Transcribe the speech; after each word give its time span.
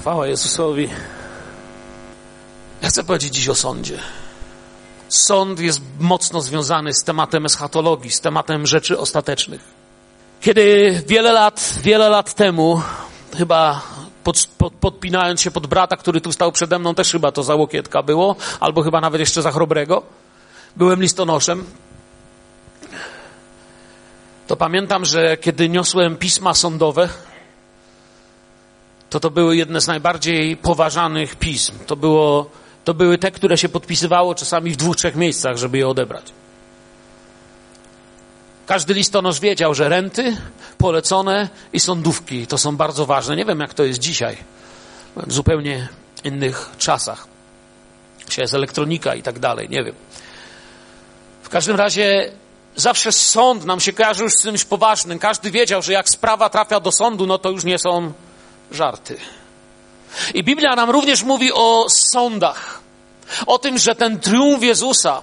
Chwała 0.00 0.26
Jezusowi. 0.26 0.88
Ja 2.82 2.88
chcę 2.88 3.04
powiedzieć 3.04 3.34
dziś 3.34 3.48
o 3.48 3.54
sądzie. 3.54 3.98
Sąd 5.08 5.60
jest 5.60 5.80
mocno 5.98 6.40
związany 6.40 6.94
z 6.94 7.04
tematem 7.04 7.46
eschatologii, 7.46 8.10
z 8.10 8.20
tematem 8.20 8.66
rzeczy 8.66 8.98
ostatecznych. 8.98 9.60
Kiedy 10.40 11.02
wiele 11.06 11.32
lat, 11.32 11.74
wiele 11.82 12.08
lat 12.08 12.34
temu, 12.34 12.82
chyba 13.36 13.82
pod, 14.24 14.48
pod, 14.58 14.72
podpinając 14.72 15.40
się 15.40 15.50
pod 15.50 15.66
brata, 15.66 15.96
który 15.96 16.20
tu 16.20 16.32
stał 16.32 16.52
przede 16.52 16.78
mną, 16.78 16.94
też 16.94 17.12
chyba 17.12 17.32
to 17.32 17.42
za 17.42 17.54
łokietka 17.54 18.02
było, 18.02 18.36
albo 18.60 18.82
chyba 18.82 19.00
nawet 19.00 19.20
jeszcze 19.20 19.42
za 19.42 19.52
chrobrego, 19.52 20.02
byłem 20.76 21.02
listonoszem, 21.02 21.64
to 24.46 24.56
pamiętam, 24.56 25.04
że 25.04 25.36
kiedy 25.36 25.68
niosłem 25.68 26.16
pisma 26.16 26.54
sądowe, 26.54 27.08
to 29.10 29.20
to 29.20 29.30
były 29.30 29.56
jedne 29.56 29.80
z 29.80 29.86
najbardziej 29.86 30.56
poważanych 30.56 31.36
pism. 31.36 31.72
To, 31.86 31.96
było, 31.96 32.50
to 32.84 32.94
były 32.94 33.18
te, 33.18 33.30
które 33.30 33.58
się 33.58 33.68
podpisywało 33.68 34.34
czasami 34.34 34.70
w 34.70 34.76
dwóch, 34.76 34.96
trzech 34.96 35.16
miejscach, 35.16 35.56
żeby 35.56 35.78
je 35.78 35.88
odebrać. 35.88 36.32
Każdy 38.66 38.94
listonosz 38.94 39.40
wiedział, 39.40 39.74
że 39.74 39.88
renty, 39.88 40.36
polecone 40.78 41.48
i 41.72 41.80
sądówki 41.80 42.46
to 42.46 42.58
są 42.58 42.76
bardzo 42.76 43.06
ważne. 43.06 43.36
Nie 43.36 43.44
wiem, 43.44 43.60
jak 43.60 43.74
to 43.74 43.84
jest 43.84 44.00
dzisiaj. 44.00 44.36
W 45.16 45.32
zupełnie 45.32 45.88
innych 46.24 46.70
czasach. 46.78 47.26
Dzisiaj 48.28 48.42
jest 48.42 48.54
elektronika 48.54 49.14
i 49.14 49.22
tak 49.22 49.38
dalej, 49.38 49.68
nie 49.68 49.84
wiem. 49.84 49.94
W 51.42 51.48
każdym 51.48 51.76
razie 51.76 52.32
zawsze 52.76 53.12
sąd 53.12 53.64
nam 53.64 53.80
się 53.80 53.92
kojarzył 53.92 54.28
z 54.28 54.42
czymś 54.42 54.64
poważnym. 54.64 55.18
Każdy 55.18 55.50
wiedział, 55.50 55.82
że 55.82 55.92
jak 55.92 56.08
sprawa 56.08 56.48
trafia 56.48 56.80
do 56.80 56.92
sądu, 56.92 57.26
no 57.26 57.38
to 57.38 57.50
już 57.50 57.64
nie 57.64 57.78
są 57.78 58.12
żarty. 58.70 59.18
I 60.34 60.44
Biblia 60.44 60.76
nam 60.76 60.90
również 60.90 61.22
mówi 61.22 61.52
o 61.52 61.86
sądach. 61.88 62.80
O 63.46 63.58
tym, 63.58 63.78
że 63.78 63.94
ten 63.94 64.20
triumf 64.20 64.62
Jezusa, 64.62 65.22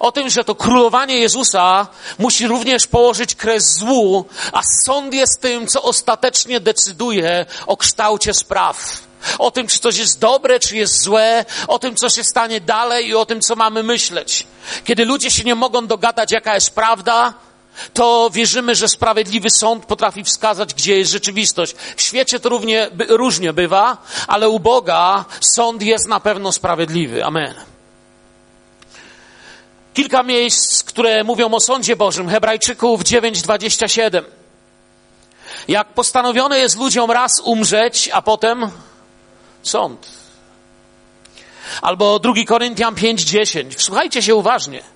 o 0.00 0.12
tym, 0.12 0.30
że 0.30 0.44
to 0.44 0.54
królowanie 0.54 1.16
Jezusa 1.16 1.86
musi 2.18 2.46
również 2.46 2.86
położyć 2.86 3.34
kres 3.34 3.78
złu, 3.78 4.24
a 4.52 4.60
sąd 4.84 5.14
jest 5.14 5.40
tym, 5.40 5.66
co 5.66 5.82
ostatecznie 5.82 6.60
decyduje 6.60 7.46
o 7.66 7.76
kształcie 7.76 8.34
spraw. 8.34 9.06
O 9.38 9.50
tym, 9.50 9.66
czy 9.66 9.78
coś 9.78 9.96
jest 9.96 10.18
dobre, 10.18 10.60
czy 10.60 10.76
jest 10.76 11.02
złe, 11.02 11.44
o 11.68 11.78
tym, 11.78 11.96
co 11.96 12.08
się 12.08 12.24
stanie 12.24 12.60
dalej 12.60 13.08
i 13.08 13.14
o 13.14 13.26
tym, 13.26 13.40
co 13.40 13.56
mamy 13.56 13.82
myśleć. 13.82 14.46
Kiedy 14.84 15.04
ludzie 15.04 15.30
się 15.30 15.44
nie 15.44 15.54
mogą 15.54 15.86
dogadać, 15.86 16.32
jaka 16.32 16.54
jest 16.54 16.74
prawda, 16.74 17.34
to 17.92 18.30
wierzymy, 18.32 18.74
że 18.74 18.88
sprawiedliwy 18.88 19.50
sąd 19.50 19.86
potrafi 19.86 20.24
wskazać, 20.24 20.74
gdzie 20.74 20.98
jest 20.98 21.12
rzeczywistość. 21.12 21.74
W 21.96 22.02
świecie 22.02 22.40
to 22.40 22.48
równie, 22.48 22.90
różnie 23.08 23.52
bywa, 23.52 23.96
ale 24.26 24.48
u 24.48 24.60
Boga 24.60 25.24
sąd 25.40 25.82
jest 25.82 26.08
na 26.08 26.20
pewno 26.20 26.52
sprawiedliwy. 26.52 27.24
Amen. 27.24 27.54
Kilka 29.94 30.22
miejsc, 30.22 30.82
które 30.82 31.24
mówią 31.24 31.54
o 31.54 31.60
sądzie 31.60 31.96
Bożym. 31.96 32.28
Hebrajczyków 32.28 33.00
9:27. 33.00 34.24
Jak 35.68 35.88
postanowione 35.88 36.58
jest 36.58 36.76
ludziom 36.76 37.10
raz 37.10 37.40
umrzeć, 37.44 38.10
a 38.12 38.22
potem 38.22 38.70
sąd. 39.62 40.06
Albo 41.82 42.18
2 42.18 42.44
Koryntian 42.46 42.94
5:10. 42.94 43.74
Wsłuchajcie 43.74 44.22
się 44.22 44.34
uważnie. 44.34 44.95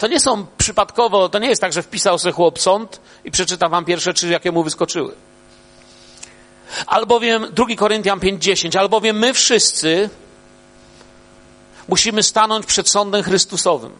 To 0.00 0.06
nie 0.06 0.20
są 0.20 0.46
przypadkowo, 0.58 1.28
to 1.28 1.38
nie 1.38 1.48
jest 1.48 1.60
tak, 1.60 1.72
że 1.72 1.82
wpisał 1.82 2.18
sobie 2.18 2.32
chłop 2.32 2.58
sąd 2.58 3.00
i 3.24 3.30
przeczyta 3.30 3.68
wam 3.68 3.84
pierwsze 3.84 4.14
trzy, 4.14 4.28
jakie 4.28 4.52
mu 4.52 4.64
wyskoczyły. 4.64 5.14
Albowiem, 6.86 7.46
2 7.52 7.76
Koryntian 7.76 8.20
5:10, 8.20 8.78
albowiem 8.78 9.18
my 9.18 9.34
wszyscy 9.34 10.10
musimy 11.88 12.22
stanąć 12.22 12.66
przed 12.66 12.88
sądem 12.88 13.22
Chrystusowym, 13.22 13.92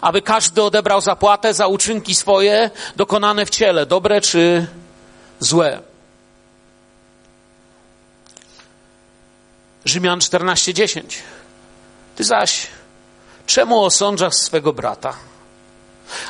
aby 0.00 0.22
każdy 0.22 0.62
odebrał 0.62 1.00
zapłatę 1.00 1.54
za 1.54 1.66
uczynki 1.66 2.14
swoje 2.14 2.70
dokonane 2.96 3.46
w 3.46 3.50
ciele, 3.50 3.86
dobre 3.86 4.20
czy 4.20 4.66
złe. 5.40 5.82
Rzymian 9.84 10.18
14:10. 10.18 11.02
Ty 12.16 12.24
zaś 12.24 12.77
czemu 13.48 13.84
osądzasz 13.84 14.34
swego 14.34 14.72
brata? 14.72 15.14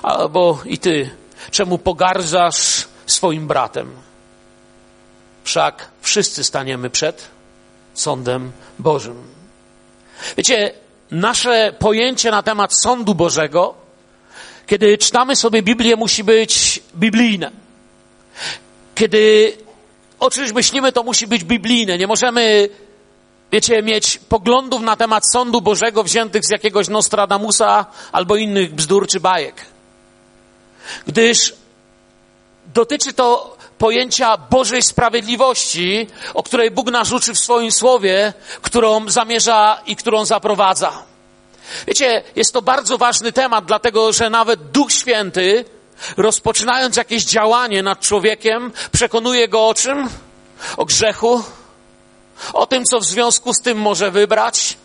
Albo 0.03 0.59
i 0.65 0.79
ty, 0.79 1.11
czemu 1.51 1.79
pogardzasz 1.79 2.89
swoim 3.07 3.47
bratem? 3.47 3.91
Wszak 5.45 5.89
wszyscy 6.03 6.45
staniemy 6.45 6.91
przed 6.91 7.29
sądem 7.95 8.53
Bożym. 8.79 9.23
Wiecie, 10.37 10.73
nasze 11.11 11.73
pojęcie 11.79 12.31
na 12.31 12.43
temat 12.43 12.75
sądu 12.83 13.15
Bożego, 13.15 13.75
kiedy 14.67 14.99
czytamy 14.99 15.37
sobie 15.37 15.63
Biblię, 15.63 15.97
musi 15.97 16.25
być 16.25 16.83
biblijne. 16.97 17.51
Kiedy 18.95 19.53
o 20.19 20.31
czymś 20.31 20.53
myślimy, 20.53 20.93
to 20.93 21.03
musi 21.03 21.27
być 21.27 21.45
biblijne. 21.45 21.99
Nie 21.99 22.07
możemy 22.07 22.69
wiecie, 23.53 23.83
mieć 23.83 24.19
poglądów 24.19 24.83
na 24.83 24.97
temat 24.97 25.23
sądu 25.33 25.61
Bożego 25.61 26.05
wziętych 26.05 26.45
z 26.45 26.51
jakiegoś 26.51 26.89
Nostradamusa 26.89 27.87
albo 28.13 28.37
innych 28.37 28.75
bzdur 28.75 29.07
czy 29.07 29.21
bajek. 29.21 29.55
Gdyż 31.07 31.55
dotyczy 32.75 33.13
to 33.13 33.57
pojęcia 33.79 34.37
Bożej 34.37 34.83
sprawiedliwości, 34.83 36.07
o 36.35 36.43
której 36.43 36.71
Bóg 36.71 36.91
nas 36.91 37.13
uczy 37.13 37.35
w 37.35 37.39
swoim 37.39 37.73
słowie, 37.73 38.33
którą 38.63 39.11
zamierza 39.11 39.81
i 39.87 39.97
którą 39.97 40.25
zaprowadza. 40.25 41.03
Wiecie, 41.87 42.23
jest 42.37 42.53
to 42.53 42.63
bardzo 42.63 42.99
ważny 42.99 43.33
temat, 43.33 43.65
dlatego 43.65 44.13
że 44.13 44.31
nawet 44.31 44.71
Duch 44.71 44.93
Święty, 44.93 45.65
rozpoczynając 46.17 46.97
jakieś 46.97 47.25
działanie 47.25 47.83
nad 47.83 48.01
człowiekiem, 48.01 48.73
przekonuje 48.93 49.49
go 49.49 49.69
o 49.69 49.75
czym? 49.75 50.09
O 50.77 50.85
grzechu, 50.85 51.43
o 52.53 52.67
tym, 52.67 52.85
co 52.85 53.01
w 53.01 53.05
związku 53.05 53.55
z 53.55 53.61
tym 53.61 53.79
może 53.79 54.11
wybrać 54.11 54.77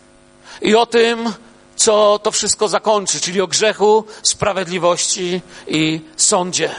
i 0.62 0.74
o 0.74 0.86
tym, 0.86 1.32
co 1.76 2.20
to 2.22 2.30
wszystko 2.30 2.68
zakończy, 2.68 3.20
czyli 3.20 3.40
o 3.40 3.46
grzechu, 3.46 4.04
sprawiedliwości 4.22 5.40
i 5.66 6.00
sądzie. 6.16 6.70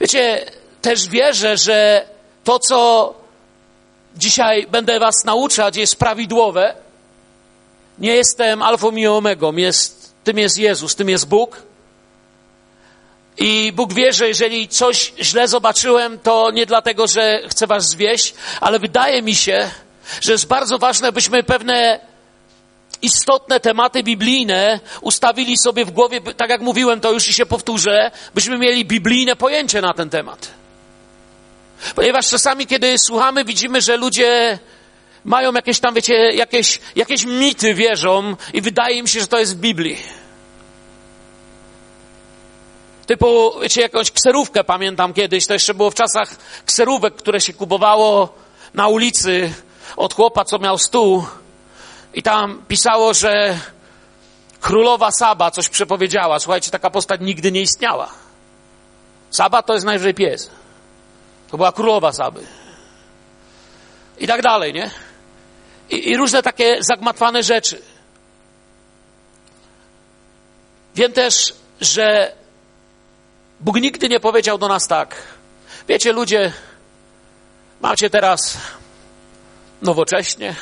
Wiecie, 0.00 0.50
też 0.82 1.08
wierzę, 1.08 1.56
że 1.56 2.08
to, 2.44 2.58
co 2.58 3.14
dzisiaj 4.16 4.66
będę 4.66 5.00
Was 5.00 5.24
nauczać, 5.24 5.76
jest 5.76 5.96
prawidłowe. 5.96 6.74
Nie 7.98 8.14
jestem 8.14 8.62
alfą 8.62 8.90
i 8.90 9.06
omegą, 9.06 9.56
jest, 9.56 10.14
tym 10.24 10.38
jest 10.38 10.58
Jezus, 10.58 10.94
tym 10.94 11.08
jest 11.08 11.28
Bóg. 11.28 11.62
I 13.38 13.72
Bóg 13.72 13.92
wie, 13.92 14.12
że 14.12 14.28
jeżeli 14.28 14.68
coś 14.68 15.12
źle 15.20 15.48
zobaczyłem, 15.48 16.18
to 16.18 16.50
nie 16.50 16.66
dlatego, 16.66 17.06
że 17.06 17.42
chcę 17.48 17.66
was 17.66 17.88
zwieść, 17.88 18.34
ale 18.60 18.78
wydaje 18.78 19.22
mi 19.22 19.34
się, 19.34 19.70
że 20.20 20.32
jest 20.32 20.46
bardzo 20.46 20.78
ważne, 20.78 21.12
byśmy 21.12 21.42
pewne 21.42 22.00
istotne 23.02 23.60
tematy 23.60 24.02
biblijne 24.02 24.80
ustawili 25.00 25.56
sobie 25.58 25.84
w 25.84 25.90
głowie, 25.90 26.20
tak 26.20 26.50
jak 26.50 26.60
mówiłem, 26.60 27.00
to 27.00 27.12
już 27.12 27.28
i 27.28 27.34
się 27.34 27.46
powtórzę, 27.46 28.10
byśmy 28.34 28.58
mieli 28.58 28.84
biblijne 28.84 29.36
pojęcie 29.36 29.80
na 29.80 29.94
ten 29.94 30.10
temat. 30.10 30.50
Ponieważ 31.94 32.28
czasami, 32.28 32.66
kiedy 32.66 32.98
słuchamy, 32.98 33.44
widzimy, 33.44 33.80
że 33.80 33.96
ludzie 33.96 34.58
mają 35.24 35.52
jakieś 35.52 35.80
tam, 35.80 35.94
wiecie, 35.94 36.14
jakieś, 36.14 36.80
jakieś 36.96 37.24
mity 37.24 37.74
wierzą 37.74 38.36
i 38.52 38.60
wydaje 38.60 38.96
im 38.96 39.06
się, 39.06 39.20
że 39.20 39.26
to 39.26 39.38
jest 39.38 39.56
w 39.56 39.60
Biblii. 39.60 40.21
Typu, 43.12 43.60
wiecie, 43.60 43.80
jakąś 43.80 44.10
kserówkę 44.10 44.64
pamiętam 44.64 45.12
kiedyś, 45.12 45.46
to 45.46 45.52
jeszcze 45.52 45.74
było 45.74 45.90
w 45.90 45.94
czasach 45.94 46.36
kserówek, 46.66 47.14
które 47.14 47.40
się 47.40 47.52
kupowało 47.52 48.34
na 48.74 48.88
ulicy 48.88 49.52
od 49.96 50.14
chłopa, 50.14 50.44
co 50.44 50.58
miał 50.58 50.78
stół 50.78 51.26
i 52.14 52.22
tam 52.22 52.62
pisało, 52.68 53.14
że 53.14 53.58
królowa 54.60 55.10
Saba 55.10 55.50
coś 55.50 55.68
przepowiedziała. 55.68 56.38
Słuchajcie, 56.38 56.70
taka 56.70 56.90
postać 56.90 57.20
nigdy 57.20 57.52
nie 57.52 57.60
istniała. 57.60 58.10
Saba 59.30 59.62
to 59.62 59.72
jest 59.72 59.86
najwyżej 59.86 60.14
pies. 60.14 60.50
To 61.50 61.56
była 61.56 61.72
królowa 61.72 62.12
Saby. 62.12 62.46
I 64.18 64.26
tak 64.26 64.42
dalej, 64.42 64.72
nie? 64.72 64.90
I, 65.90 66.10
i 66.10 66.16
różne 66.16 66.42
takie 66.42 66.76
zagmatwane 66.80 67.42
rzeczy. 67.42 67.82
Wiem 70.94 71.12
też, 71.12 71.54
że 71.80 72.32
Bóg 73.62 73.80
nigdy 73.80 74.08
nie 74.08 74.20
powiedział 74.20 74.58
do 74.58 74.68
nas 74.68 74.88
tak. 74.88 75.16
Wiecie, 75.88 76.12
ludzie, 76.12 76.52
macie 77.80 78.10
teraz 78.10 78.58
nowocześnie. 79.82 80.54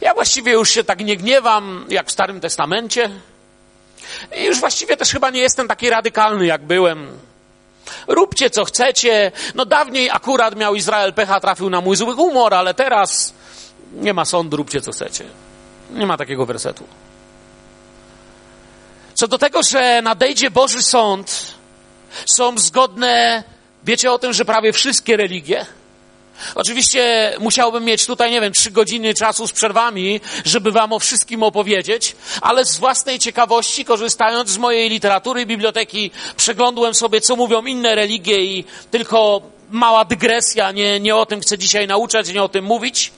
Ja 0.00 0.14
właściwie 0.14 0.52
już 0.52 0.70
się 0.70 0.84
tak 0.84 1.00
nie 1.00 1.16
gniewam, 1.16 1.86
jak 1.88 2.06
w 2.06 2.10
Starym 2.10 2.40
Testamencie. 2.40 3.10
I 4.36 4.44
już 4.44 4.60
właściwie 4.60 4.96
też 4.96 5.10
chyba 5.10 5.30
nie 5.30 5.40
jestem 5.40 5.68
taki 5.68 5.90
radykalny, 5.90 6.46
jak 6.46 6.64
byłem. 6.64 7.18
Róbcie 8.06 8.50
co 8.50 8.64
chcecie. 8.64 9.32
No 9.54 9.64
dawniej 9.64 10.10
akurat 10.10 10.56
miał 10.56 10.74
Izrael 10.74 11.14
pecha, 11.14 11.40
trafił 11.40 11.70
na 11.70 11.80
mój 11.80 11.96
zły 11.96 12.14
humor, 12.14 12.54
ale 12.54 12.74
teraz 12.74 13.34
nie 13.92 14.14
ma 14.14 14.24
sądu, 14.24 14.56
róbcie 14.56 14.80
co 14.80 14.92
chcecie. 14.92 15.24
Nie 15.90 16.06
ma 16.06 16.16
takiego 16.16 16.46
wersetu. 16.46 16.84
Co 19.14 19.28
do 19.28 19.38
tego, 19.38 19.62
że 19.62 20.02
nadejdzie 20.02 20.50
Boży 20.50 20.82
Sąd, 20.82 21.59
są 22.26 22.58
zgodne, 22.58 23.44
wiecie 23.84 24.12
o 24.12 24.18
tym, 24.18 24.32
że 24.32 24.44
prawie 24.44 24.72
wszystkie 24.72 25.16
religie, 25.16 25.66
Oczywiście 26.54 27.32
musiałbym 27.40 27.84
mieć 27.84 28.06
tutaj, 28.06 28.30
nie 28.30 28.40
wiem, 28.40 28.52
trzy 28.52 28.70
godziny 28.70 29.14
czasu 29.14 29.46
z 29.46 29.52
przerwami, 29.52 30.20
żeby 30.44 30.72
wam 30.72 30.92
o 30.92 30.98
wszystkim 30.98 31.42
opowiedzieć, 31.42 32.16
ale 32.40 32.64
z 32.64 32.78
własnej 32.78 33.18
ciekawości, 33.18 33.84
korzystając 33.84 34.50
z 34.50 34.58
mojej 34.58 34.90
literatury 34.90 35.42
i 35.42 35.46
biblioteki, 35.46 36.10
przeglądłem 36.36 36.94
sobie, 36.94 37.20
co 37.20 37.36
mówią 37.36 37.64
inne 37.64 37.94
religie 37.94 38.44
i 38.44 38.64
tylko 38.90 39.42
mała 39.70 40.04
dygresja, 40.04 40.72
nie, 40.72 41.00
nie 41.00 41.16
o 41.16 41.26
tym 41.26 41.40
chcę 41.40 41.58
dzisiaj 41.58 41.86
nauczać, 41.86 42.32
nie 42.32 42.42
o 42.42 42.48
tym 42.48 42.64
mówić. 42.64 43.12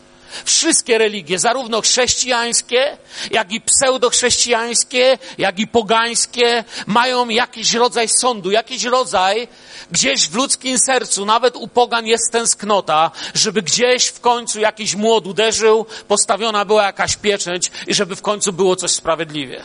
Wszystkie 0.44 0.99
religie, 0.99 1.38
zarówno 1.38 1.81
chrześcijańskie, 1.81 2.96
jak 3.31 3.52
i 3.52 3.61
pseudochrześcijańskie, 3.61 5.19
jak 5.38 5.58
i 5.58 5.67
pogańskie, 5.67 6.64
mają 6.87 7.29
jakiś 7.29 7.75
rodzaj 7.75 8.08
sądu, 8.08 8.50
jakiś 8.50 8.84
rodzaj, 8.84 9.49
gdzieś 9.90 10.29
w 10.29 10.34
ludzkim 10.34 10.79
sercu, 10.79 11.25
nawet 11.25 11.56
u 11.56 11.69
pogan 11.69 12.06
jest 12.06 12.32
tęsknota, 12.32 13.11
żeby 13.34 13.62
gdzieś 13.62 14.06
w 14.06 14.20
końcu 14.20 14.61
jakiś 14.61 14.94
młot 14.94 15.26
uderzył, 15.26 15.87
postawiona 16.08 16.64
była 16.64 16.82
jakaś 16.82 17.17
pieczęć 17.17 17.70
i 17.87 17.94
żeby 17.94 18.17
w 18.17 18.23
końcu 18.23 18.52
było 18.52 18.76
coś 18.76 18.90
sprawiedliwie. 18.90 19.62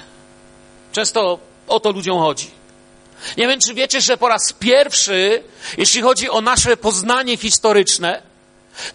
Często 0.92 1.40
o 1.68 1.80
to 1.80 1.92
ludziom 1.92 2.20
chodzi. 2.20 2.52
Nie 3.38 3.48
wiem, 3.48 3.60
czy 3.60 3.74
wiecie, 3.74 4.02
że 4.02 4.18
po 4.18 4.28
raz 4.28 4.54
pierwszy, 4.54 5.44
jeśli 5.78 6.02
chodzi 6.02 6.30
o 6.30 6.42
nasze 6.42 6.78
poznanie 6.78 7.38
historyczne, 7.38 8.22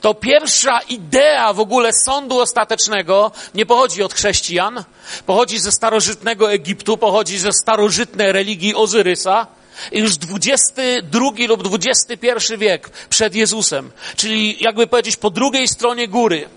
to 0.00 0.14
pierwsza 0.14 0.81
idea 0.88 1.52
w 1.52 1.61
ogóle 1.61 1.90
sądu 1.93 2.40
ostatecznego 2.40 3.31
nie 3.55 3.67
pochodzi 3.67 4.02
od 4.02 4.14
chrześcijan, 4.14 4.84
pochodzi 5.26 5.58
ze 5.58 5.73
starożytnego 5.73 6.52
Egiptu, 6.52 6.96
pochodzi 6.96 7.38
ze 7.38 7.52
starożytnej 7.52 8.32
religii 8.32 8.75
Ozyrysa, 8.75 9.46
już 9.93 10.12
XXI 10.12 11.46
lub 11.49 11.62
XXI 11.75 12.56
wiek 12.58 12.90
przed 13.08 13.34
Jezusem, 13.34 13.90
czyli 14.17 14.56
jakby 14.61 14.87
powiedzieć 14.87 15.17
po 15.17 15.31
drugiej 15.31 15.69
stronie 15.69 16.08
góry, 16.08 16.49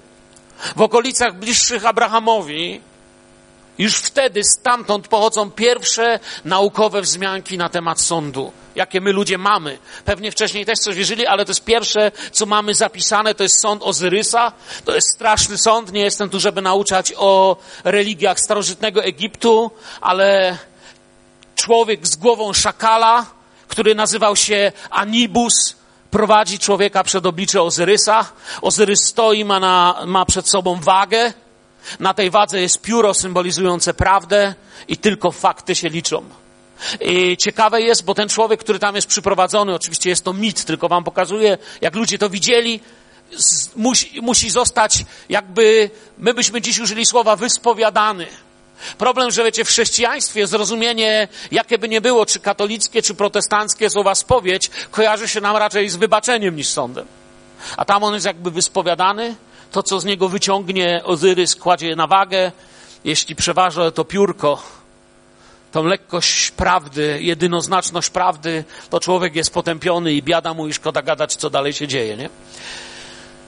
w 0.76 0.82
okolicach 0.82 1.36
bliższych 1.36 1.86
Abrahamowi, 1.86 2.82
już 3.78 3.96
wtedy 3.96 4.44
stamtąd 4.44 5.08
pochodzą 5.08 5.52
pierwsze 5.52 6.20
naukowe 6.46 7.02
wzmianki 7.02 7.58
na 7.58 7.70
temat 7.70 8.02
sądu, 8.02 8.52
jakie 8.76 9.02
my 9.02 9.12
ludzie 9.12 9.38
mamy. 9.38 9.78
Pewnie 10.06 10.32
wcześniej 10.32 10.66
też 10.66 10.80
coś 10.80 10.96
wierzyli, 10.96 11.28
ale 11.28 11.46
to 11.46 11.52
jest 11.52 11.64
pierwsze, 11.64 12.12
co 12.32 12.46
mamy 12.46 12.76
zapisane, 12.76 13.36
to 13.36 13.44
jest 13.44 13.62
sąd 13.62 13.84
Ozyrysa. 13.84 14.52
To 14.86 14.96
jest 14.96 15.16
straszny 15.16 15.58
sąd. 15.58 15.92
Nie 15.92 16.02
jestem 16.02 16.30
tu, 16.30 16.40
żeby 16.40 16.62
nauczać 16.62 17.14
o 17.18 17.58
religiach 17.84 18.40
starożytnego 18.40 19.04
Egiptu, 19.04 19.72
ale 20.02 20.58
człowiek 21.56 22.08
z 22.08 22.16
głową 22.16 22.54
szakala, 22.54 23.26
który 23.68 23.96
nazywał 23.96 24.36
się 24.36 24.72
Anibus, 24.90 25.76
prowadzi 26.12 26.60
człowieka 26.60 27.04
przed 27.04 27.26
oblicze 27.26 27.62
Ozyrysa. 27.62 28.26
Ozyrys 28.62 29.00
stoi, 29.06 29.46
ma, 29.46 29.60
na, 29.60 30.04
ma 30.06 30.26
przed 30.26 30.50
sobą 30.50 30.76
wagę. 30.76 31.34
Na 32.00 32.14
tej 32.14 32.30
wadze 32.30 32.62
jest 32.62 32.82
pióro 32.82 33.14
symbolizujące 33.14 33.94
prawdę 33.94 34.54
i 34.88 34.98
tylko 34.98 35.32
fakty 35.32 35.76
się 35.76 35.90
liczą. 35.90 36.24
I 37.02 37.38
ciekawe 37.38 37.82
jest, 37.82 38.06
bo 38.06 38.14
ten 38.14 38.30
człowiek, 38.30 38.60
który 38.60 38.80
tam 38.80 38.96
jest 38.96 39.08
przyprowadzony, 39.08 39.76
oczywiście 39.76 40.10
jest 40.10 40.24
to 40.24 40.34
mit, 40.34 40.66
tylko 40.66 40.90
wam 40.90 41.04
pokazuje, 41.04 41.58
jak 41.82 41.96
ludzie 41.96 42.18
to 42.18 42.30
widzieli, 42.30 42.80
musi, 43.76 44.22
musi 44.22 44.50
zostać 44.50 45.06
jakby, 45.30 45.90
my 46.18 46.34
byśmy 46.34 46.62
dziś 46.62 46.80
użyli 46.80 47.06
słowa 47.06 47.36
wyspowiadany. 47.36 48.28
Problem, 48.98 49.32
że 49.32 49.44
wiecie, 49.44 49.66
w 49.66 49.68
chrześcijaństwie 49.68 50.48
zrozumienie, 50.48 51.28
jakie 51.52 51.78
by 51.78 51.90
nie 51.90 52.02
było, 52.02 52.26
czy 52.26 52.40
katolickie, 52.40 53.02
czy 53.02 53.14
protestanckie 53.14 53.90
słowa 53.90 54.16
spowiedź, 54.16 54.70
kojarzy 54.92 55.28
się 55.28 55.42
nam 55.42 55.58
raczej 55.58 55.90
z 55.90 55.96
wybaczeniem 55.96 56.56
niż 56.56 56.68
sądem. 56.68 57.06
A 57.78 57.86
tam 57.86 58.04
on 58.04 58.14
jest 58.14 58.26
jakby 58.26 58.52
wyspowiadany, 58.52 59.36
to 59.76 59.84
co 59.84 60.00
z 60.00 60.06
niego 60.06 60.30
wyciągnie 60.30 61.02
Ozyrys, 61.04 61.56
kładzie 61.56 61.88
je 61.88 61.96
na 61.96 62.08
wagę. 62.08 62.52
Jeśli 63.04 63.36
przeważa 63.36 63.92
to 63.92 64.06
piórko, 64.06 64.64
tą 65.72 65.84
lekkość 65.84 66.52
prawdy, 66.52 67.18
jedynoznaczność 67.22 68.10
prawdy, 68.10 68.64
to 68.90 69.00
człowiek 69.00 69.36
jest 69.36 69.54
potępiony 69.54 70.14
i 70.14 70.24
biada 70.24 70.54
mu 70.54 70.68
i 70.68 70.74
szkoda 70.74 71.02
gadać, 71.02 71.36
co 71.36 71.50
dalej 71.50 71.74
się 71.74 71.88
dzieje, 71.88 72.18
nie? 72.18 72.30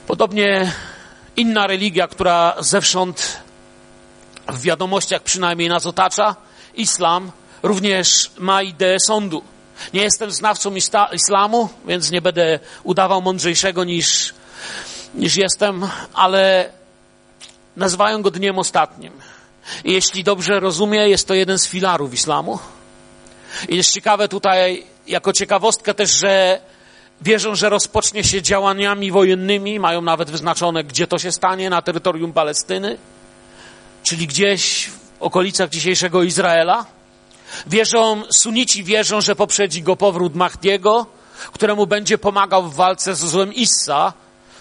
Podobnie 0.07 0.74
inna 1.38 1.68
religia, 1.68 2.07
która 2.07 2.56
zewsząd 2.59 3.41
w 4.47 4.62
wiadomościach 4.62 5.21
przynajmniej 5.21 5.69
nas 5.69 5.85
otacza, 5.85 6.35
islam 6.75 7.31
również 7.63 8.31
ma 8.38 8.62
ideę 8.62 9.00
sądu. 9.00 9.44
Nie 9.94 10.01
jestem 10.01 10.31
znawcą 10.31 10.74
islamu, 11.13 11.69
więc 11.85 12.12
nie 12.12 12.21
będę 12.21 12.59
udawał 12.83 13.21
mądrzejszego 13.21 13.83
niż, 13.83 14.33
niż 15.15 15.36
jestem, 15.36 15.88
ale 16.13 16.69
nazywają 17.75 18.21
go 18.21 18.31
dniem 18.31 18.59
ostatnim. 18.59 19.13
I 19.83 19.92
jeśli 19.94 20.24
dobrze 20.24 20.59
rozumiem, 20.59 21.09
jest 21.09 21.27
to 21.27 21.33
jeden 21.33 21.59
z 21.59 21.68
filarów 21.68 22.13
islamu. 22.13 22.59
I 23.69 23.75
jest 23.75 23.94
ciekawe 23.94 24.27
tutaj, 24.27 24.83
jako 25.07 25.33
ciekawostkę 25.33 25.94
też, 25.94 26.19
że 26.19 26.62
wierzą, 27.21 27.56
że 27.56 27.69
rozpocznie 27.69 28.24
się 28.24 28.42
działaniami 28.42 29.12
wojennymi, 29.12 29.80
mają 29.80 30.01
nawet 30.01 30.31
wyznaczone, 30.31 30.83
gdzie 30.83 31.07
to 31.07 31.18
się 31.19 31.31
stanie, 31.31 31.69
na 31.69 31.81
terytorium 31.81 32.33
Palestyny 32.33 32.98
czyli 34.07 34.27
gdzieś 34.27 34.88
w 34.88 35.21
okolicach 35.21 35.69
dzisiejszego 35.69 36.24
Izraela. 36.24 36.86
Wierzą, 37.68 38.24
sunici 38.30 38.83
wierzą, 38.83 39.21
że 39.21 39.36
poprzedzi 39.36 39.83
go 39.83 39.95
powrót 39.95 40.36
Mahdiego, 40.36 41.06
któremu 41.53 41.88
będzie 41.88 42.18
pomagał 42.18 42.63
w 42.63 42.75
walce 42.75 43.15
z 43.15 43.19
złem 43.19 43.53
Issa, 43.53 44.13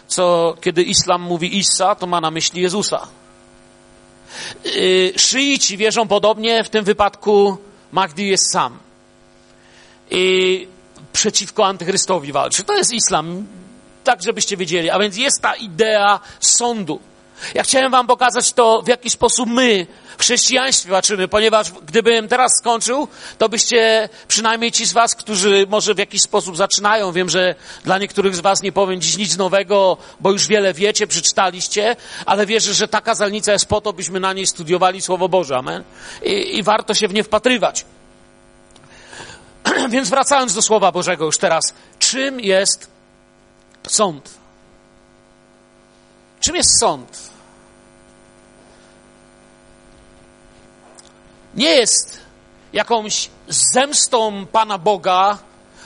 co 0.08 0.56
kiedy 0.60 0.82
islam 0.82 1.22
mówi 1.22 1.58
Issa, 1.58 1.94
to 1.94 2.06
ma 2.06 2.20
na 2.20 2.30
myśli 2.30 2.62
Jezusa. 2.62 3.06
Yy, 4.64 5.12
szyici 5.16 5.76
wierzą 5.76 6.08
podobnie, 6.08 6.64
w 6.64 6.68
tym 6.68 6.84
wypadku 6.84 7.58
Mahdi 7.92 8.28
jest 8.28 8.52
sam. 8.52 8.78
I 10.10 10.68
przeciwko 11.12 11.66
antychrystowi 11.66 12.32
walczy. 12.32 12.64
To 12.64 12.76
jest 12.76 12.92
islam, 12.92 13.46
tak 14.04 14.22
żebyście 14.22 14.56
wiedzieli. 14.56 14.90
A 14.90 14.98
więc 14.98 15.16
jest 15.16 15.42
ta 15.42 15.54
idea 15.54 16.20
sądu. 16.40 17.00
Ja 17.54 17.62
chciałem 17.62 17.92
wam 17.92 18.06
pokazać 18.06 18.52
to, 18.52 18.82
w 18.82 18.88
jaki 18.88 19.10
sposób 19.10 19.48
my 19.48 19.86
w 20.18 20.20
chrześcijaństwie 20.20 20.90
patrzymy, 20.90 21.28
ponieważ 21.28 21.72
gdybym 21.72 22.28
teraz 22.28 22.52
skończył, 22.60 23.08
to 23.38 23.48
byście, 23.48 24.08
przynajmniej 24.28 24.72
ci 24.72 24.86
z 24.86 24.92
was, 24.92 25.14
którzy 25.14 25.66
może 25.68 25.94
w 25.94 25.98
jakiś 25.98 26.22
sposób 26.22 26.56
zaczynają, 26.56 27.12
wiem, 27.12 27.28
że 27.28 27.54
dla 27.84 27.98
niektórych 27.98 28.36
z 28.36 28.40
was 28.40 28.62
nie 28.62 28.72
powiem 28.72 29.00
dziś 29.00 29.16
nic 29.16 29.36
nowego, 29.36 29.96
bo 30.20 30.32
już 30.32 30.46
wiele 30.46 30.74
wiecie, 30.74 31.06
przeczytaliście, 31.06 31.96
ale 32.26 32.46
wierzę, 32.46 32.74
że 32.74 32.88
ta 32.88 33.00
kazalnica 33.00 33.52
jest 33.52 33.66
po 33.66 33.80
to, 33.80 33.92
byśmy 33.92 34.20
na 34.20 34.32
niej 34.32 34.46
studiowali 34.46 35.00
Słowo 35.00 35.28
Boże, 35.28 35.56
amen? 35.56 35.84
I, 36.22 36.58
i 36.58 36.62
warto 36.62 36.94
się 36.94 37.08
w 37.08 37.14
nie 37.14 37.24
wpatrywać. 37.24 37.84
Więc 39.90 40.10
wracając 40.10 40.54
do 40.54 40.62
Słowa 40.62 40.92
Bożego 40.92 41.24
już 41.24 41.38
teraz, 41.38 41.74
czym 41.98 42.40
jest 42.40 42.90
sąd? 43.88 44.45
Czym 46.46 46.56
jest 46.56 46.80
sąd? 46.80 47.30
Nie 51.54 51.70
jest 51.70 52.20
jakąś 52.72 53.30
zemstą 53.48 54.46
Pana 54.52 54.78
Boga, 54.78 55.38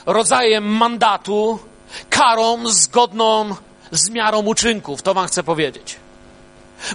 rodzajem 0.05 0.63
mandatu, 0.63 1.59
karą 2.09 2.69
zgodną 2.69 3.55
z 3.91 4.09
miarą 4.09 4.39
uczynków. 4.39 5.01
To 5.01 5.13
Wam 5.13 5.27
chcę 5.27 5.43
powiedzieć. 5.43 5.95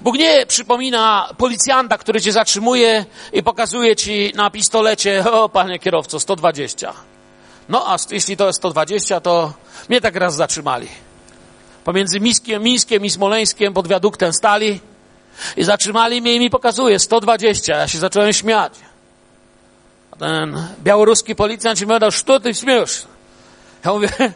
Bóg 0.02 0.18
nie 0.18 0.46
przypomina 0.46 1.30
policjanta, 1.38 1.98
który 1.98 2.20
cię 2.20 2.32
zatrzymuje 2.32 3.04
i 3.32 3.42
pokazuje 3.42 3.96
ci 3.96 4.32
na 4.34 4.50
pistolecie, 4.50 5.24
o 5.32 5.48
panie 5.48 5.78
kierowco, 5.78 6.20
120. 6.20 6.92
No 7.68 7.92
a 7.92 7.96
jeśli 8.10 8.36
to 8.36 8.46
jest 8.46 8.58
120, 8.58 9.20
to 9.20 9.52
mnie 9.88 10.00
tak 10.00 10.16
raz 10.16 10.34
zatrzymali 10.34 11.05
pomiędzy 11.86 12.20
Mińskiem, 12.20 12.62
Mińskiem 12.62 13.04
i 13.04 13.10
Smoleńskiem 13.10 13.74
pod 13.74 13.88
wiaduktem 13.88 14.32
stali 14.32 14.80
i 15.56 15.64
zatrzymali 15.64 16.22
mnie 16.22 16.34
i 16.34 16.40
mi 16.40 16.50
pokazuje 16.50 16.98
120. 16.98 17.76
Ja 17.76 17.88
się 17.88 17.98
zacząłem 17.98 18.32
śmiać. 18.32 18.72
A 20.10 20.16
ten 20.16 20.66
białoruski 20.84 21.34
policjant 21.34 21.78
się 21.78 21.86
dał, 21.86 22.10
co 22.12 22.40
ty 22.40 22.54
śmiesz? 22.54 23.06
Ja 23.84 23.92
mówię, 23.92 24.08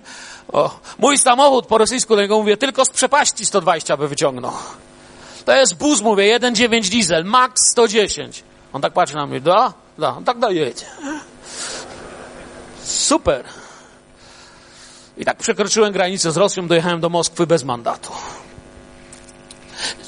o, 0.53 0.81
mój 0.99 1.19
samochód 1.19 1.67
po 1.67 1.79
rosyjsku, 1.79 2.17
do 2.17 2.23
niego 2.23 2.39
mówię, 2.39 2.57
tylko 2.57 2.85
z 2.85 2.91
przepaści 2.91 3.47
120 3.47 3.97
by 3.97 4.09
wyciągnął. 4.09 4.53
To 5.45 5.53
jest 5.53 5.75
bus, 5.75 6.01
mówię, 6.01 6.41
1,9 6.41 6.91
diesel, 6.91 7.25
max 7.25 7.61
110. 7.73 8.45
On 8.73 8.83
tak 8.83 8.93
patrzy 8.93 9.15
na 9.15 9.27
mnie, 9.27 9.41
da? 9.41 9.73
Da, 9.99 10.17
on 10.17 10.25
tak 10.25 10.39
daje. 10.39 10.73
Super. 12.83 13.45
I 15.21 15.25
tak 15.25 15.37
przekroczyłem 15.37 15.93
granicę 15.93 16.33
z 16.33 16.37
Rosją, 16.37 16.69
dojechałem 16.69 17.01
do 17.01 17.09
Moskwy 17.09 17.47
bez 17.47 17.65
mandatu. 17.65 18.13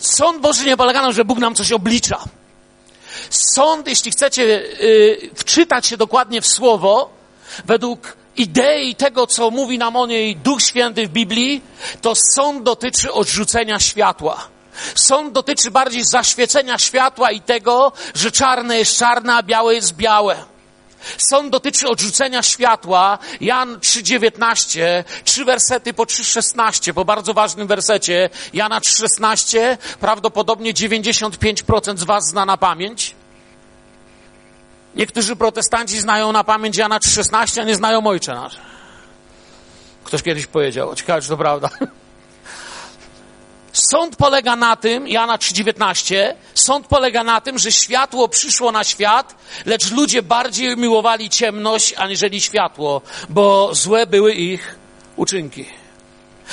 Sąd 0.00 0.40
Boży 0.40 0.64
nie 0.64 0.76
polega 0.76 1.00
na 1.00 1.06
tym, 1.06 1.14
że 1.14 1.24
Bóg 1.24 1.38
nam 1.38 1.54
coś 1.54 1.72
oblicza. 1.72 2.24
Sąd, 3.30 3.88
jeśli 3.88 4.12
chcecie 4.12 4.42
yy, 4.42 5.30
wczytać 5.34 5.86
się 5.86 5.96
dokładnie 5.96 6.40
w 6.40 6.46
słowo, 6.46 7.10
według 7.64 8.16
idei 8.36 8.94
tego, 8.94 9.26
co 9.26 9.50
mówi 9.50 9.78
nam 9.78 9.96
o 9.96 10.06
niej 10.06 10.36
Duch 10.36 10.62
Święty 10.62 11.06
w 11.06 11.10
Biblii, 11.10 11.62
to 12.00 12.12
sąd 12.34 12.62
dotyczy 12.62 13.12
odrzucenia 13.12 13.80
światła. 13.80 14.48
Sąd 14.94 15.32
dotyczy 15.32 15.70
bardziej 15.70 16.04
zaświecenia 16.04 16.78
światła 16.78 17.30
i 17.30 17.40
tego, 17.40 17.92
że 18.14 18.30
czarne 18.30 18.78
jest 18.78 18.98
czarne, 18.98 19.34
a 19.34 19.42
białe 19.42 19.74
jest 19.74 19.96
białe. 19.96 20.51
Sąd 21.18 21.50
dotyczy 21.50 21.88
odrzucenia 21.88 22.42
światła. 22.42 23.18
Jan 23.40 23.76
3,19, 23.76 25.04
trzy 25.24 25.44
wersety 25.44 25.94
po 25.94 26.02
3,16, 26.02 26.92
po 26.92 27.04
bardzo 27.04 27.34
ważnym 27.34 27.66
wersecie. 27.66 28.30
Jana 28.52 28.80
3,16, 28.80 29.76
prawdopodobnie 30.00 30.74
95% 30.74 31.96
z 31.96 32.04
Was 32.04 32.24
zna 32.24 32.44
na 32.46 32.56
pamięć. 32.56 33.14
Niektórzy 34.94 35.36
protestanci 35.36 36.00
znają 36.00 36.32
na 36.32 36.44
pamięć 36.44 36.76
Jana 36.76 36.98
3,16, 36.98 37.60
a 37.60 37.64
nie 37.64 37.74
znają 37.74 38.06
Ojcze 38.06 38.34
nasz. 38.34 38.56
Ktoś 40.04 40.22
kiedyś 40.22 40.46
powiedział, 40.46 40.94
ciekawe, 40.94 41.22
czy 41.22 41.28
to 41.28 41.36
prawda. 41.36 41.68
Sąd 43.72 44.16
polega 44.16 44.56
na 44.56 44.76
tym, 44.76 45.08
Jana 45.08 45.36
3,19, 45.36 46.34
sąd 46.54 46.86
polega 46.86 47.24
na 47.24 47.40
tym, 47.40 47.58
że 47.58 47.72
światło 47.72 48.28
przyszło 48.28 48.72
na 48.72 48.84
świat, 48.84 49.34
lecz 49.66 49.90
ludzie 49.90 50.22
bardziej 50.22 50.76
miłowali 50.76 51.30
ciemność 51.30 51.94
aniżeli 51.96 52.40
światło, 52.40 53.02
bo 53.28 53.74
złe 53.74 54.06
były 54.06 54.32
ich 54.32 54.74
uczynki. 55.16 55.66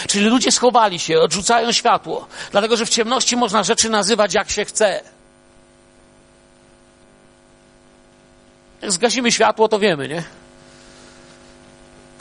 Czyli 0.08 0.26
ludzie 0.26 0.52
schowali 0.52 1.00
się, 1.00 1.20
odrzucają 1.20 1.72
światło, 1.72 2.28
dlatego 2.52 2.78
że 2.78 2.86
w 2.86 2.90
ciemności 2.90 3.38
można 3.38 3.64
rzeczy 3.64 3.90
nazywać 3.90 4.34
jak 4.34 4.50
się 4.50 4.66
chce. 4.66 5.02
Jak 8.82 8.92
zgasimy 8.92 9.32
światło, 9.32 9.68
to 9.68 9.80
wiemy, 9.80 10.08
nie? 10.08 10.38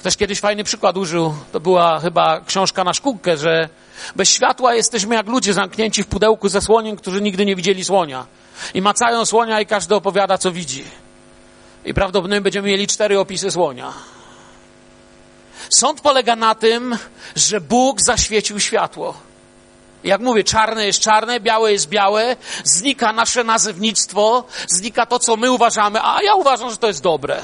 Ktoś 0.08 0.16
kiedyś 0.16 0.40
fajny 0.40 0.64
przykład 0.64 0.96
użył, 0.96 1.34
to 1.52 1.60
była 1.60 2.00
chyba 2.00 2.40
książka 2.40 2.84
na 2.84 2.94
szkółkę, 2.94 3.36
że 3.36 3.68
bez 4.16 4.28
światła 4.28 4.74
jesteśmy 4.74 5.14
jak 5.14 5.26
ludzie 5.26 5.54
zamknięci 5.54 6.02
w 6.02 6.06
pudełku 6.06 6.48
ze 6.48 6.60
słoniem, 6.60 6.96
którzy 6.96 7.20
nigdy 7.22 7.46
nie 7.46 7.56
widzieli 7.56 7.84
słonia. 7.84 8.26
I 8.74 8.82
macają 8.82 9.24
słonia 9.24 9.60
i 9.60 9.66
każdy 9.66 9.94
opowiada, 9.94 10.38
co 10.38 10.52
widzi. 10.52 10.84
I 11.84 11.94
prawdopodobnie 11.94 12.40
będziemy 12.40 12.68
mieli 12.68 12.86
cztery 12.86 13.18
opisy 13.18 13.50
słonia. 13.50 13.92
Sąd 15.70 16.00
polega 16.00 16.36
na 16.36 16.54
tym, 16.54 16.98
że 17.36 17.60
Bóg 17.60 18.00
zaświecił 18.00 18.60
światło. 18.60 19.14
Jak 20.04 20.20
mówię, 20.20 20.44
czarne 20.44 20.86
jest 20.86 21.00
czarne, 21.00 21.40
białe 21.40 21.72
jest 21.72 21.88
białe, 21.88 22.36
znika 22.64 23.12
nasze 23.12 23.44
nazewnictwo, 23.44 24.44
znika 24.68 25.06
to, 25.06 25.18
co 25.18 25.36
my 25.36 25.50
uważamy, 25.50 26.00
a 26.02 26.22
ja 26.22 26.34
uważam, 26.34 26.70
że 26.70 26.76
to 26.76 26.86
jest 26.86 27.02
dobre. 27.02 27.42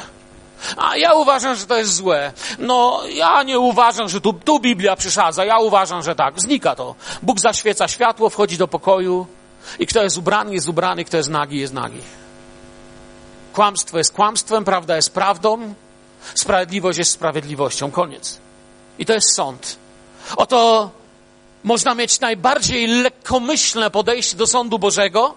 A 0.76 0.96
ja 0.96 1.14
uważam, 1.14 1.56
że 1.56 1.66
to 1.66 1.78
jest 1.78 1.94
złe. 1.94 2.32
No, 2.58 3.00
ja 3.08 3.42
nie 3.42 3.58
uważam, 3.58 4.08
że 4.08 4.20
tu, 4.20 4.32
tu 4.32 4.60
Biblia 4.60 4.96
przeszadza. 4.96 5.44
Ja 5.44 5.58
uważam, 5.58 6.02
że 6.02 6.14
tak. 6.14 6.40
Znika 6.40 6.74
to. 6.74 6.94
Bóg 7.22 7.40
zaświeca 7.40 7.88
światło, 7.88 8.30
wchodzi 8.30 8.58
do 8.58 8.68
pokoju 8.68 9.26
i 9.78 9.86
kto 9.86 10.02
jest 10.02 10.16
ubrany, 10.16 10.54
jest 10.54 10.68
ubrany, 10.68 11.04
kto 11.04 11.16
jest 11.16 11.28
nagi, 11.28 11.58
jest 11.58 11.72
nagi. 11.72 12.00
Kłamstwo 13.52 13.98
jest 13.98 14.12
kłamstwem, 14.12 14.64
prawda 14.64 14.96
jest 14.96 15.14
prawdą, 15.14 15.74
sprawiedliwość 16.34 16.98
jest 16.98 17.10
sprawiedliwością. 17.10 17.90
Koniec. 17.90 18.38
I 18.98 19.06
to 19.06 19.12
jest 19.12 19.34
sąd. 19.36 19.76
Oto 20.36 20.90
można 21.64 21.94
mieć 21.94 22.20
najbardziej 22.20 22.86
lekkomyślne 22.86 23.90
podejście 23.90 24.36
do 24.36 24.46
sądu 24.46 24.78
Bożego, 24.78 25.34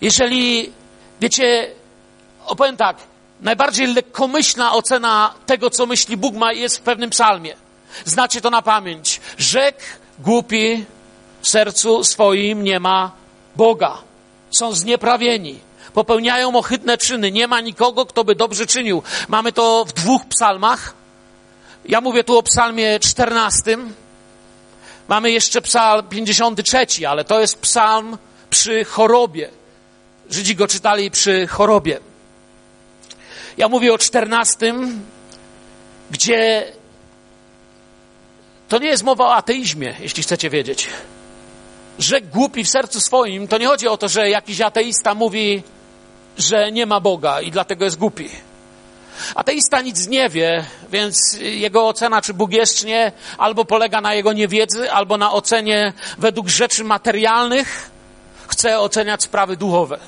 jeżeli, 0.00 0.72
wiecie, 1.20 1.70
opowiem 2.46 2.76
tak, 2.76 2.96
najbardziej 3.42 3.94
lekkomyślna 3.94 4.72
ocena 4.72 5.34
tego, 5.46 5.70
co 5.70 5.86
myśli 5.86 6.16
Bóg 6.16 6.34
ma, 6.34 6.52
jest 6.52 6.78
w 6.78 6.80
pewnym 6.80 7.10
psalmie. 7.10 7.56
Znacie 8.04 8.40
to 8.40 8.50
na 8.50 8.62
pamięć. 8.62 9.20
Rzek 9.38 9.76
głupi 10.18 10.84
w 11.40 11.48
sercu 11.48 12.04
swoim 12.04 12.64
nie 12.64 12.80
ma 12.80 13.10
Boga. 13.56 13.98
Są 14.50 14.72
znieprawieni. 14.72 15.58
Popełniają 15.94 16.56
ohydne 16.56 16.98
czyny. 16.98 17.32
Nie 17.32 17.48
ma 17.48 17.60
nikogo, 17.60 18.06
kto 18.06 18.24
by 18.24 18.34
dobrze 18.34 18.66
czynił. 18.66 19.02
Mamy 19.28 19.52
to 19.52 19.84
w 19.84 19.92
dwóch 19.92 20.24
psalmach. 20.24 20.94
Ja 21.84 22.00
mówię 22.00 22.24
tu 22.24 22.38
o 22.38 22.42
psalmie 22.42 23.00
czternastym. 23.00 23.94
Mamy 25.08 25.30
jeszcze 25.30 25.62
psalm 25.62 26.08
53, 26.08 27.08
ale 27.08 27.24
to 27.24 27.40
jest 27.40 27.60
psalm 27.60 28.18
przy 28.50 28.84
chorobie. 28.84 29.48
Żydzi 30.30 30.56
go 30.56 30.68
czytali 30.68 31.10
przy 31.10 31.46
chorobie. 31.46 32.11
Ja 33.58 33.68
mówię 33.68 33.94
o 33.94 33.98
czternastym, 33.98 35.04
gdzie 36.10 36.72
to 38.68 38.78
nie 38.78 38.86
jest 38.86 39.02
mowa 39.02 39.24
o 39.24 39.34
ateizmie, 39.34 39.94
jeśli 40.00 40.22
chcecie 40.22 40.50
wiedzieć. 40.50 40.88
Że 41.98 42.20
głupi 42.20 42.64
w 42.64 42.68
sercu 42.68 43.00
swoim, 43.00 43.48
to 43.48 43.58
nie 43.58 43.66
chodzi 43.66 43.88
o 43.88 43.96
to, 43.96 44.08
że 44.08 44.30
jakiś 44.30 44.60
ateista 44.60 45.14
mówi, 45.14 45.62
że 46.38 46.72
nie 46.72 46.86
ma 46.86 47.00
Boga 47.00 47.40
i 47.40 47.50
dlatego 47.50 47.84
jest 47.84 47.98
głupi. 47.98 48.28
Ateista 49.34 49.80
nic 49.80 50.08
nie 50.08 50.28
wie, 50.28 50.64
więc 50.90 51.38
jego 51.40 51.88
ocena, 51.88 52.22
czy 52.22 52.34
Bóg 52.34 52.52
jest, 52.52 52.76
czy 52.76 52.86
nie, 52.86 53.12
albo 53.38 53.64
polega 53.64 54.00
na 54.00 54.14
jego 54.14 54.32
niewiedzy, 54.32 54.92
albo 54.92 55.16
na 55.16 55.32
ocenie 55.32 55.92
według 56.18 56.48
rzeczy 56.48 56.84
materialnych, 56.84 57.90
chce 58.48 58.80
oceniać 58.80 59.22
sprawy 59.22 59.56
duchowe. 59.56 59.98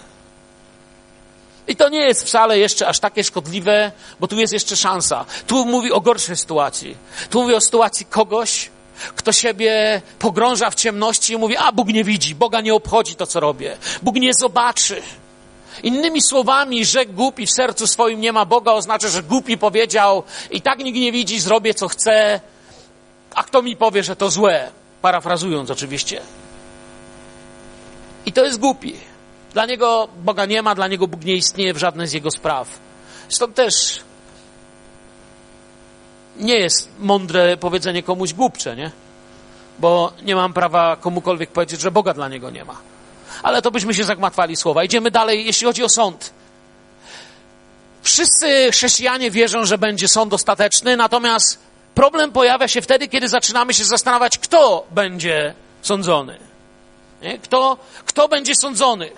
I 1.69 1.77
to 1.77 1.89
nie 1.89 2.01
jest 2.01 2.25
wcale 2.25 2.59
jeszcze 2.59 2.89
aż 2.89 3.01
takie 3.01 3.25
szkodliwe, 3.25 3.93
bo 4.21 4.29
tu 4.29 4.39
jest 4.39 4.53
jeszcze 4.53 4.77
szansa. 4.77 5.25
Tu 5.47 5.67
mówi 5.67 5.93
o 5.93 6.01
gorszej 6.01 6.37
sytuacji. 6.37 6.97
Tu 7.31 7.43
mówi 7.43 7.55
o 7.55 7.61
sytuacji 7.61 8.07
kogoś, 8.07 8.71
kto 9.17 9.33
siebie 9.33 10.03
pogrąża 10.19 10.71
w 10.71 10.75
ciemności 10.75 11.33
i 11.33 11.37
mówi, 11.37 11.57
a 11.57 11.73
Bóg 11.73 11.89
nie 11.89 12.05
widzi, 12.05 12.35
Boga 12.35 12.61
nie 12.61 12.75
obchodzi 12.75 13.15
to, 13.15 13.27
co 13.27 13.41
robię. 13.41 13.77
Bóg 14.03 14.17
nie 14.17 14.35
zobaczy. 14.35 15.03
Innymi 15.83 16.23
słowami, 16.23 16.85
że 16.85 17.07
głupi 17.07 17.47
w 17.47 17.53
sercu 17.53 17.87
swoim 17.87 18.21
nie 18.21 18.33
ma 18.33 18.45
Boga, 18.45 18.73
oznacza, 18.73 19.09
że 19.09 19.23
głupi 19.23 19.59
powiedział, 19.59 20.23
i 20.51 20.63
tak 20.63 20.79
nikt 20.79 20.99
nie 20.99 21.13
widzi, 21.13 21.41
zrobię 21.41 21.75
co 21.75 21.89
chcę, 21.89 22.41
a 23.35 23.43
kto 23.43 23.63
mi 23.63 23.77
powie, 23.77 24.03
że 24.03 24.17
to 24.17 24.31
złe? 24.31 24.71
Parafrazując 25.03 25.71
oczywiście. 25.71 26.21
I 28.27 28.33
to 28.33 28.45
jest 28.45 28.61
głupi. 28.61 29.14
Dla 29.55 29.67
niego 29.67 30.09
Boga 30.17 30.47
nie 30.47 30.63
ma, 30.63 30.75
dla 30.75 30.89
niego 30.89 31.09
Bóg 31.09 31.25
nie 31.25 31.35
istnieje 31.35 31.75
w 31.75 31.79
żadnej 31.79 32.07
z 32.07 32.13
jego 32.13 32.31
spraw. 32.31 32.69
Stąd 33.29 33.55
też 33.55 34.01
nie 36.37 36.59
jest 36.59 36.89
mądre 36.99 37.57
powiedzenie 37.57 38.03
komuś 38.03 38.33
głupcze, 38.33 38.77
nie? 38.77 38.91
Bo 39.79 40.13
nie 40.23 40.37
mam 40.37 40.53
prawa 40.53 40.97
komukolwiek 40.97 41.51
powiedzieć, 41.51 41.81
że 41.81 41.91
Boga 41.91 42.15
dla 42.15 42.29
niego 42.29 42.51
nie 42.51 42.65
ma. 42.65 42.77
Ale 43.43 43.63
to 43.63 43.71
byśmy 43.71 43.95
się 43.95 44.05
zagmatwali 44.05 44.57
słowa. 44.57 44.85
Idziemy 44.85 45.11
dalej, 45.11 45.47
jeśli 45.47 45.67
chodzi 45.67 45.85
o 45.85 45.89
sąd. 45.89 46.31
Wszyscy 48.03 48.69
chrześcijanie 48.73 49.31
wierzą, 49.31 49.65
że 49.65 49.79
będzie 49.79 50.09
sąd 50.09 50.33
ostateczny, 50.33 50.97
natomiast 50.97 51.59
problem 51.95 52.33
pojawia 52.33 52.69
się 52.69 52.83
wtedy, 52.83 53.09
kiedy 53.09 53.29
zaczynamy 53.29 53.75
się 53.75 53.85
zastanawiać, 53.85 54.39
kto 54.39 54.87
będzie 54.91 55.55
sądzony. 55.83 56.39
Nie? 57.23 57.39
Kto, 57.39 57.77
kto 58.05 58.29
będzie 58.29 58.55
sądzony? 58.55 59.11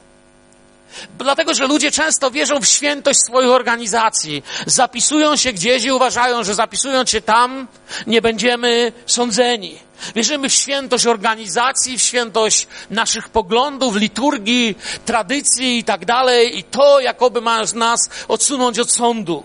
Dlatego, 1.18 1.54
że 1.54 1.66
ludzie 1.66 1.90
często 1.90 2.30
wierzą 2.30 2.60
w 2.60 2.66
świętość 2.66 3.18
swoich 3.20 3.48
organizacji. 3.48 4.42
Zapisują 4.66 5.36
się 5.36 5.52
gdzieś 5.52 5.84
i 5.84 5.92
uważają, 5.92 6.44
że 6.44 6.54
zapisując 6.54 7.10
się 7.10 7.20
tam, 7.20 7.66
nie 8.06 8.22
będziemy 8.22 8.92
sądzeni. 9.06 9.78
Wierzymy 10.14 10.48
w 10.48 10.52
świętość 10.52 11.06
organizacji, 11.06 11.98
w 11.98 12.02
świętość 12.02 12.66
naszych 12.90 13.28
poglądów, 13.28 13.96
liturgii, 13.96 14.78
tradycji 15.04 15.78
i 15.78 15.84
tak 15.84 16.04
dalej. 16.04 16.58
I 16.58 16.64
to 16.64 17.00
jakoby 17.00 17.40
ma 17.40 17.62
nas 17.74 18.10
odsunąć 18.28 18.78
od 18.78 18.92
sądu. 18.92 19.42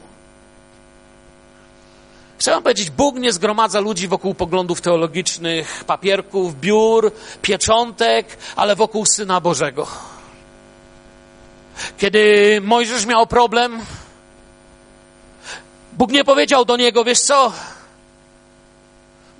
Chcę 2.39 2.51
wam 2.51 2.63
powiedzieć, 2.63 2.89
Bóg 2.89 3.15
nie 3.15 3.33
zgromadza 3.33 3.79
ludzi 3.79 4.07
wokół 4.07 4.33
poglądów 4.33 4.81
teologicznych, 4.81 5.83
papierków, 5.83 6.59
biur, 6.59 7.11
pieczątek, 7.41 8.37
ale 8.55 8.75
wokół 8.75 9.05
Syna 9.05 9.41
Bożego. 9.41 10.10
Kiedy 11.97 12.59
Mojżesz 12.63 13.05
miał 13.05 13.27
problem, 13.27 13.85
Bóg 15.93 16.11
nie 16.11 16.23
powiedział 16.23 16.65
do 16.65 16.77
niego, 16.77 17.03
wiesz 17.03 17.19
co, 17.19 17.53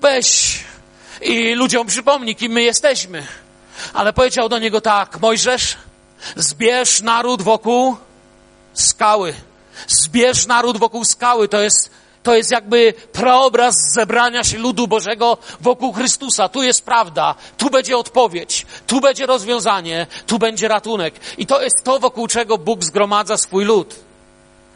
weź 0.02 0.60
i 1.22 1.54
ludziom 1.56 1.88
przypomnij, 1.88 2.36
kim 2.36 2.52
my 2.52 2.64
jesteśmy. 2.64 3.28
Ale 3.94 4.14
powiedział 4.14 4.50
do 4.50 4.60
niego 4.60 4.82
tak, 4.82 5.20
Mojżesz, 5.20 5.78
zbierz 6.36 7.02
naród 7.02 7.42
wokół 7.42 7.98
skały. 8.74 9.34
Zbierz 9.88 10.48
naród 10.48 10.78
wokół 10.78 11.06
skały. 11.06 11.48
To 11.48 11.62
jest 11.62 11.92
To 12.24 12.36
jest 12.36 12.51
jakby 12.51 12.94
preobraz 13.12 13.75
zebrania 13.94 14.44
się 14.44 14.58
ludu 14.58 14.88
Bożego 14.88 15.38
wokół 15.62 15.94
Chrystusa. 15.94 16.50
Tu 16.50 16.63
jest 16.63 16.86
prawda, 16.86 17.36
tu 17.58 17.70
będzie 17.70 17.98
odpowiedź, 17.98 18.66
tu 18.88 19.01
będzie 19.01 19.25
rozwiązanie, 19.25 20.08
tu 20.28 20.40
będzie 20.40 20.68
ratunek. 20.68 21.13
I 21.38 21.46
to 21.46 21.62
jest 21.62 21.84
to, 21.84 22.00
wokół 22.00 22.28
czego 22.28 22.58
Bóg 22.58 22.84
zgromadza 22.84 23.38
swój 23.38 23.66
lud. 23.66 23.96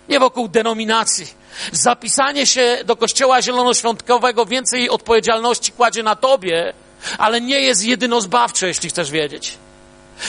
Nie 0.10 0.20
wokół 0.20 0.48
denominacji. 0.48 1.28
Zapisanie 1.72 2.46
się 2.46 2.78
do 2.86 2.96
Kościoła 2.96 3.42
Zielonoświątkowego 3.42 4.46
więcej 4.46 4.90
odpowiedzialności 4.90 5.72
kładzie 5.72 6.04
na 6.04 6.16
tobie, 6.16 6.74
ale 7.18 7.42
nie 7.42 7.60
jest 7.60 7.84
jedynozbawcze, 7.84 8.68
jeśli 8.68 8.90
chcesz 8.90 9.12
wiedzieć. 9.12 9.58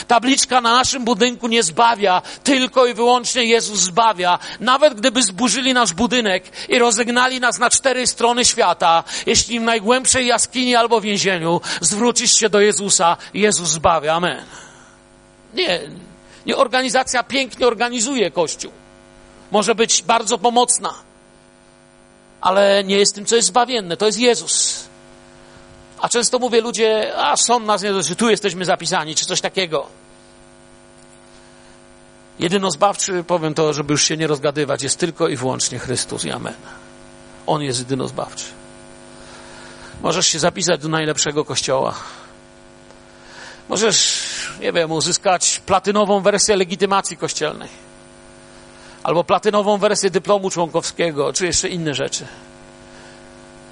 Tabliczka 0.08 0.60
na 0.60 0.72
naszym 0.72 1.04
budynku 1.04 1.48
nie 1.48 1.62
zbawia, 1.62 2.22
tylko 2.44 2.86
i 2.86 2.94
wyłącznie 2.94 3.44
Jezus 3.44 3.80
zbawia. 3.80 4.38
Nawet 4.60 4.94
gdyby 4.94 5.22
zburzyli 5.22 5.74
nasz 5.74 5.92
budynek 5.92 6.68
i 6.68 6.78
rozegnali 6.78 7.40
nas 7.40 7.58
na 7.58 7.70
cztery 7.70 8.06
strony 8.06 8.44
świata, 8.44 9.04
jeśli 9.26 9.60
w 9.60 9.62
najgłębszej 9.62 10.26
jaskini 10.26 10.76
albo 10.76 11.00
więzieniu 11.00 11.60
zwrócisz 11.80 12.32
się 12.34 12.48
do 12.48 12.60
Jezusa, 12.60 13.16
Jezus 13.34 13.68
zbawia. 13.68 14.14
Amen. 14.14 14.44
Nie, 15.54 15.80
nie 16.46 16.56
organizacja 16.56 17.22
pięknie 17.22 17.66
organizuje 17.66 18.30
Kościół. 18.30 18.72
Może 19.50 19.74
być 19.74 20.02
bardzo 20.02 20.38
pomocna, 20.38 20.94
ale 22.40 22.84
nie 22.84 22.98
jest 22.98 23.14
tym, 23.14 23.26
co 23.26 23.36
jest 23.36 23.48
zbawienne. 23.48 23.96
To 23.96 24.06
jest 24.06 24.18
Jezus. 24.18 24.86
A 26.06 26.08
często 26.08 26.38
mówię 26.38 26.60
ludzie, 26.60 27.12
a 27.16 27.36
sąd 27.36 27.66
nas 27.66 27.82
nie 27.82 27.92
dotyczy, 27.92 28.16
tu 28.16 28.30
jesteśmy 28.30 28.64
zapisani, 28.64 29.14
czy 29.14 29.26
coś 29.26 29.40
takiego. 29.40 29.86
Jedyno 32.38 32.70
zbawczy, 32.70 33.24
powiem 33.24 33.54
to, 33.54 33.72
żeby 33.72 33.92
już 33.92 34.04
się 34.04 34.16
nie 34.16 34.26
rozgadywać, 34.26 34.82
jest 34.82 34.98
tylko 34.98 35.28
i 35.28 35.36
wyłącznie 35.36 35.78
Chrystus 35.78 36.24
i 36.24 36.30
Amen. 36.30 36.54
On 37.46 37.62
jest 37.62 37.78
jedyno 37.78 38.08
zbawczy. 38.08 38.44
Możesz 40.02 40.26
się 40.26 40.38
zapisać 40.38 40.80
do 40.80 40.88
najlepszego 40.88 41.44
kościoła. 41.44 41.94
Możesz, 43.68 44.22
nie 44.60 44.72
wiem, 44.72 44.92
uzyskać 44.92 45.62
platynową 45.66 46.20
wersję 46.20 46.56
legitymacji 46.56 47.16
kościelnej. 47.16 47.68
Albo 49.02 49.24
platynową 49.24 49.78
wersję 49.78 50.10
dyplomu 50.10 50.50
członkowskiego, 50.50 51.32
czy 51.32 51.46
jeszcze 51.46 51.68
inne 51.68 51.94
rzeczy. 51.94 52.26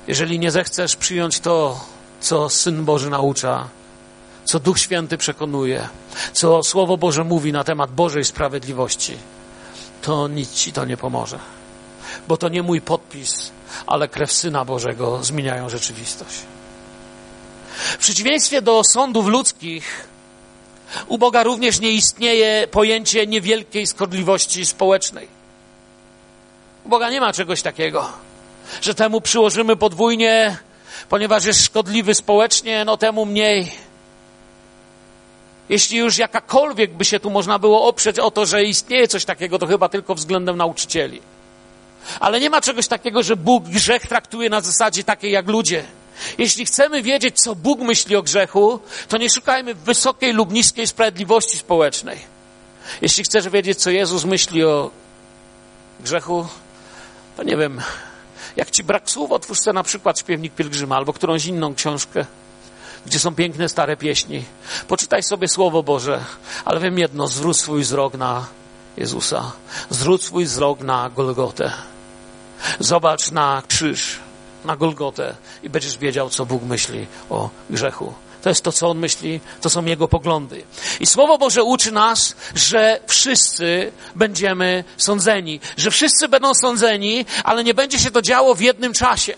Jeżeli 0.08 0.38
nie 0.38 0.50
zechcesz 0.50 0.96
przyjąć 0.96 1.40
to, 1.40 1.80
co 2.24 2.48
Syn 2.50 2.84
Boży 2.84 3.10
naucza, 3.10 3.68
co 4.44 4.60
Duch 4.60 4.78
Święty 4.78 5.18
przekonuje, 5.18 5.88
co 6.32 6.62
Słowo 6.62 6.96
Boże 6.96 7.24
mówi 7.24 7.52
na 7.52 7.64
temat 7.64 7.90
Bożej 7.90 8.24
sprawiedliwości, 8.24 9.16
to 10.02 10.28
nic 10.28 10.54
ci 10.54 10.72
to 10.72 10.84
nie 10.84 10.96
pomoże. 10.96 11.38
Bo 12.28 12.36
to 12.36 12.48
nie 12.48 12.62
mój 12.62 12.80
podpis, 12.80 13.50
ale 13.86 14.08
krew 14.08 14.32
Syna 14.32 14.64
Bożego 14.64 15.24
zmieniają 15.24 15.68
rzeczywistość. 15.68 16.38
W 17.76 17.98
przeciwieństwie 17.98 18.62
do 18.62 18.82
sądów 18.84 19.26
ludzkich, 19.26 20.08
u 21.08 21.18
Boga 21.18 21.42
również 21.42 21.80
nie 21.80 21.90
istnieje 21.90 22.68
pojęcie 22.70 23.26
niewielkiej 23.26 23.86
szkodliwości 23.86 24.66
społecznej. 24.66 25.28
U 26.84 26.88
Boga 26.88 27.10
nie 27.10 27.20
ma 27.20 27.32
czegoś 27.32 27.62
takiego, 27.62 28.08
że 28.82 28.94
temu 28.94 29.20
przyłożymy 29.20 29.76
podwójnie 29.76 30.58
ponieważ 31.08 31.44
jest 31.44 31.64
szkodliwy 31.64 32.14
społecznie, 32.14 32.84
no 32.84 32.96
temu 32.96 33.26
mniej. 33.26 33.72
Jeśli 35.68 35.98
już 35.98 36.18
jakakolwiek 36.18 36.94
by 36.94 37.04
się 37.04 37.20
tu 37.20 37.30
można 37.30 37.58
było 37.58 37.88
oprzeć 37.88 38.18
o 38.18 38.30
to, 38.30 38.46
że 38.46 38.64
istnieje 38.64 39.08
coś 39.08 39.24
takiego, 39.24 39.58
to 39.58 39.66
chyba 39.66 39.88
tylko 39.88 40.14
względem 40.14 40.56
nauczycieli. 40.56 41.20
Ale 42.20 42.40
nie 42.40 42.50
ma 42.50 42.60
czegoś 42.60 42.88
takiego, 42.88 43.22
że 43.22 43.36
Bóg 43.36 43.64
grzech 43.64 44.06
traktuje 44.06 44.50
na 44.50 44.60
zasadzie 44.60 45.04
takiej 45.04 45.32
jak 45.32 45.48
ludzie. 45.48 45.84
Jeśli 46.38 46.66
chcemy 46.66 47.02
wiedzieć, 47.02 47.40
co 47.40 47.54
Bóg 47.54 47.80
myśli 47.80 48.16
o 48.16 48.22
grzechu, 48.22 48.80
to 49.08 49.16
nie 49.16 49.30
szukajmy 49.30 49.74
wysokiej 49.74 50.32
lub 50.32 50.52
niskiej 50.52 50.86
sprawiedliwości 50.86 51.58
społecznej. 51.58 52.18
Jeśli 53.02 53.24
chcesz 53.24 53.48
wiedzieć, 53.48 53.78
co 53.78 53.90
Jezus 53.90 54.24
myśli 54.24 54.64
o 54.64 54.90
grzechu, 56.00 56.46
to 57.36 57.42
nie 57.42 57.56
wiem, 57.56 57.82
jak 58.56 58.70
ci 58.70 58.84
brak 58.84 59.10
słów, 59.10 59.32
otwórz 59.32 59.60
sobie 59.60 59.74
na 59.74 59.82
przykład 59.82 60.18
Śpiewnik 60.18 60.54
Pielgrzyma 60.54 60.96
albo 60.96 61.12
którąś 61.12 61.46
inną 61.46 61.74
książkę, 61.74 62.26
gdzie 63.06 63.18
są 63.18 63.34
piękne 63.34 63.68
stare 63.68 63.96
pieśni. 63.96 64.44
Poczytaj 64.88 65.22
sobie 65.22 65.48
Słowo 65.48 65.82
Boże, 65.82 66.24
ale 66.64 66.80
wiem 66.80 66.98
jedno, 66.98 67.26
zwróć 67.26 67.56
swój 67.56 67.82
wzrok 67.82 68.14
na 68.14 68.46
Jezusa. 68.96 69.52
Zwróć 69.90 70.22
swój 70.22 70.44
wzrok 70.44 70.80
na 70.80 71.10
Golgotę. 71.10 71.72
Zobacz 72.80 73.30
na 73.30 73.62
krzyż, 73.68 74.18
na 74.64 74.76
Golgotę 74.76 75.34
i 75.62 75.70
będziesz 75.70 75.98
wiedział, 75.98 76.30
co 76.30 76.46
Bóg 76.46 76.62
myśli 76.62 77.06
o 77.30 77.50
grzechu. 77.70 78.14
To 78.44 78.48
jest 78.48 78.64
to, 78.64 78.72
co 78.72 78.88
on 78.88 78.98
myśli, 78.98 79.40
to 79.60 79.70
są 79.70 79.84
jego 79.84 80.08
poglądy. 80.08 80.64
I 81.00 81.06
Słowo 81.06 81.38
Boże 81.38 81.64
uczy 81.64 81.92
nas, 81.92 82.36
że 82.54 83.00
wszyscy 83.06 83.92
będziemy 84.14 84.84
sądzeni, 84.96 85.60
że 85.76 85.90
wszyscy 85.90 86.28
będą 86.28 86.54
sądzeni, 86.54 87.26
ale 87.44 87.64
nie 87.64 87.74
będzie 87.74 87.98
się 87.98 88.10
to 88.10 88.22
działo 88.22 88.54
w 88.54 88.60
jednym 88.60 88.92
czasie. 88.92 89.34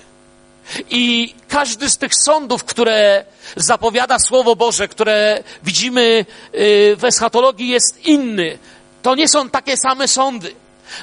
I 0.90 1.34
każdy 1.48 1.90
z 1.90 1.98
tych 1.98 2.12
sądów, 2.24 2.64
które 2.64 3.24
zapowiada 3.56 4.18
Słowo 4.18 4.56
Boże, 4.56 4.88
które 4.88 5.42
widzimy 5.62 6.26
y, 6.54 6.96
w 6.98 7.04
eschatologii, 7.04 7.68
jest 7.68 8.06
inny. 8.06 8.58
To 9.02 9.14
nie 9.14 9.28
są 9.28 9.50
takie 9.50 9.76
same 9.76 10.08
sądy. 10.08 10.54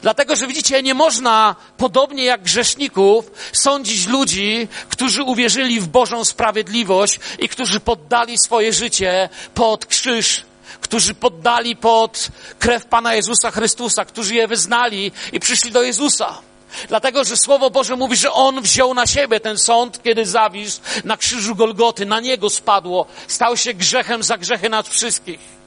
Dlatego, 0.01 0.35
że 0.35 0.47
widzicie, 0.47 0.83
nie 0.83 0.93
można, 0.93 1.55
podobnie 1.77 2.23
jak 2.23 2.41
grzeszników, 2.41 3.31
sądzić 3.53 4.07
ludzi, 4.07 4.67
którzy 4.89 5.23
uwierzyli 5.23 5.79
w 5.79 5.87
Bożą 5.87 6.25
sprawiedliwość 6.25 7.19
i 7.39 7.49
którzy 7.49 7.79
poddali 7.79 8.37
swoje 8.37 8.73
życie 8.73 9.29
pod 9.53 9.85
krzyż, 9.85 10.43
którzy 10.81 11.13
poddali 11.13 11.75
pod 11.75 12.27
krew 12.59 12.85
Pana 12.85 13.15
Jezusa 13.15 13.51
Chrystusa, 13.51 14.05
którzy 14.05 14.35
je 14.35 14.47
wyznali 14.47 15.11
i 15.31 15.39
przyszli 15.39 15.71
do 15.71 15.83
Jezusa. 15.83 16.41
Dlatego, 16.87 17.23
że 17.23 17.37
Słowo 17.37 17.69
Boże 17.69 17.95
mówi, 17.95 18.17
że 18.17 18.31
On 18.31 18.61
wziął 18.61 18.93
na 18.93 19.07
siebie 19.07 19.39
ten 19.39 19.57
sąd, 19.57 20.03
kiedy 20.03 20.25
zawisł 20.25 20.81
na 21.03 21.17
krzyżu 21.17 21.55
Golgoty, 21.55 22.05
na 22.05 22.19
Niego 22.19 22.49
spadło, 22.49 23.05
stał 23.27 23.57
się 23.57 23.73
grzechem 23.73 24.23
za 24.23 24.37
grzechy 24.37 24.69
nad 24.69 24.87
wszystkich. 24.87 25.62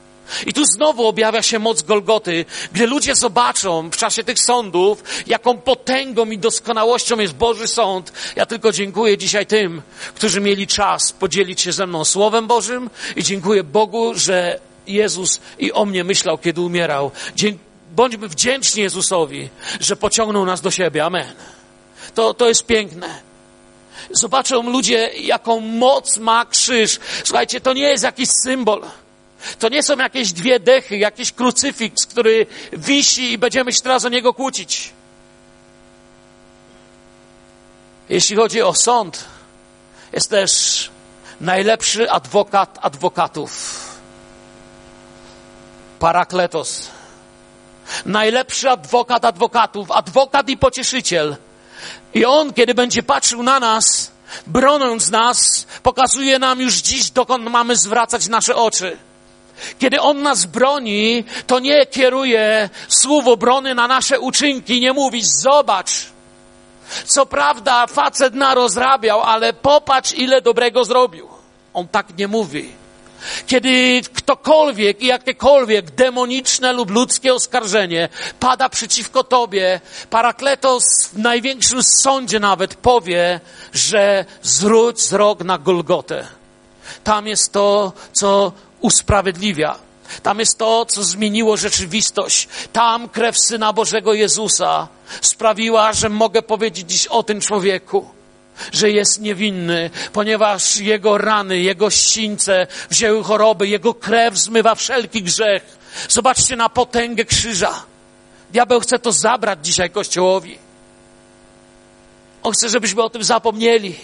I 0.47 0.53
tu 0.53 0.65
znowu 0.65 1.07
objawia 1.07 1.43
się 1.43 1.59
moc 1.59 1.83
Golgoty, 1.83 2.45
gdy 2.73 2.87
ludzie 2.87 3.15
zobaczą 3.15 3.91
w 3.91 3.97
czasie 3.97 4.25
tych 4.25 4.39
sądów, 4.39 5.05
jaką 5.27 5.59
potęgą 5.59 6.31
i 6.31 6.39
doskonałością 6.39 7.19
jest 7.19 7.35
Boży 7.35 7.69
Sąd. 7.69 8.13
Ja 8.37 8.47
tylko 8.47 8.73
dziękuję 8.73 9.19
dzisiaj 9.19 9.47
tym, 9.47 9.83
którzy 10.15 10.41
mieli 10.41 10.67
czas 10.67 11.13
podzielić 11.13 11.61
się 11.61 11.73
ze 11.73 11.87
mną 11.87 12.05
Słowem 12.05 12.47
Bożym 12.47 12.91
i 13.17 13.23
dziękuję 13.23 13.65
Bogu, 13.65 14.15
że 14.15 14.61
Jezus 14.87 15.41
i 15.59 15.73
o 15.73 15.85
mnie 15.85 16.05
myślał, 16.05 16.39
kiedy 16.39 16.61
umierał. 16.61 17.11
Bądźmy 17.93 18.29
wdzięczni 18.29 18.83
Jezusowi, 18.83 19.49
że 19.81 19.97
pociągnął 19.97 20.47
nas 20.47 20.61
do 20.61 20.71
siebie. 20.71 21.05
Amen. 21.05 21.35
To, 22.15 22.35
to 22.35 22.49
jest 22.49 22.67
piękne. 22.67 23.21
Zobaczą 24.11 24.71
ludzie, 24.71 25.11
jaką 25.21 25.61
moc 25.61 26.19
ma 26.19 26.45
krzyż. 26.45 26.99
Słuchajcie, 27.25 27.61
to 27.61 27.73
nie 27.73 27.89
jest 27.89 28.05
jakiś 28.05 28.29
symbol. 28.43 28.83
To 29.59 29.69
nie 29.69 29.83
są 29.83 29.97
jakieś 29.97 30.33
dwie 30.33 30.61
dechy, 30.61 30.97
jakiś 30.97 31.33
krucyfiks, 31.33 32.07
który 32.07 32.47
wisi 32.73 33.33
i 33.33 33.39
będziemy 33.39 33.73
się 33.73 33.81
teraz 33.81 34.05
o 34.05 34.09
niego 34.09 34.35
kłócić. 34.35 34.93
Jeśli 38.09 38.37
chodzi 38.37 38.63
o 38.63 38.75
sąd, 38.75 39.25
jest 40.13 40.31
też 40.31 40.91
najlepszy 41.41 42.11
adwokat 42.11 42.79
adwokatów. 42.83 43.81
Parakletos. 45.99 46.89
Najlepszy 48.07 48.71
adwokat 48.71 49.25
adwokatów, 49.25 49.91
adwokat 49.91 50.49
i 50.49 50.57
pocieszyciel. 50.57 51.37
I 52.15 52.25
on, 52.25 52.53
kiedy 52.53 52.75
będzie 52.75 53.03
patrzył 53.03 53.43
na 53.43 53.61
nas, 53.61 54.11
broniąc 54.47 55.11
nas, 55.11 55.67
pokazuje 55.83 56.39
nam 56.39 56.61
już 56.61 56.75
dziś, 56.75 57.11
dokąd 57.11 57.51
mamy 57.51 57.77
zwracać 57.77 58.29
nasze 58.29 58.57
oczy. 58.57 58.97
Kiedy 59.79 60.01
On 60.01 60.23
nas 60.23 60.47
broni, 60.47 61.25
to 61.47 61.59
nie 61.59 61.87
kieruje 61.87 62.71
słów 62.89 63.27
obrony 63.27 63.75
na 63.75 63.89
nasze 63.89 64.21
uczynki, 64.21 64.81
nie 64.81 64.93
mówi, 64.93 65.23
zobacz. 65.23 65.91
Co 67.07 67.27
prawda 67.27 67.87
facet 67.87 68.35
narozrabiał, 68.35 69.23
ale 69.23 69.53
popatrz, 69.53 70.15
ile 70.15 70.43
dobrego 70.43 70.85
zrobił. 70.85 71.29
On 71.75 71.89
tak 71.89 72.19
nie 72.19 72.29
mówi. 72.29 72.73
Kiedy 73.47 74.01
ktokolwiek 74.15 75.03
i 75.03 75.07
jakiekolwiek 75.07 75.91
demoniczne 75.91 76.73
lub 76.73 76.91
ludzkie 76.91 77.35
oskarżenie 77.35 78.09
pada 78.41 78.69
przeciwko 78.69 79.25
tobie, 79.25 79.81
Parakletos 80.11 80.85
w 81.13 81.19
największym 81.19 81.83
sądzie 81.83 82.41
nawet 82.41 82.75
powie, 82.75 83.41
że 83.73 84.25
zwróć 84.43 84.97
wzrok 84.97 85.45
na 85.45 85.59
Golgotę. 85.59 86.27
Tam 87.05 87.27
jest 87.27 87.53
to, 87.53 87.93
co 88.13 88.53
usprawiedliwia. 88.81 89.79
Tam 90.23 90.41
jest 90.41 90.59
to, 90.59 90.87
co 90.87 91.05
zmieniło 91.05 91.57
rzeczywistość. 91.57 92.49
Tam 92.73 93.09
krew 93.09 93.39
Syna 93.39 93.73
Bożego 93.73 94.15
Jezusa 94.15 94.89
sprawiła, 95.21 95.93
że 95.93 96.09
mogę 96.09 96.43
powiedzieć 96.43 96.91
dziś 96.91 97.07
o 97.07 97.23
tym 97.23 97.41
człowieku, 97.41 98.09
że 98.73 98.91
jest 98.91 99.21
niewinny, 99.21 99.91
ponieważ 100.13 100.77
jego 100.77 101.19
rany, 101.19 101.59
jego 101.59 101.91
ścińce 101.91 102.67
wzięły 102.91 103.25
choroby, 103.25 103.69
jego 103.69 103.95
krew 103.95 104.39
zmywa 104.39 104.75
wszelki 104.75 105.23
grzech. 105.23 105.77
Zobaczcie 106.09 106.57
na 106.57 106.69
potęgę 106.69 107.25
krzyża. 107.25 107.83
Diabeł 108.51 108.81
chce 108.81 108.99
to 108.99 109.13
zabrać 109.13 109.59
dzisiaj 109.63 109.91
Kościołowi. 109.91 110.59
On 112.43 112.53
chce, 112.53 112.69
żebyśmy 112.69 113.03
o 113.03 113.11
tym 113.11 113.25
zapomnieli 113.25 113.97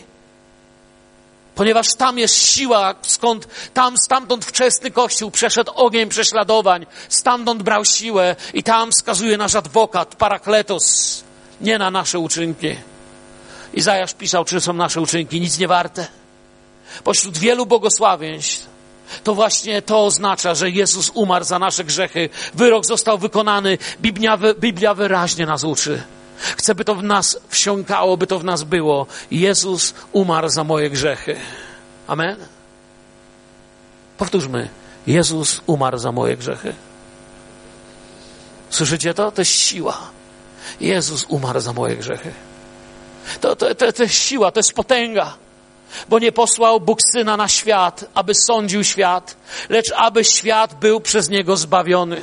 ponieważ 1.54 1.94
tam 1.94 2.18
jest 2.18 2.34
siła, 2.34 2.94
skąd 3.02 3.48
tam, 3.74 3.94
stamtąd 4.04 4.44
wczesny 4.44 4.90
Kościół 4.90 5.30
przeszedł 5.30 5.72
ogień 5.74 6.08
prześladowań, 6.08 6.86
stamtąd 7.08 7.62
brał 7.62 7.84
siłę 7.84 8.36
i 8.54 8.62
tam 8.62 8.92
wskazuje 8.92 9.36
nasz 9.36 9.54
adwokat, 9.54 10.16
parakletos, 10.16 11.24
nie 11.60 11.78
na 11.78 11.90
nasze 11.90 12.18
uczynki. 12.18 12.76
Izajasz 13.74 14.14
pisał, 14.14 14.44
czy 14.44 14.60
są 14.60 14.72
nasze 14.72 15.00
uczynki 15.00 15.40
nic 15.40 15.58
nie 15.58 15.68
warte. 15.68 16.06
Pośród 17.04 17.38
wielu 17.38 17.66
błogosławieństw 17.66 18.72
to 19.24 19.34
właśnie 19.34 19.82
to 19.82 20.04
oznacza, 20.04 20.54
że 20.54 20.70
Jezus 20.70 21.10
umarł 21.14 21.44
za 21.44 21.58
nasze 21.58 21.84
grzechy, 21.84 22.28
wyrok 22.54 22.86
został 22.86 23.18
wykonany, 23.18 23.78
Biblia, 24.00 24.38
Biblia 24.60 24.94
wyraźnie 24.94 25.46
nas 25.46 25.64
uczy. 25.64 26.02
Chcę, 26.42 26.74
by 26.74 26.84
to 26.84 26.94
w 26.94 27.02
nas 27.02 27.38
wsiąkało, 27.48 28.16
by 28.16 28.26
to 28.26 28.38
w 28.38 28.44
nas 28.44 28.62
było. 28.62 29.06
Jezus 29.30 29.94
umarł 30.12 30.48
za 30.48 30.64
moje 30.64 30.90
grzechy. 30.90 31.36
Amen? 32.06 32.36
Powtórzmy. 34.18 34.68
Jezus 35.06 35.60
umarł 35.66 35.98
za 35.98 36.12
moje 36.12 36.36
grzechy. 36.36 36.74
Słyszycie 38.70 39.14
to? 39.14 39.30
To 39.30 39.40
jest 39.40 39.50
siła. 39.50 39.98
Jezus 40.80 41.26
umarł 41.28 41.60
za 41.60 41.72
moje 41.72 41.96
grzechy. 41.96 42.32
To, 43.40 43.56
to, 43.56 43.74
to, 43.74 43.92
to 43.92 44.02
jest 44.02 44.14
siła, 44.14 44.50
to 44.50 44.58
jest 44.58 44.72
potęga. 44.72 45.34
Bo 46.08 46.18
nie 46.18 46.32
posłał 46.32 46.80
Bóg 46.80 46.98
Syna 47.12 47.36
na 47.36 47.48
świat, 47.48 48.04
aby 48.14 48.34
sądził 48.34 48.84
świat, 48.84 49.36
lecz 49.68 49.92
aby 49.96 50.24
świat 50.24 50.74
był 50.74 51.00
przez 51.00 51.28
Niego 51.28 51.56
zbawiony. 51.56 52.22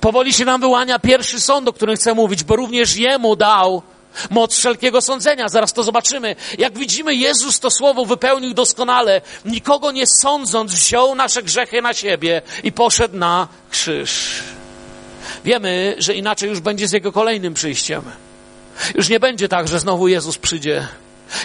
Powoli 0.00 0.32
się 0.32 0.44
nam 0.44 0.60
wyłania 0.60 0.98
pierwszy 0.98 1.40
sąd, 1.40 1.68
o 1.68 1.72
którym 1.72 1.96
chcę 1.96 2.14
mówić, 2.14 2.44
bo 2.44 2.56
również 2.56 2.96
Jemu 2.96 3.36
dał 3.36 3.82
moc 4.30 4.56
wszelkiego 4.56 5.00
sądzenia. 5.00 5.48
Zaraz 5.48 5.72
to 5.72 5.82
zobaczymy. 5.82 6.36
Jak 6.58 6.78
widzimy, 6.78 7.14
Jezus 7.14 7.60
to 7.60 7.70
słowo 7.70 8.06
wypełnił 8.06 8.54
doskonale. 8.54 9.20
Nikogo 9.44 9.92
nie 9.92 10.06
sądząc, 10.06 10.72
wziął 10.72 11.14
nasze 11.14 11.42
grzechy 11.42 11.82
na 11.82 11.94
siebie 11.94 12.42
i 12.62 12.72
poszedł 12.72 13.16
na 13.16 13.48
krzyż. 13.70 14.42
Wiemy, 15.44 15.94
że 15.98 16.14
inaczej 16.14 16.48
już 16.48 16.60
będzie 16.60 16.88
z 16.88 16.92
Jego 16.92 17.12
kolejnym 17.12 17.54
przyjściem. 17.54 18.02
Już 18.94 19.08
nie 19.08 19.20
będzie 19.20 19.48
tak, 19.48 19.68
że 19.68 19.80
znowu 19.80 20.08
Jezus 20.08 20.38
przyjdzie 20.38 20.88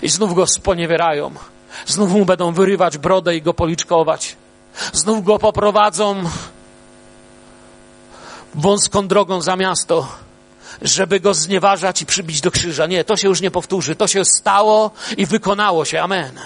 i 0.01 0.09
znów 0.09 0.35
Go 0.35 0.47
sponiewierają. 0.47 1.31
Znów 1.85 2.11
Mu 2.11 2.25
będą 2.25 2.53
wyrywać 2.53 2.97
brodę 2.97 3.35
i 3.35 3.41
Go 3.41 3.53
policzkować. 3.53 4.35
Znów 4.93 5.23
Go 5.23 5.39
poprowadzą 5.39 6.23
wąską 8.57 9.07
drogą 9.07 9.41
za 9.41 9.55
miasto, 9.55 10.07
żeby 10.81 11.19
go 11.19 11.33
znieważać 11.33 12.01
i 12.01 12.05
przybić 12.05 12.41
do 12.41 12.51
krzyża. 12.51 12.85
Nie, 12.85 13.03
to 13.03 13.17
się 13.17 13.27
już 13.27 13.41
nie 13.41 13.51
powtórzy. 13.51 13.95
To 13.95 14.07
się 14.07 14.25
stało 14.25 14.91
i 15.17 15.25
wykonało 15.25 15.85
się. 15.85 16.01
Amen. 16.01 16.39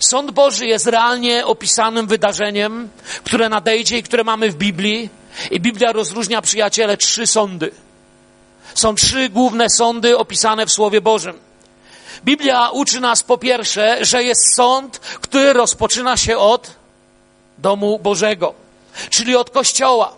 Sąd 0.00 0.30
Boży 0.30 0.66
jest 0.66 0.86
realnie 0.86 1.46
opisanym 1.46 2.06
wydarzeniem, 2.06 2.88
które 3.24 3.48
nadejdzie 3.48 3.98
i 3.98 4.02
które 4.02 4.24
mamy 4.24 4.50
w 4.50 4.56
Biblii. 4.56 5.10
I 5.50 5.60
Biblia 5.60 5.92
rozróżnia, 5.92 6.42
przyjaciele, 6.42 6.96
trzy 6.96 7.26
sądy. 7.26 7.70
Są 8.74 8.94
trzy 8.94 9.28
główne 9.28 9.70
sądy 9.70 10.18
opisane 10.18 10.66
w 10.66 10.72
Słowie 10.72 11.00
Bożym. 11.00 11.38
Biblia 12.24 12.70
uczy 12.70 13.00
nas 13.00 13.22
po 13.22 13.38
pierwsze, 13.38 14.04
że 14.04 14.22
jest 14.22 14.54
sąd, 14.54 14.98
który 14.98 15.52
rozpoczyna 15.52 16.16
się 16.16 16.38
od 16.38 16.70
domu 17.58 17.98
Bożego, 17.98 18.54
czyli 19.10 19.36
od 19.36 19.50
Kościoła. 19.50 20.14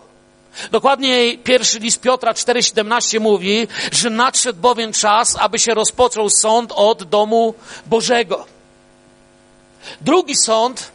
Dokładniej 0.71 1.37
pierwszy 1.37 1.79
list 1.79 2.01
Piotra 2.01 2.33
4,17 2.33 3.19
mówi, 3.19 3.67
że 3.91 4.09
nadszedł 4.09 4.59
bowiem 4.59 4.93
czas, 4.93 5.35
aby 5.39 5.59
się 5.59 5.73
rozpoczął 5.73 6.29
sąd 6.29 6.71
od 6.75 7.03
domu 7.03 7.53
Bożego. 7.85 8.45
Drugi 10.01 10.35
sąd 10.35 10.91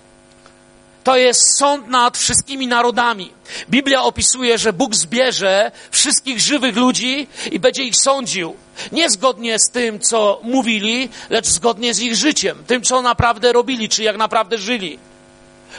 to 1.05 1.17
jest 1.17 1.59
sąd 1.59 1.89
nad 1.89 2.19
wszystkimi 2.19 2.67
narodami. 2.67 3.33
Biblia 3.71 4.03
opisuje, 4.03 4.59
że 4.59 4.73
Bóg 4.73 4.95
zbierze 4.95 5.73
wszystkich 5.91 6.41
żywych 6.41 6.77
ludzi 6.77 7.27
i 7.53 7.61
będzie 7.61 7.83
ich 7.83 7.97
sądził. 7.97 8.57
Nie 8.93 9.11
zgodnie 9.11 9.59
z 9.59 9.71
tym, 9.71 10.01
co 10.01 10.41
mówili, 10.43 11.09
lecz 11.31 11.47
zgodnie 11.47 11.95
z 11.95 12.01
ich 12.01 12.17
życiem, 12.17 12.65
tym, 12.67 12.83
co 12.83 13.03
naprawdę 13.03 13.53
robili, 13.53 13.89
czy 13.89 14.03
jak 14.03 14.17
naprawdę 14.17 14.59
żyli 14.59 14.99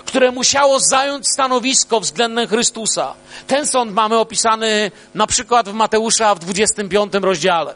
które 0.05 0.31
musiało 0.31 0.79
zająć 0.79 1.27
stanowisko 1.33 1.99
względem 1.99 2.47
Chrystusa. 2.47 3.13
Ten 3.47 3.67
sąd 3.67 3.93
mamy 3.93 4.17
opisany 4.17 4.91
na 5.15 5.27
przykład 5.27 5.69
w 5.69 5.73
Mateusza 5.73 6.35
w 6.35 6.39
25 6.39 7.13
rozdziale. 7.13 7.73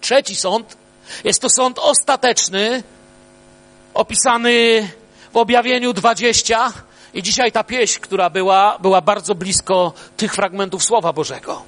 Trzeci 0.00 0.36
sąd 0.36 0.76
jest 1.24 1.40
to 1.40 1.50
sąd 1.50 1.78
ostateczny, 1.78 2.82
opisany 3.94 4.88
w 5.32 5.36
objawieniu 5.36 5.92
20 5.92 6.72
i 7.14 7.22
dzisiaj 7.22 7.52
ta 7.52 7.64
pieśń, 7.64 8.00
która 8.00 8.30
była, 8.30 8.78
była 8.78 9.00
bardzo 9.00 9.34
blisko 9.34 9.92
tych 10.16 10.34
fragmentów 10.34 10.84
Słowa 10.84 11.12
Bożego. 11.12 11.62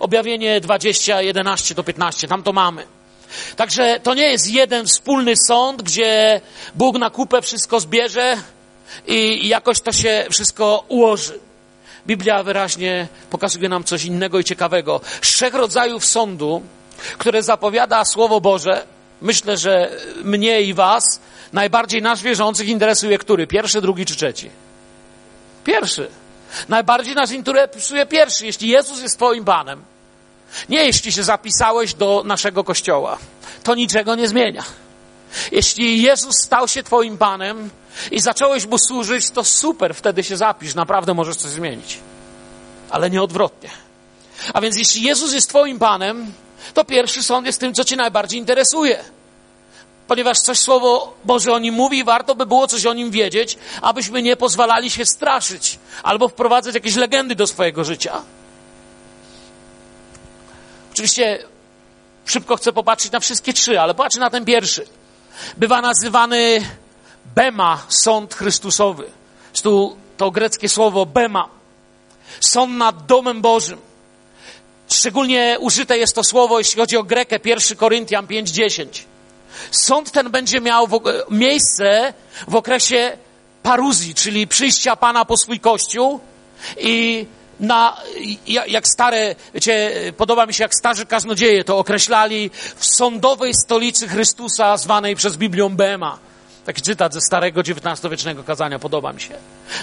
Objawienie 0.00 0.60
20, 0.60 1.22
11 1.22 1.74
do 1.74 1.84
15, 1.84 2.28
tam 2.28 2.42
to 2.42 2.52
mamy. 2.52 2.99
Także 3.56 4.00
to 4.02 4.14
nie 4.14 4.30
jest 4.30 4.50
jeden 4.50 4.86
wspólny 4.86 5.34
sąd, 5.48 5.82
gdzie 5.82 6.40
Bóg 6.74 6.98
na 6.98 7.10
kupę 7.10 7.42
wszystko 7.42 7.80
zbierze 7.80 8.36
i 9.06 9.48
jakoś 9.48 9.80
to 9.80 9.92
się 9.92 10.26
wszystko 10.30 10.84
ułoży. 10.88 11.38
Biblia 12.06 12.42
wyraźnie 12.42 13.08
pokazuje 13.30 13.68
nam 13.68 13.84
coś 13.84 14.04
innego 14.04 14.38
i 14.38 14.44
ciekawego. 14.44 15.00
Z 15.22 15.28
trzech 15.28 15.54
rodzajów 15.54 16.04
sądu, 16.04 16.62
które 17.18 17.42
zapowiada 17.42 18.04
Słowo 18.04 18.40
Boże, 18.40 18.86
myślę, 19.22 19.56
że 19.56 19.90
mnie 20.24 20.62
i 20.62 20.74
Was, 20.74 21.20
najbardziej 21.52 22.02
nas 22.02 22.22
wierzących 22.22 22.68
interesuje 22.68 23.18
który? 23.18 23.46
Pierwszy, 23.46 23.80
drugi 23.80 24.06
czy 24.06 24.16
trzeci? 24.16 24.50
Pierwszy. 25.64 26.08
Najbardziej 26.68 27.14
nas 27.14 27.32
interesuje 27.32 28.06
pierwszy. 28.06 28.46
Jeśli 28.46 28.68
Jezus 28.68 29.02
jest 29.02 29.16
Twoim 29.16 29.44
Panem, 29.44 29.82
nie 30.68 30.84
jeśli 30.84 31.12
się 31.12 31.22
zapisałeś 31.22 31.94
do 31.94 32.22
naszego 32.26 32.64
kościoła. 32.64 33.18
To 33.62 33.74
niczego 33.74 34.14
nie 34.14 34.28
zmienia. 34.28 34.64
Jeśli 35.52 36.02
Jezus 36.02 36.34
stał 36.44 36.68
się 36.68 36.82
Twoim 36.82 37.18
Panem 37.18 37.70
i 38.10 38.20
zacząłeś 38.20 38.66
Mu 38.66 38.78
służyć, 38.78 39.30
to 39.30 39.44
super, 39.44 39.94
wtedy 39.94 40.24
się 40.24 40.36
zapisz, 40.36 40.74
naprawdę 40.74 41.14
możesz 41.14 41.36
coś 41.36 41.50
zmienić. 41.50 41.98
Ale 42.90 43.10
nie 43.10 43.22
odwrotnie. 43.22 43.70
A 44.54 44.60
więc 44.60 44.78
jeśli 44.78 45.02
Jezus 45.02 45.32
jest 45.32 45.48
Twoim 45.48 45.78
Panem, 45.78 46.32
to 46.74 46.84
pierwszy 46.84 47.22
sąd 47.22 47.46
jest 47.46 47.60
tym, 47.60 47.74
co 47.74 47.84
Cię 47.84 47.96
najbardziej 47.96 48.38
interesuje. 48.40 49.04
Ponieważ 50.06 50.38
coś 50.38 50.58
Słowo 50.58 51.14
Boże 51.24 51.52
o 51.52 51.58
nim 51.58 51.74
mówi, 51.74 52.04
warto 52.04 52.34
by 52.34 52.46
było 52.46 52.66
coś 52.66 52.86
o 52.86 52.94
nim 52.94 53.10
wiedzieć, 53.10 53.58
abyśmy 53.82 54.22
nie 54.22 54.36
pozwalali 54.36 54.90
się 54.90 55.06
straszyć 55.06 55.78
albo 56.02 56.28
wprowadzać 56.28 56.74
jakieś 56.74 56.96
legendy 56.96 57.34
do 57.34 57.46
swojego 57.46 57.84
życia. 57.84 58.22
Oczywiście 61.00 61.38
szybko 62.26 62.56
chcę 62.56 62.72
popatrzeć 62.72 63.12
na 63.12 63.20
wszystkie 63.20 63.52
trzy, 63.52 63.80
ale 63.80 63.94
patrzę 63.94 64.20
na 64.20 64.30
ten 64.30 64.44
pierwszy. 64.44 64.86
Bywa 65.56 65.80
nazywany 65.80 66.66
Bema, 67.34 67.82
sąd 67.88 68.34
Chrystusowy. 68.34 69.04
Tu 69.62 69.96
to 70.16 70.30
greckie 70.30 70.68
słowo 70.68 71.06
Bema. 71.06 71.48
Sąd 72.40 72.72
nad 72.72 73.06
domem 73.06 73.40
Bożym. 73.40 73.78
Szczególnie 74.88 75.56
użyte 75.60 75.98
jest 75.98 76.14
to 76.14 76.24
słowo, 76.24 76.58
jeśli 76.58 76.80
chodzi 76.80 76.96
o 76.96 77.02
Grekę, 77.02 77.38
1 77.44 77.76
Koryntian 77.76 78.26
5:10. 78.26 79.04
Sąd 79.70 80.10
ten 80.10 80.30
będzie 80.30 80.60
miał 80.60 80.86
w, 80.86 81.00
miejsce 81.30 82.14
w 82.48 82.54
okresie 82.54 83.18
paruzji, 83.62 84.14
czyli 84.14 84.46
przyjścia 84.46 84.96
Pana 84.96 85.24
po 85.24 85.36
swój 85.36 85.60
Kościół 85.60 86.20
i 86.78 87.26
na, 87.60 87.96
jak 88.46 88.88
stare, 88.88 89.34
wiecie, 89.54 89.92
podoba 90.16 90.46
mi 90.46 90.54
się, 90.54 90.64
jak 90.64 90.74
starzy 90.74 91.06
kaznodzieje 91.06 91.64
to 91.64 91.78
określali 91.78 92.50
w 92.76 92.86
sądowej 92.86 93.54
stolicy 93.54 94.08
Chrystusa, 94.08 94.76
zwanej 94.76 95.16
przez 95.16 95.36
Biblią 95.36 95.68
Bema. 95.68 96.18
Taki 96.64 96.82
cytat 96.82 97.12
ze 97.12 97.20
starego 97.20 97.60
XIX-wiecznego 97.60 98.44
kazania, 98.44 98.78
podoba 98.78 99.12
mi 99.12 99.20
się. 99.20 99.34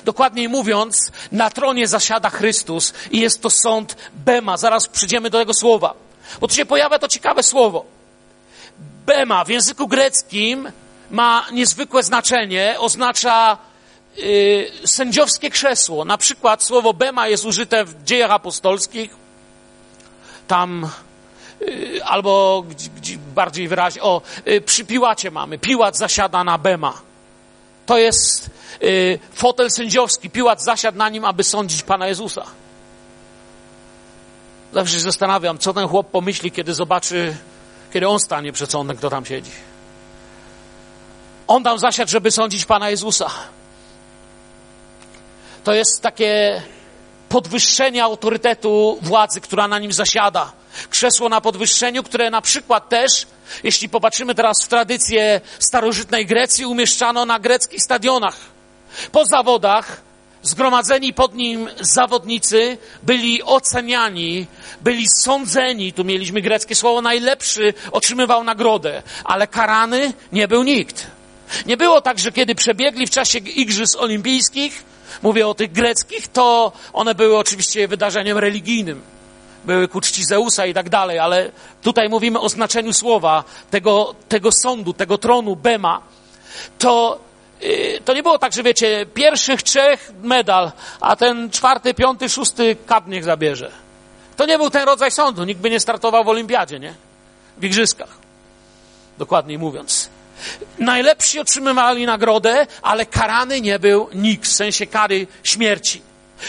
Dokładniej 0.05 0.49
mówiąc, 0.49 1.11
na 1.31 1.49
tronie 1.49 1.87
zasiada 1.87 2.29
Chrystus 2.29 2.93
i 3.11 3.19
jest 3.19 3.41
to 3.41 3.49
sąd 3.49 3.95
Bema. 4.13 4.57
Zaraz 4.57 4.87
przyjdziemy 4.87 5.29
do 5.29 5.39
tego 5.39 5.53
słowa. 5.53 5.93
Bo 6.41 6.47
tu 6.47 6.55
się 6.55 6.65
pojawia 6.65 6.99
to 6.99 7.07
ciekawe 7.07 7.43
słowo. 7.43 7.85
Bema 9.05 9.45
w 9.45 9.49
języku 9.49 9.87
greckim 9.87 10.71
ma 11.11 11.45
niezwykłe 11.51 12.03
znaczenie, 12.03 12.75
oznacza 12.79 13.57
y, 14.19 14.71
sędziowskie 14.85 15.49
krzesło. 15.49 16.05
Na 16.05 16.17
przykład 16.17 16.63
słowo 16.63 16.93
bema 16.93 17.27
jest 17.27 17.45
użyte 17.45 17.85
w 17.85 18.03
dziejach 18.03 18.31
apostolskich. 18.31 19.15
Tam 20.47 20.89
y, 21.61 22.03
albo 22.05 22.63
bardziej 23.35 23.67
wyraźnie, 23.67 24.01
o, 24.01 24.21
y, 24.47 24.61
przy 24.61 24.85
Piłacie 24.85 25.31
mamy. 25.31 25.57
Piłat 25.57 25.97
zasiada 25.97 26.43
na 26.43 26.57
bema. 26.57 26.93
To 27.85 27.97
jest 27.97 28.49
fotel 29.33 29.71
sędziowski. 29.71 30.29
Piłat 30.29 30.63
zasiadł 30.63 30.97
na 30.97 31.09
nim, 31.09 31.25
aby 31.25 31.43
sądzić 31.43 31.83
Pana 31.83 32.07
Jezusa. 32.07 32.45
Zawsze 34.73 34.93
się 34.93 34.99
zastanawiam, 34.99 35.57
co 35.57 35.73
ten 35.73 35.87
chłop 35.87 36.11
pomyśli, 36.11 36.51
kiedy 36.51 36.73
zobaczy, 36.73 37.35
kiedy 37.93 38.07
on 38.07 38.19
stanie 38.19 38.51
przed 38.51 38.71
sądem, 38.71 38.97
kto 38.97 39.09
tam 39.09 39.25
siedzi. 39.25 39.51
On 41.47 41.63
tam 41.63 41.79
zasiadł, 41.79 42.11
żeby 42.11 42.31
sądzić 42.31 42.65
Pana 42.65 42.89
Jezusa. 42.89 43.29
To 45.67 45.73
jest 45.73 46.01
takie 46.01 46.61
podwyższenie 47.29 48.03
autorytetu 48.03 48.97
władzy, 49.01 49.41
która 49.41 49.67
na 49.67 49.79
nim 49.79 49.93
zasiada. 49.93 50.51
Krzesło 50.89 51.29
na 51.29 51.41
podwyższeniu, 51.41 52.03
które 52.03 52.29
na 52.29 52.41
przykład 52.41 52.89
też, 52.89 53.27
jeśli 53.63 53.89
popatrzymy 53.89 54.35
teraz 54.35 54.57
w 54.63 54.67
tradycję 54.67 55.41
starożytnej 55.59 56.25
Grecji, 56.25 56.65
umieszczano 56.65 57.25
na 57.25 57.39
greckich 57.39 57.83
stadionach. 57.83 58.35
Po 59.11 59.25
zawodach 59.25 60.01
zgromadzeni 60.41 61.13
pod 61.13 61.35
nim 61.35 61.69
zawodnicy 61.79 62.77
byli 63.03 63.43
oceniani, 63.43 64.47
byli 64.81 65.05
sądzeni. 65.19 65.93
Tu 65.93 66.03
mieliśmy 66.03 66.41
greckie 66.41 66.75
słowo 66.75 67.01
najlepszy, 67.01 67.73
otrzymywał 67.91 68.43
nagrodę, 68.43 69.03
ale 69.23 69.47
karany 69.47 70.13
nie 70.31 70.47
był 70.47 70.63
nikt. 70.63 71.07
Nie 71.65 71.77
było 71.77 72.01
tak, 72.01 72.19
że 72.19 72.31
kiedy 72.31 72.55
przebiegli 72.55 73.07
w 73.07 73.09
czasie 73.09 73.39
Igrzysk 73.39 74.01
Olimpijskich, 74.01 74.86
mówię 75.21 75.47
o 75.47 75.53
tych 75.53 75.71
greckich, 75.71 76.27
to 76.27 76.71
one 76.93 77.15
były 77.15 77.37
oczywiście 77.37 77.87
wydarzeniem 77.87 78.37
religijnym. 78.37 79.01
Były 79.65 79.87
ku 79.87 80.01
czci 80.01 80.25
Zeusa 80.25 80.65
i 80.65 80.73
tak 80.73 80.89
dalej, 80.89 81.19
ale 81.19 81.51
tutaj 81.81 82.09
mówimy 82.09 82.39
o 82.39 82.49
znaczeniu 82.49 82.93
słowa, 82.93 83.43
tego, 83.71 84.15
tego 84.29 84.49
sądu, 84.51 84.93
tego 84.93 85.17
tronu, 85.17 85.55
Bema. 85.55 86.01
To, 86.79 87.19
yy, 87.61 88.01
to 88.05 88.13
nie 88.13 88.23
było 88.23 88.39
tak, 88.39 88.53
że 88.53 88.63
wiecie, 88.63 89.05
pierwszych 89.13 89.63
trzech 89.63 90.11
medal, 90.23 90.71
a 91.01 91.15
ten 91.15 91.49
czwarty, 91.49 91.93
piąty, 91.93 92.29
szósty 92.29 92.75
kap 92.85 93.07
niech 93.07 93.23
zabierze. 93.23 93.71
To 94.37 94.45
nie 94.45 94.57
był 94.57 94.69
ten 94.69 94.85
rodzaj 94.85 95.11
sądu. 95.11 95.43
Nikt 95.43 95.61
by 95.61 95.69
nie 95.69 95.79
startował 95.79 96.23
w 96.23 96.27
olimpiadzie, 96.27 96.79
nie? 96.79 96.93
W 97.57 97.63
igrzyskach. 97.63 98.09
Dokładniej 99.17 99.57
mówiąc. 99.57 100.09
Najlepsi 100.79 101.39
otrzymywali 101.39 102.05
nagrodę, 102.05 102.67
ale 102.81 103.05
karany 103.05 103.61
nie 103.61 103.79
był 103.79 104.09
nikt, 104.13 104.45
w 104.45 104.55
sensie 104.55 104.87
kary 104.87 105.27
śmierci. 105.43 106.01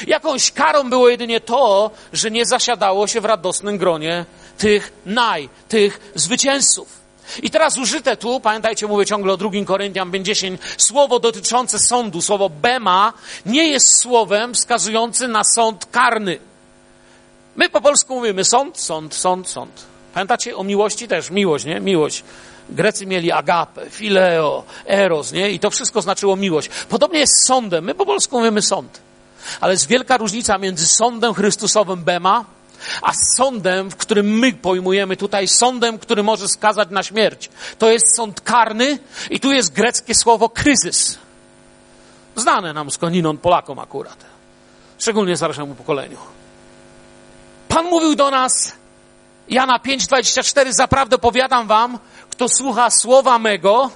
Jakąś 0.06 0.52
karą 0.52 0.90
było 0.90 1.08
jedynie 1.08 1.40
to, 1.40 1.90
że 2.12 2.30
nie 2.30 2.46
zasiadało 2.46 3.06
się 3.06 3.20
w 3.20 3.24
radosnym 3.24 3.78
gronie 3.78 4.24
tych 4.58 4.92
naj, 5.06 5.48
tych 5.68 6.12
zwycięzców. 6.14 6.98
I 7.42 7.50
teraz 7.50 7.78
użyte 7.78 8.16
tu, 8.16 8.40
pamiętajcie, 8.40 8.86
mówię 8.86 9.06
ciągle 9.06 9.32
o 9.32 9.36
2 9.36 9.50
Koryntian 9.66 10.10
50, 10.10 10.60
słowo 10.78 11.20
dotyczące 11.20 11.78
sądu, 11.78 12.22
słowo 12.22 12.50
bema, 12.50 13.12
nie 13.46 13.68
jest 13.68 14.00
słowem 14.00 14.54
wskazującym 14.54 15.32
na 15.32 15.44
sąd 15.44 15.86
karny. 15.86 16.38
My 17.56 17.68
po 17.68 17.80
polsku 17.80 18.14
mówimy 18.14 18.44
sąd, 18.44 18.78
sąd, 18.78 19.14
sąd, 19.14 19.48
sąd. 19.48 19.84
Pamiętacie 20.14 20.56
o 20.56 20.64
miłości 20.64 21.08
też? 21.08 21.30
Miłość, 21.30 21.64
nie? 21.64 21.80
Miłość. 21.80 22.24
Grecy 22.68 23.06
mieli 23.06 23.32
agapę, 23.32 23.90
fileo, 23.90 24.64
eros, 24.86 25.32
nie? 25.32 25.50
I 25.50 25.60
to 25.60 25.70
wszystko 25.70 26.02
znaczyło 26.02 26.36
miłość. 26.36 26.70
Podobnie 26.88 27.20
jest 27.20 27.42
z 27.42 27.46
sądem. 27.46 27.84
My 27.84 27.94
po 27.94 28.06
polsku 28.06 28.38
mówimy 28.38 28.62
sąd. 28.62 29.00
Ale 29.60 29.72
jest 29.72 29.88
wielka 29.88 30.16
różnica 30.16 30.58
między 30.58 30.86
sądem 30.86 31.34
Chrystusowym 31.34 32.04
Bema, 32.04 32.44
a 33.02 33.12
sądem, 33.36 33.90
w 33.90 33.96
którym 33.96 34.38
my 34.38 34.52
pojmujemy 34.52 35.16
tutaj, 35.16 35.48
sądem, 35.48 35.98
który 35.98 36.22
może 36.22 36.48
skazać 36.48 36.88
na 36.90 37.02
śmierć. 37.02 37.50
To 37.78 37.90
jest 37.90 38.16
sąd 38.16 38.40
karny 38.40 38.98
i 39.30 39.40
tu 39.40 39.52
jest 39.52 39.72
greckie 39.72 40.14
słowo 40.14 40.48
kryzys. 40.48 41.18
Znane 42.36 42.72
nam 42.72 42.90
skądinąd 42.90 43.40
Polakom 43.40 43.78
akurat. 43.78 44.24
Szczególnie 44.98 45.36
starszemu 45.36 45.74
pokoleniu. 45.74 46.16
Pan 47.68 47.86
mówił 47.86 48.14
do 48.14 48.30
nas, 48.30 48.72
Jana 49.48 49.78
5,24, 49.78 50.72
zaprawdę 50.72 51.18
powiadam 51.18 51.66
wam, 51.66 51.98
kto 52.38 52.48
słucha 52.48 52.90
słowa 52.90 53.38
mego 53.38 53.90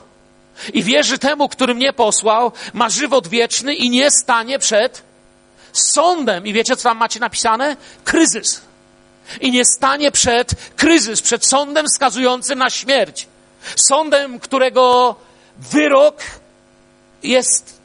i 0.72 0.82
wierzy 0.82 1.18
temu, 1.18 1.48
który 1.48 1.74
mnie 1.74 1.92
posłał, 1.92 2.52
ma 2.72 2.88
żywot 2.88 3.28
wieczny 3.28 3.74
i 3.74 3.90
nie 3.90 4.10
stanie 4.10 4.58
przed 4.58 5.02
sądem. 5.72 6.46
I 6.46 6.52
wiecie, 6.52 6.76
co 6.76 6.82
tam 6.82 6.98
macie 6.98 7.20
napisane? 7.20 7.76
Kryzys. 8.04 8.60
I 9.40 9.50
nie 9.50 9.64
stanie 9.64 10.12
przed 10.12 10.54
kryzys, 10.76 11.22
przed 11.22 11.46
sądem 11.46 11.88
skazującym 11.88 12.58
na 12.58 12.70
śmierć. 12.70 13.26
Sądem, 13.76 14.40
którego 14.40 15.14
wyrok 15.58 16.22
jest, 17.22 17.80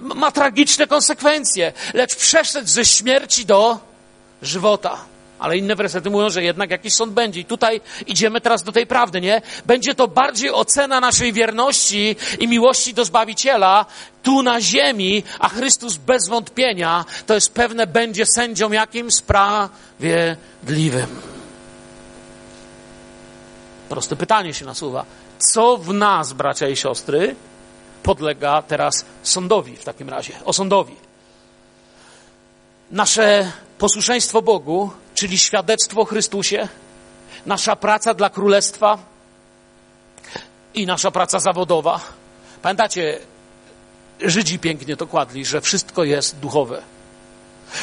ma 0.00 0.32
tragiczne 0.32 0.86
konsekwencje, 0.86 1.72
lecz 1.94 2.16
przeszedł 2.16 2.68
ze 2.68 2.84
śmierci 2.84 3.46
do 3.46 3.78
żywota. 4.42 5.07
Ale 5.38 5.58
inne 5.58 5.76
wersety 5.76 6.10
mówią, 6.10 6.30
że 6.30 6.42
jednak 6.42 6.70
jakiś 6.70 6.94
sąd 6.94 7.12
będzie. 7.12 7.40
I 7.40 7.44
tutaj 7.44 7.80
idziemy 8.06 8.40
teraz 8.40 8.62
do 8.62 8.72
tej 8.72 8.86
prawdy, 8.86 9.20
nie? 9.20 9.42
Będzie 9.66 9.94
to 9.94 10.08
bardziej 10.08 10.50
ocena 10.50 11.00
naszej 11.00 11.32
wierności 11.32 12.16
i 12.38 12.48
miłości 12.48 12.94
do 12.94 13.04
Zbawiciela 13.04 13.86
tu 14.22 14.42
na 14.42 14.60
ziemi, 14.60 15.22
a 15.38 15.48
Chrystus 15.48 15.96
bez 15.96 16.28
wątpienia 16.28 17.04
to 17.26 17.34
jest 17.34 17.54
pewne 17.54 17.86
będzie 17.86 18.26
sędzią 18.26 18.72
jakim? 18.72 19.10
Sprawiedliwym. 19.10 21.06
Proste 23.88 24.16
pytanie 24.16 24.54
się 24.54 24.64
nasuwa. 24.64 25.04
Co 25.38 25.76
w 25.76 25.92
nas, 25.92 26.32
bracia 26.32 26.68
i 26.68 26.76
siostry, 26.76 27.36
podlega 28.02 28.62
teraz 28.62 29.04
sądowi 29.22 29.76
w 29.76 29.84
takim 29.84 30.08
razie? 30.08 30.32
Osądowi. 30.44 30.96
Nasze 32.90 33.52
posłuszeństwo 33.78 34.42
Bogu 34.42 34.90
czyli 35.18 35.38
świadectwo 35.38 36.04
Chrystusie, 36.04 36.68
nasza 37.46 37.76
praca 37.76 38.14
dla 38.14 38.30
Królestwa 38.30 38.98
i 40.74 40.86
nasza 40.86 41.10
praca 41.10 41.38
zawodowa. 41.38 42.00
Pamiętacie, 42.62 43.18
Żydzi 44.20 44.58
pięknie 44.58 44.96
to 44.96 45.06
kładli, 45.06 45.44
że 45.44 45.60
wszystko 45.60 46.04
jest 46.04 46.38
duchowe. 46.38 46.82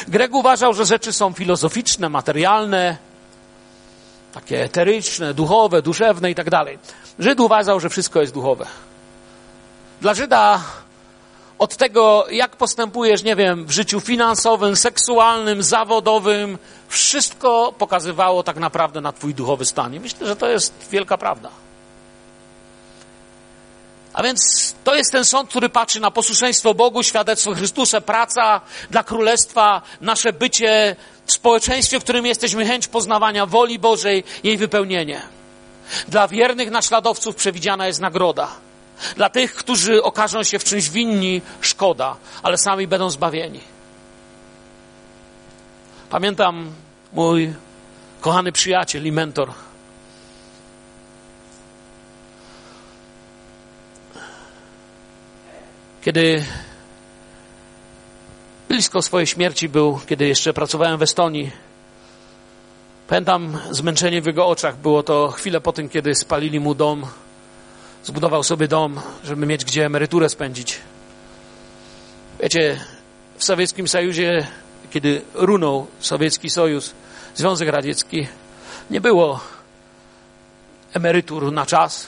Greg 0.08 0.34
uważał, 0.34 0.74
że 0.74 0.86
rzeczy 0.86 1.12
są 1.12 1.32
filozoficzne, 1.32 2.08
materialne, 2.08 2.96
takie 4.32 4.64
eteryczne, 4.64 5.34
duchowe, 5.34 5.82
duszewne 5.82 6.30
i 6.30 6.34
tak 6.34 6.50
dalej. 6.50 6.78
Żyd 7.18 7.40
uważał, 7.40 7.80
że 7.80 7.88
wszystko 7.88 8.20
jest 8.20 8.34
duchowe. 8.34 8.66
Dla 10.00 10.14
Żyda 10.14 10.60
od 11.58 11.76
tego, 11.76 12.26
jak 12.30 12.56
postępujesz, 12.56 13.22
nie 13.22 13.36
wiem, 13.36 13.66
w 13.66 13.70
życiu 13.70 14.00
finansowym, 14.00 14.76
seksualnym, 14.76 15.62
zawodowym, 15.62 16.58
wszystko 16.88 17.74
pokazywało 17.78 18.42
tak 18.42 18.56
naprawdę 18.56 19.00
na 19.00 19.12
Twój 19.12 19.34
duchowy 19.34 19.64
stan. 19.64 19.94
I 19.94 20.00
myślę, 20.00 20.26
że 20.26 20.36
to 20.36 20.48
jest 20.48 20.88
wielka 20.90 21.18
prawda. 21.18 21.48
A 24.12 24.22
więc 24.22 24.74
to 24.84 24.94
jest 24.94 25.12
ten 25.12 25.24
sąd, 25.24 25.50
który 25.50 25.68
patrzy 25.68 26.00
na 26.00 26.10
posłuszeństwo 26.10 26.74
Bogu, 26.74 27.02
świadectwo 27.02 27.54
Chrystusa, 27.54 28.00
praca 28.00 28.60
dla 28.90 29.04
Królestwa, 29.04 29.82
nasze 30.00 30.32
bycie 30.32 30.96
w 31.26 31.32
społeczeństwie, 31.32 32.00
w 32.00 32.02
którym 32.02 32.26
jesteśmy, 32.26 32.66
chęć 32.66 32.88
poznawania 32.88 33.46
woli 33.46 33.78
Bożej, 33.78 34.24
jej 34.44 34.56
wypełnienie. 34.56 35.22
Dla 36.08 36.28
wiernych 36.28 36.70
naśladowców 36.70 37.36
przewidziana 37.36 37.86
jest 37.86 38.00
nagroda. 38.00 38.65
Dla 39.16 39.30
tych, 39.30 39.54
którzy 39.54 40.02
okażą 40.02 40.42
się 40.42 40.58
w 40.58 40.64
czymś 40.64 40.90
winni, 40.90 41.42
szkoda, 41.60 42.16
ale 42.42 42.58
sami 42.58 42.86
będą 42.86 43.10
zbawieni. 43.10 43.60
Pamiętam 46.10 46.72
mój 47.12 47.54
kochany 48.20 48.52
przyjaciel 48.52 49.06
i 49.06 49.12
mentor. 49.12 49.50
Kiedy 56.02 56.44
blisko 58.68 59.02
swojej 59.02 59.26
śmierci 59.26 59.68
był, 59.68 60.00
kiedy 60.06 60.26
jeszcze 60.26 60.52
pracowałem 60.52 60.98
w 60.98 61.02
Estonii, 61.02 61.50
pamiętam 63.08 63.58
zmęczenie 63.70 64.22
w 64.22 64.26
jego 64.26 64.46
oczach. 64.46 64.76
Było 64.76 65.02
to 65.02 65.28
chwilę 65.28 65.60
po 65.60 65.72
tym, 65.72 65.88
kiedy 65.88 66.14
spalili 66.14 66.60
mu 66.60 66.74
dom 66.74 67.06
zbudował 68.06 68.42
sobie 68.42 68.68
dom, 68.68 69.00
żeby 69.24 69.46
mieć 69.46 69.64
gdzie 69.64 69.86
emeryturę 69.86 70.28
spędzić. 70.28 70.78
Wiecie, 72.40 72.80
w 73.38 73.44
Sowieckim 73.44 73.88
Sojuzie, 73.88 74.46
kiedy 74.90 75.22
runął 75.34 75.86
Sowiecki 76.00 76.50
Sojusz, 76.50 76.90
Związek 77.34 77.68
Radziecki, 77.68 78.28
nie 78.90 79.00
było 79.00 79.40
emerytur 80.92 81.52
na 81.52 81.66
czas. 81.66 82.06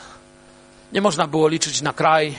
Nie 0.92 1.00
można 1.00 1.26
było 1.26 1.48
liczyć 1.48 1.82
na 1.82 1.92
kraj. 1.92 2.34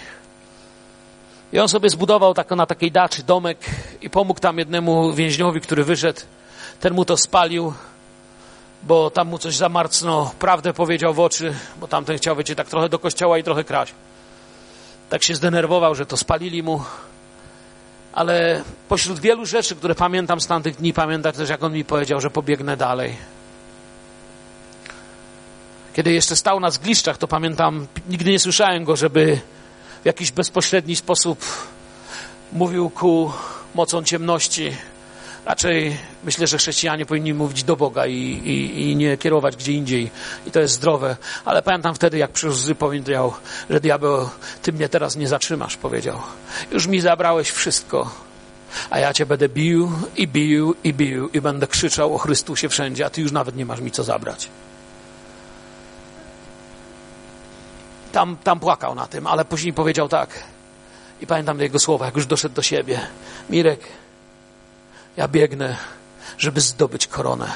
I 1.54 1.60
on 1.60 1.67
sobie 1.69 1.89
zbudował 1.89 2.34
tak, 2.34 2.52
na 2.52 2.65
takiej 2.65 2.91
daczy 2.91 3.24
domek 3.24 3.58
i 4.02 4.10
pomógł 4.10 4.39
tam 4.39 4.58
jednemu 4.58 5.13
więźniowi, 5.13 5.62
który 5.62 5.84
wyszedł. 5.84 6.22
Ten 6.80 6.93
mu 6.93 7.06
to 7.06 7.17
spalił, 7.17 7.74
bo 8.84 9.10
tam 9.10 9.28
mu 9.28 9.38
coś 9.38 9.56
zamarcno, 9.56 10.32
prawdę 10.39 10.74
powiedział 10.74 11.13
w 11.13 11.20
oczy, 11.20 11.56
bo 11.80 11.88
tamten 11.88 12.18
chciał, 12.18 12.36
wiecie, 12.36 12.56
tak 12.56 12.68
trochę 12.68 12.89
do 12.89 13.00
kościoła 13.00 13.38
i 13.38 13.44
trochę 13.44 13.63
kraść. 13.63 13.94
Tak 15.10 15.24
się 15.24 15.36
zdenerwował, 15.36 15.96
że 15.96 16.06
to 16.06 16.18
spalili 16.18 16.63
mu. 16.63 16.84
Ale 18.13 18.63
pośród 18.89 19.20
wielu 19.20 19.46
rzeczy, 19.46 19.76
które 19.76 19.96
pamiętam 19.96 20.42
z 20.42 20.48
tamtych 20.48 20.76
dni, 20.76 20.94
pamiętam 20.94 21.34
też, 21.34 21.50
jak 21.50 21.63
on 21.63 21.74
mi 21.74 21.86
powiedział, 21.86 22.22
że 22.22 22.30
pobiegnę 22.30 22.78
dalej. 22.78 23.15
Kiedy 25.94 26.12
jeszcze 26.12 26.36
stał 26.36 26.60
na 26.60 26.72
zgliszczach, 26.72 27.18
to 27.18 27.28
pamiętam, 27.28 27.88
nigdy 28.10 28.32
nie 28.32 28.39
słyszałem 28.39 28.84
go, 28.84 28.96
żeby 28.96 29.39
w 30.02 30.06
jakiś 30.06 30.32
bezpośredni 30.32 30.96
sposób 30.96 31.39
mówił 32.54 32.89
ku 32.89 33.32
mocą 33.76 34.04
ciemności. 34.04 34.78
Raczej 35.50 35.98
myślę, 36.24 36.48
że 36.48 36.58
chrześcijanie 36.58 37.06
powinni 37.06 37.34
mówić 37.34 37.64
do 37.64 37.76
Boga 37.76 38.06
i, 38.06 38.16
i, 38.16 38.82
i 38.82 38.96
nie 38.96 39.18
kierować 39.18 39.56
gdzie 39.56 39.72
indziej. 39.72 40.12
I 40.48 40.52
to 40.52 40.60
jest 40.60 40.74
zdrowe. 40.74 41.18
Ale 41.46 41.62
pamiętam 41.62 41.96
wtedy, 41.96 42.18
jak 42.18 42.32
przy 42.32 42.50
łzy 42.50 42.76
powiedział, 42.76 43.34
że 43.70 43.80
diabeł, 43.80 44.30
ty 44.62 44.74
mnie 44.74 44.90
teraz 44.90 45.16
nie 45.16 45.28
zatrzymasz, 45.28 45.78
powiedział. 45.78 46.20
Już 46.72 46.88
mi 46.88 47.02
zabrałeś 47.02 47.50
wszystko. 47.50 48.12
A 48.90 49.00
ja 49.00 49.14
cię 49.14 49.26
będę 49.26 49.50
bił 49.50 49.92
i 50.18 50.28
bił 50.28 50.76
i 50.84 50.94
bił 50.94 51.30
i 51.34 51.42
będę 51.42 51.68
krzyczał 51.68 52.16
o 52.16 52.18
Chrystusie 52.18 52.70
wszędzie, 52.70 53.06
a 53.06 53.10
ty 53.10 53.22
już 53.22 53.32
nawet 53.32 53.56
nie 53.56 53.66
masz 53.66 53.82
mi 53.82 53.92
co 53.92 54.04
zabrać. 54.04 54.50
Tam, 58.12 58.38
tam 58.44 58.60
płakał 58.60 58.96
na 58.96 59.08
tym, 59.08 59.28
ale 59.28 59.46
później 59.46 59.74
powiedział 59.74 60.10
tak. 60.10 60.44
I 61.22 61.28
pamiętam 61.28 61.60
jego 61.60 61.80
słowa, 61.80 62.06
jak 62.06 62.16
już 62.16 62.26
doszedł 62.26 62.56
do 62.56 62.62
siebie. 62.62 63.00
Mirek, 63.50 63.80
ja 65.20 65.28
biegnę, 65.28 65.78
żeby 66.38 66.62
zdobyć 66.62 67.08
koronę. 67.08 67.52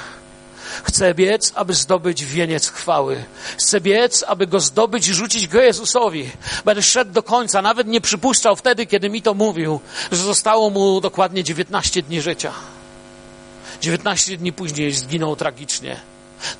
Chcę 0.83 1.13
biec, 1.13 1.51
aby 1.55 1.73
zdobyć 1.73 2.25
wieniec 2.25 2.69
chwały. 2.69 3.23
Chcę 3.57 3.81
biec, 3.81 4.23
aby 4.27 4.47
go 4.47 4.59
zdobyć 4.59 5.07
i 5.07 5.13
rzucić 5.13 5.47
go 5.47 5.61
Jezusowi. 5.61 6.31
Będę 6.65 6.81
szedł 6.81 7.11
do 7.11 7.23
końca. 7.23 7.61
Nawet 7.61 7.87
nie 7.87 8.01
przypuszczał 8.01 8.55
wtedy, 8.55 8.85
kiedy 8.85 9.09
mi 9.09 9.21
to 9.21 9.33
mówił, 9.33 9.79
że 10.11 10.23
zostało 10.23 10.69
mu 10.69 11.01
dokładnie 11.01 11.43
19 11.43 12.01
dni 12.01 12.21
życia. 12.21 12.51
19 13.81 14.37
dni 14.37 14.53
później 14.53 14.91
zginął 14.93 15.35
tragicznie. 15.35 15.99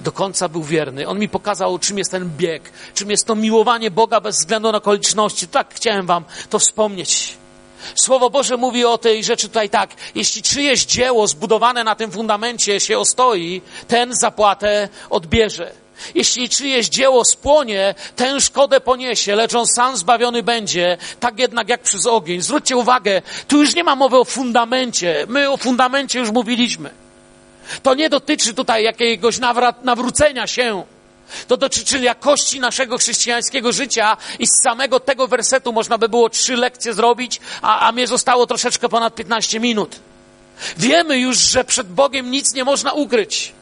Do 0.02 0.12
końca 0.12 0.50
był 0.50 0.63
wierny. 0.63 1.08
On 1.08 1.20
mi 1.20 1.30
pokazał, 1.30 1.80
czym 1.80 1.98
jest 1.98 2.12
ten 2.12 2.30
bieg, 2.38 2.72
czym 2.94 3.10
jest 3.10 3.28
to 3.28 3.36
miłowanie 3.36 3.92
Boga 3.92 4.22
bez 4.22 4.38
względu 4.38 4.72
na 4.72 4.78
okoliczności. 4.78 5.48
Tak 5.48 5.74
chciałem 5.76 6.06
Wam 6.06 6.24
to 6.50 6.60
wspomnieć. 6.60 7.42
Słowo 7.96 8.30
Boże 8.30 8.58
mówi 8.58 8.86
o 8.86 8.98
tej 8.98 9.24
rzeczy 9.24 9.48
tutaj 9.48 9.69
tak. 9.69 9.89
Jeśli 10.15 10.41
czyjeś 10.41 10.86
dzieło 10.86 11.28
zbudowane 11.28 11.84
na 11.84 11.96
tym 11.96 12.12
fundamencie 12.12 12.80
się 12.80 13.00
ostoi, 13.00 13.62
ten 13.88 14.13
zapłatę 14.13 14.89
odbierze. 15.10 15.72
Jeśli 16.15 16.50
czyjeś 16.50 16.89
dzieło 16.89 17.26
spłonie, 17.26 17.96
tę 18.15 18.41
szkodę 18.41 18.82
poniesie, 18.82 19.36
lecz 19.36 19.56
on 19.56 19.67
sam 19.67 19.98
zbawiony 19.98 20.43
będzie, 20.43 20.98
tak 21.19 21.39
jednak 21.39 21.69
jak 21.69 21.82
przez 21.82 22.08
ogień. 22.08 22.41
Zwróćcie 22.41 22.78
uwagę, 22.78 23.22
tu 23.48 23.62
już 23.62 23.76
nie 23.76 23.84
ma 23.84 23.96
mowy 23.96 24.17
o 24.17 24.26
fundamencie. 24.26 25.26
My 25.28 25.50
o 25.50 25.58
fundamencie 25.58 26.19
już 26.19 26.32
mówiliśmy. 26.32 26.89
To 27.84 27.96
nie 27.96 28.10
dotyczy 28.10 28.54
tutaj 28.54 28.84
jakiegoś 28.84 29.39
nawrócenia 29.84 30.48
się. 30.48 30.84
To 31.47 31.57
dotyczy 31.57 31.99
jakości 31.99 32.59
naszego 32.59 32.97
chrześcijańskiego 32.97 33.71
życia 33.71 34.17
i 34.39 34.47
z 34.47 34.63
samego 34.63 34.99
tego 34.99 35.27
wersetu 35.27 35.73
można 35.73 35.97
by 35.97 36.09
było 36.09 36.29
trzy 36.29 36.55
lekcje 36.55 36.93
zrobić, 36.93 37.39
a, 37.62 37.79
a 37.79 37.91
mnie 37.91 38.07
zostało 38.07 38.47
troszeczkę 38.47 38.89
ponad 38.89 39.15
15 39.15 39.59
minut. 39.59 39.99
Wiemy 40.77 41.17
już, 41.19 41.38
że 41.38 41.63
przed 41.63 41.88
Bogiem 41.88 42.31
nic 42.31 42.53
nie 42.53 42.63
można 42.63 42.91
ukryć. 42.93 43.53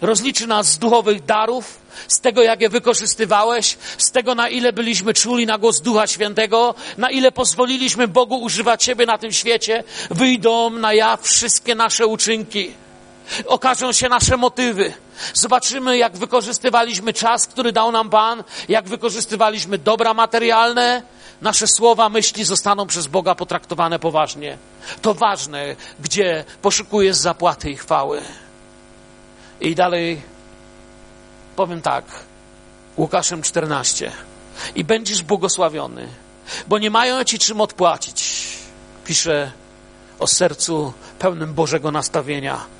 Rozliczy 0.00 0.46
nas 0.46 0.66
z 0.66 0.78
duchowych 0.78 1.24
darów, 1.24 1.78
z 2.08 2.20
tego, 2.20 2.42
jak 2.42 2.60
je 2.60 2.68
wykorzystywałeś, 2.68 3.76
z 3.98 4.10
tego, 4.10 4.34
na 4.34 4.48
ile 4.48 4.72
byliśmy 4.72 5.14
czuli 5.14 5.46
na 5.46 5.58
głos 5.58 5.80
Ducha 5.80 6.06
Świętego, 6.06 6.74
na 6.98 7.10
ile 7.10 7.32
pozwoliliśmy 7.32 8.08
Bogu 8.08 8.36
używać 8.36 8.84
siebie 8.84 9.06
na 9.06 9.18
tym 9.18 9.32
świecie, 9.32 9.84
wyjdą 10.10 10.70
na 10.70 10.92
jaw 10.92 11.22
wszystkie 11.22 11.74
nasze 11.74 12.06
uczynki. 12.06 12.72
Okażą 13.46 13.92
się 13.92 14.08
nasze 14.08 14.36
motywy. 14.36 14.92
Zobaczymy, 15.34 15.98
jak 15.98 16.16
wykorzystywaliśmy 16.16 17.12
czas, 17.12 17.46
który 17.46 17.72
dał 17.72 17.92
nam 17.92 18.10
Pan, 18.10 18.44
jak 18.68 18.88
wykorzystywaliśmy 18.88 19.78
dobra 19.78 20.14
materialne. 20.14 21.02
Nasze 21.42 21.66
słowa, 21.66 22.08
myśli 22.08 22.44
zostaną 22.44 22.86
przez 22.86 23.06
Boga 23.06 23.34
potraktowane 23.34 23.98
poważnie. 23.98 24.58
To 25.02 25.14
ważne, 25.14 25.76
gdzie 26.00 26.44
poszukujesz 26.62 27.16
zapłaty 27.16 27.70
i 27.70 27.76
chwały. 27.76 28.22
I 29.60 29.74
dalej 29.74 30.22
powiem 31.56 31.82
tak. 31.82 32.04
Łukaszem 32.96 33.42
14. 33.42 34.12
I 34.74 34.84
będziesz 34.84 35.22
błogosławiony, 35.22 36.08
bo 36.68 36.78
nie 36.78 36.90
mają 36.90 37.24
ci 37.24 37.38
czym 37.38 37.60
odpłacić. 37.60 38.48
Pisze 39.04 39.52
o 40.18 40.26
sercu 40.26 40.92
pełnym 41.18 41.54
Bożego 41.54 41.90
nastawienia 41.90 42.77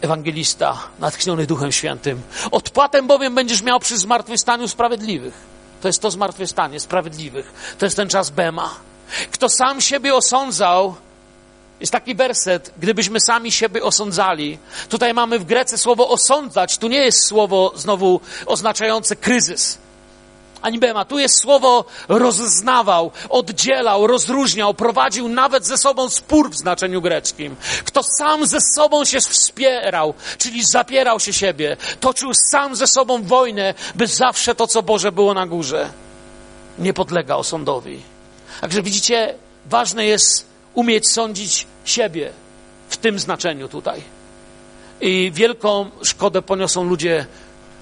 ewangelista 0.00 0.78
natchniony 0.98 1.46
Duchem 1.46 1.72
Świętym. 1.72 2.22
Odpłatę 2.50 3.02
bowiem 3.02 3.34
będziesz 3.34 3.62
miał 3.62 3.80
przy 3.80 3.98
zmartwychwstaniu 3.98 4.68
sprawiedliwych. 4.68 5.34
To 5.80 5.88
jest 5.88 6.02
to 6.02 6.10
zmartwychwstanie 6.10 6.80
sprawiedliwych. 6.80 7.74
To 7.78 7.86
jest 7.86 7.96
ten 7.96 8.08
czas 8.08 8.30
Bema. 8.30 8.74
Kto 9.30 9.48
sam 9.48 9.80
siebie 9.80 10.14
osądzał, 10.14 10.94
jest 11.80 11.92
taki 11.92 12.14
werset, 12.14 12.72
gdybyśmy 12.78 13.20
sami 13.20 13.52
siebie 13.52 13.82
osądzali. 13.82 14.58
Tutaj 14.88 15.14
mamy 15.14 15.38
w 15.38 15.44
Grece 15.44 15.78
słowo 15.78 16.08
osądzać. 16.08 16.78
Tu 16.78 16.88
nie 16.88 17.04
jest 17.04 17.26
słowo 17.26 17.72
znowu 17.76 18.20
oznaczające 18.46 19.16
kryzys 19.16 19.78
ani 20.62 20.78
bema. 20.78 21.04
Tu 21.04 21.18
jest 21.18 21.40
słowo 21.40 21.84
rozznawał, 22.08 23.10
oddzielał, 23.28 24.06
rozróżniał, 24.06 24.74
prowadził 24.74 25.28
nawet 25.28 25.66
ze 25.66 25.78
sobą 25.78 26.08
spór 26.08 26.50
w 26.50 26.56
znaczeniu 26.56 27.02
greckim. 27.02 27.56
Kto 27.84 28.02
sam 28.18 28.46
ze 28.46 28.58
sobą 28.60 29.04
się 29.04 29.20
wspierał, 29.20 30.14
czyli 30.38 30.64
zapierał 30.64 31.20
się 31.20 31.32
siebie, 31.32 31.76
toczył 32.00 32.30
sam 32.34 32.76
ze 32.76 32.86
sobą 32.86 33.22
wojnę, 33.22 33.74
by 33.94 34.06
zawsze 34.06 34.54
to, 34.54 34.66
co 34.66 34.82
Boże 34.82 35.12
było 35.12 35.34
na 35.34 35.46
górze, 35.46 35.90
nie 36.78 36.94
podlega 36.94 37.36
osądowi. 37.36 38.00
Także 38.60 38.82
widzicie, 38.82 39.34
ważne 39.66 40.06
jest 40.06 40.46
umieć 40.74 41.08
sądzić 41.08 41.66
siebie 41.84 42.30
w 42.88 42.96
tym 42.96 43.18
znaczeniu 43.18 43.68
tutaj. 43.68 44.02
I 45.00 45.32
wielką 45.34 45.90
szkodę 46.02 46.42
poniosą 46.42 46.84
ludzie, 46.84 47.26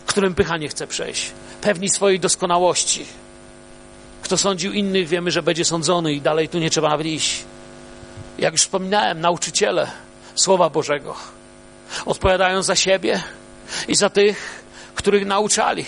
którym 0.06 0.34
pycha 0.34 0.56
nie 0.56 0.68
chce 0.68 0.86
przejść 0.86 1.32
pewni 1.60 1.88
swojej 1.88 2.20
doskonałości. 2.20 3.06
Kto 4.22 4.36
sądził 4.36 4.72
innych, 4.72 5.08
wiemy, 5.08 5.30
że 5.30 5.42
będzie 5.42 5.64
sądzony 5.64 6.12
i 6.12 6.20
dalej 6.20 6.48
tu 6.48 6.58
nie 6.58 6.70
trzeba 6.70 6.88
nawet 6.88 7.06
iść. 7.06 7.44
Jak 8.38 8.52
już 8.52 8.60
wspominałem, 8.60 9.20
nauczyciele 9.20 9.90
Słowa 10.34 10.70
Bożego 10.70 11.14
odpowiadają 12.06 12.62
za 12.62 12.76
siebie 12.76 13.22
i 13.88 13.96
za 13.96 14.10
tych, 14.10 14.64
których 14.94 15.26
nauczali. 15.26 15.84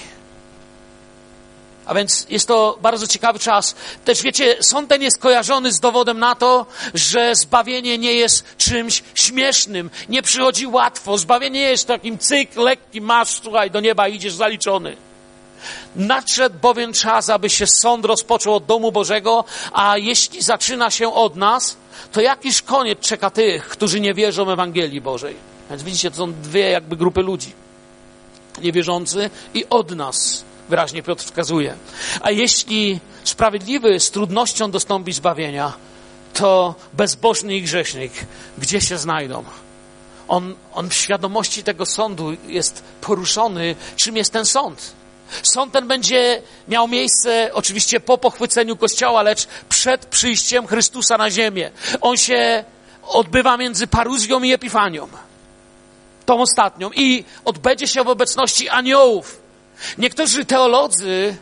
A 1.87 1.95
więc 1.95 2.27
jest 2.31 2.49
to 2.49 2.79
bardzo 2.83 3.07
ciekawy 3.07 3.39
czas. 3.39 3.75
Też 4.05 4.23
wiecie, 4.23 4.57
sąd 4.61 5.03
jest 5.03 5.19
kojarzony 5.19 5.73
z 5.73 5.81
dowodem 5.81 6.19
na 6.19 6.35
to, 6.35 6.67
że 6.95 7.37
zbawienie 7.37 7.99
nie 7.99 8.13
jest 8.13 8.57
czymś 8.57 9.03
śmiesznym, 9.15 9.91
nie 10.09 10.23
przychodzi 10.23 10.67
łatwo. 10.67 11.19
Zbawienie 11.19 11.61
jest 11.61 11.87
takim 11.87 12.19
cyk, 12.19 12.57
lekki, 12.57 13.01
masz, 13.01 13.41
słuchaj, 13.43 13.71
do 13.71 13.81
nieba 13.81 14.09
idziesz 14.09 14.35
zaliczony. 14.35 14.97
Nadszedł 15.97 16.59
bowiem 16.63 16.93
czas, 16.93 17.31
aby 17.31 17.51
się 17.51 17.67
sąd 17.67 18.05
rozpoczął 18.05 18.55
od 18.55 18.67
domu 18.67 18.93
Bożego, 18.93 19.45
a 19.73 19.99
jeśli 19.99 20.43
zaczyna 20.43 20.91
się 20.91 21.15
od 21.15 21.37
nas, 21.37 21.77
to 22.13 22.21
jakiż 22.21 22.63
koniec 22.63 23.01
czeka 23.01 23.31
tych, 23.31 23.69
którzy 23.69 24.01
nie 24.01 24.15
wierzą 24.15 24.45
w 24.45 24.51
Ewangelii 24.51 25.01
Bożej. 25.01 25.37
Więc 25.71 25.83
widzicie, 25.83 26.11
to 26.11 26.17
są 26.17 26.33
dwie 26.33 26.71
jakby 26.71 26.97
grupy 26.97 27.23
ludzi. 27.23 27.53
Niewierzący 28.63 29.31
i 29.55 29.65
od 29.71 29.91
nas, 29.91 30.45
wyraźnie 30.69 31.03
Piotr 31.03 31.25
wskazuje. 31.25 31.75
A 32.21 32.31
jeśli 32.31 33.01
sprawiedliwy 33.25 34.01
z 34.01 34.11
trudnością 34.11 34.71
dostąpi 34.71 35.13
zbawienia, 35.13 35.73
to 36.35 36.75
bezbożny 36.93 37.57
i 37.57 37.63
grzesznik, 37.63 38.13
gdzie 38.59 38.81
się 38.81 38.99
znajdą? 38.99 39.45
On, 40.29 40.55
on 40.75 40.91
w 40.91 40.95
świadomości 40.95 41.63
tego 41.63 41.87
sądu 41.87 42.37
jest 42.47 42.83
poruszony, 43.01 43.77
czym 43.97 44.17
jest 44.17 44.33
ten 44.33 44.45
sąd. 44.45 44.93
Sąd 45.43 45.73
ten 45.73 45.89
będzie 45.89 46.43
miał 46.69 46.89
miejsce 46.89 47.51
oczywiście 47.53 48.01
po 48.01 48.19
pochwyceniu 48.19 48.77
Kościoła, 48.77 49.23
lecz 49.23 49.47
przed 49.69 50.07
przyjściem 50.07 50.67
Chrystusa 50.67 51.19
na 51.19 51.31
ziemię. 51.31 51.71
On 52.01 52.17
się 52.17 52.65
odbywa 53.03 53.57
między 53.57 53.87
paruzją 53.87 54.43
i 54.43 54.53
epifanią. 54.53 55.09
Tą 56.27 56.41
ostatnią. 56.41 56.91
I 56.95 57.25
odbędzie 57.45 57.89
się 57.89 58.05
w 58.05 58.09
obecności 58.09 58.69
aniołów. 58.69 59.46
Niektórzy 59.99 60.45
teolodzy 60.45 61.37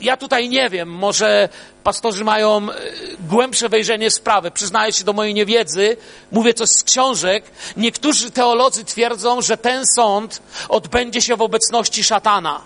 ja 0.00 0.16
tutaj 0.16 0.48
nie 0.48 0.70
wiem, 0.70 0.88
może 0.88 1.48
pastorzy 1.84 2.24
mają 2.24 2.70
e, 2.70 2.74
głębsze 3.28 3.68
wejrzenie 3.68 4.10
sprawy. 4.10 4.50
Przyznaję 4.50 4.92
się 4.92 5.04
do 5.04 5.12
mojej 5.12 5.34
niewiedzy, 5.34 5.96
mówię 6.32 6.54
coś 6.54 6.68
z 6.68 6.82
książek. 6.82 7.44
Niektórzy 7.76 8.30
teolodzy 8.30 8.84
twierdzą, 8.84 9.42
że 9.42 9.56
ten 9.56 9.86
sąd 9.86 10.42
odbędzie 10.68 11.20
się 11.20 11.36
w 11.36 11.42
obecności 11.42 12.04
szatana. 12.04 12.60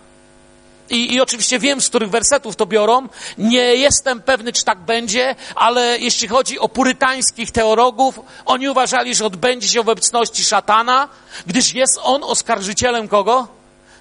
I, 0.91 1.15
I, 1.15 1.21
oczywiście 1.21 1.59
wiem, 1.59 1.81
z 1.81 1.89
których 1.89 2.11
wersetów 2.11 2.57
to 2.57 2.67
biorą. 2.67 3.09
Nie 3.39 3.75
jestem 3.75 4.23
pewny, 4.23 4.53
czy 4.53 4.65
tak 4.65 4.79
będzie, 4.79 5.35
ale 5.55 5.99
jeśli 5.99 6.29
chodzi 6.29 6.59
o 6.59 6.69
purytańskich 6.69 7.51
teologów, 7.51 8.21
oni 8.45 8.69
uważali, 8.69 9.15
że 9.15 9.27
odbędzie 9.27 9.69
się 9.69 9.83
w 9.83 9.89
obecności 9.89 10.45
szatana, 10.45 11.09
gdyż 11.47 11.75
jest 11.75 12.01
on 12.03 12.25
oskarżycielem 12.25 13.09
kogo? 13.09 13.49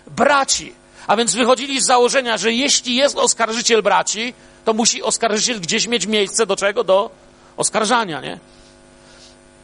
Braci. 0.07 0.82
A 1.07 1.15
więc 1.15 1.35
wychodzili 1.35 1.81
z 1.81 1.85
założenia, 1.85 2.37
że 2.37 2.53
jeśli 2.53 2.95
jest 2.95 3.17
oskarżyciel 3.17 3.83
braci, 3.83 4.33
to 4.65 4.73
musi 4.73 5.03
oskarżyciel 5.03 5.61
gdzieś 5.61 5.87
mieć 5.87 6.05
miejsce 6.05 6.45
do 6.45 6.55
czego? 6.55 6.83
Do 6.83 7.09
oskarżania, 7.57 8.21
nie? 8.21 8.39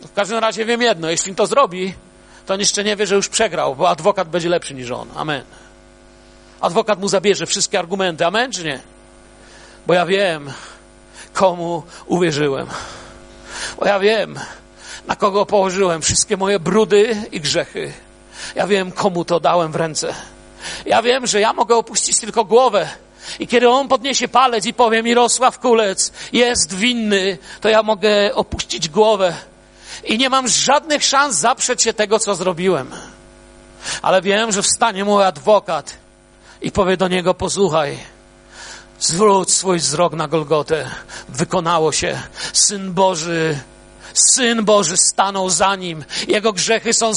W 0.01 0.13
każdym 0.13 0.37
razie 0.37 0.65
wiem 0.65 0.81
jedno, 0.81 1.09
jeśli 1.09 1.35
to 1.35 1.47
zrobi, 1.47 1.93
to 2.45 2.53
on 2.53 2.59
jeszcze 2.59 2.83
nie 2.83 2.95
wie, 2.95 3.07
że 3.07 3.15
już 3.15 3.29
przegrał, 3.29 3.75
bo 3.75 3.89
adwokat 3.89 4.29
będzie 4.29 4.49
lepszy 4.49 4.73
niż 4.73 4.91
on. 4.91 5.07
Amen. 5.15 5.43
Adwokat 6.61 6.99
mu 6.99 7.07
zabierze 7.07 7.45
wszystkie 7.45 7.79
argumenty. 7.79 8.25
Amen 8.25 8.51
czy 8.51 8.63
nie? 8.63 8.79
Bo 9.87 9.93
ja 9.93 10.05
wiem, 10.05 10.51
komu 11.33 11.83
uwierzyłem. 12.05 12.67
Bo 13.79 13.85
ja 13.85 13.99
wiem, 13.99 14.39
na 15.07 15.15
kogo 15.15 15.45
położyłem 15.45 16.01
wszystkie 16.01 16.37
moje 16.37 16.59
brudy 16.59 17.17
i 17.31 17.41
grzechy. 17.41 17.93
Ja 18.55 18.67
wiem, 18.67 18.91
komu 18.91 19.25
to 19.25 19.39
dałem 19.39 19.71
w 19.71 19.75
ręce. 19.75 20.13
Ja 20.85 21.01
wiem, 21.01 21.27
że 21.27 21.39
ja 21.39 21.53
mogę 21.53 21.75
opuścić 21.75 22.19
tylko 22.19 22.45
głowę. 22.45 22.89
I 23.39 23.47
kiedy 23.47 23.69
on 23.69 23.87
podniesie 23.87 24.27
palec 24.27 24.65
i 24.65 24.73
powie 24.73 25.03
Mirosław 25.03 25.59
Kulec 25.59 26.11
jest 26.33 26.75
winny, 26.75 27.37
to 27.61 27.69
ja 27.69 27.83
mogę 27.83 28.35
opuścić 28.35 28.89
głowę. 28.89 29.33
I 30.03 30.17
nie 30.17 30.29
mam 30.29 30.47
żadnych 30.47 31.03
szans 31.03 31.35
zaprzeć 31.35 31.81
się 31.81 31.93
tego, 31.93 32.19
co 32.19 32.35
zrobiłem. 32.35 32.91
Ale 34.01 34.21
wiem, 34.21 34.51
że 34.51 34.61
wstanie 34.61 35.05
mój 35.05 35.23
adwokat 35.23 35.93
i 36.61 36.71
powie 36.71 36.97
do 36.97 37.07
niego: 37.07 37.33
Posłuchaj, 37.33 37.97
zwróć 38.99 39.51
swój 39.51 39.79
wzrok 39.79 40.13
na 40.13 40.27
Golgotę. 40.27 40.89
Wykonało 41.29 41.91
się. 41.91 42.21
Syn 42.53 42.93
Boży 42.93 43.59
Syn 44.13 44.65
Boży 44.65 44.97
stanął 44.97 45.49
za 45.49 45.75
nim. 45.75 46.05
Jego 46.27 46.53
grzechy 46.53 46.93
są 46.93 47.13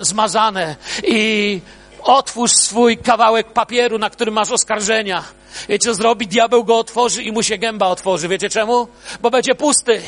zmazane. 0.00 0.76
I 1.02 1.60
otwórz 2.02 2.52
swój 2.52 2.98
kawałek 2.98 3.52
papieru, 3.52 3.98
na 3.98 4.10
którym 4.10 4.34
masz 4.34 4.50
oskarżenia. 4.50 5.24
Wiecie, 5.68 5.84
co 5.84 5.94
zrobi? 5.94 6.26
Diabeł 6.26 6.64
go 6.64 6.78
otworzy 6.78 7.22
i 7.22 7.32
mu 7.32 7.42
się 7.42 7.58
gęba 7.58 7.86
otworzy. 7.86 8.28
Wiecie 8.28 8.50
czemu? 8.50 8.88
Bo 9.20 9.30
będzie 9.30 9.54
pusty. 9.54 10.02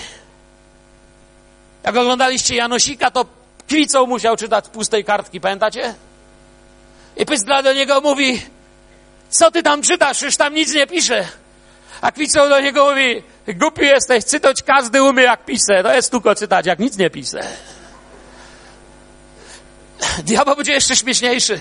Jak 1.84 1.96
oglądaliście 1.96 2.54
Janosika, 2.56 3.10
to 3.10 3.24
kwicą 3.66 4.06
musiał 4.06 4.36
czytać 4.36 4.68
pustej 4.68 5.04
kartki, 5.04 5.40
pamiętacie? 5.40 5.94
I 7.16 7.26
pyzdra 7.26 7.62
do 7.62 7.72
niego 7.72 8.00
mówi, 8.00 8.42
co 9.30 9.50
ty 9.50 9.62
tam 9.62 9.82
czytasz? 9.82 10.22
Już 10.22 10.36
tam 10.36 10.54
nic 10.54 10.74
nie 10.74 10.86
pisze. 10.86 11.28
A 12.00 12.12
kwicą 12.12 12.48
do 12.48 12.60
niego 12.60 12.90
mówi, 12.90 13.22
głupi 13.48 13.82
jesteś, 13.82 14.24
czytać 14.24 14.62
każdy 14.62 15.02
umie 15.02 15.22
jak 15.22 15.44
pisze. 15.44 15.82
To 15.82 15.94
jest 15.94 16.10
tylko 16.10 16.34
czytać, 16.34 16.66
jak 16.66 16.78
nic 16.78 16.96
nie 16.96 17.10
pisze. 17.10 17.40
Diabeł 20.24 20.56
będzie 20.56 20.72
jeszcze 20.72 20.96
śmieszniejszy. 20.96 21.60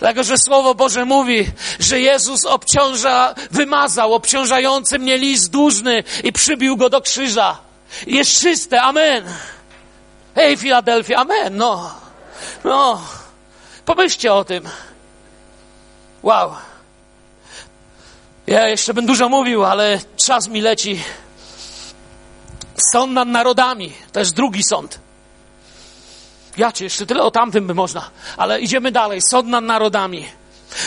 Dlatego, 0.00 0.24
że 0.24 0.38
Słowo 0.38 0.74
Boże 0.74 1.04
mówi, 1.04 1.50
że 1.78 2.00
Jezus 2.00 2.44
obciąża, 2.44 3.34
wymazał 3.50 4.14
obciążający 4.14 4.98
mnie 4.98 5.18
list 5.18 5.50
dłużny 5.50 6.04
i 6.24 6.32
przybił 6.32 6.76
go 6.76 6.90
do 6.90 7.00
krzyża. 7.00 7.58
Jest 8.06 8.40
czyste, 8.40 8.82
amen. 8.82 9.24
Hej, 10.34 10.56
Filadelfia, 10.56 11.16
amen, 11.16 11.56
no. 11.56 11.94
No. 12.64 13.02
Pomyślcie 13.84 14.34
o 14.34 14.44
tym. 14.44 14.68
Wow. 16.22 16.54
Ja 18.46 18.68
jeszcze 18.68 18.94
bym 18.94 19.06
dużo 19.06 19.28
mówił, 19.28 19.64
ale 19.64 20.00
czas 20.16 20.48
mi 20.48 20.60
leci. 20.60 21.04
Sąd 22.92 23.12
nad 23.12 23.28
narodami. 23.28 23.92
To 24.12 24.20
jest 24.20 24.34
drugi 24.34 24.62
sąd. 24.62 25.03
Ja 26.56 26.72
cię, 26.72 26.84
jeszcze 26.84 27.06
tyle 27.06 27.22
o 27.22 27.30
tamtym 27.30 27.66
by 27.66 27.74
można. 27.74 28.10
Ale 28.36 28.60
idziemy 28.60 28.92
dalej. 28.92 29.20
Sąd 29.30 29.48
nad 29.48 29.64
narodami. 29.64 30.28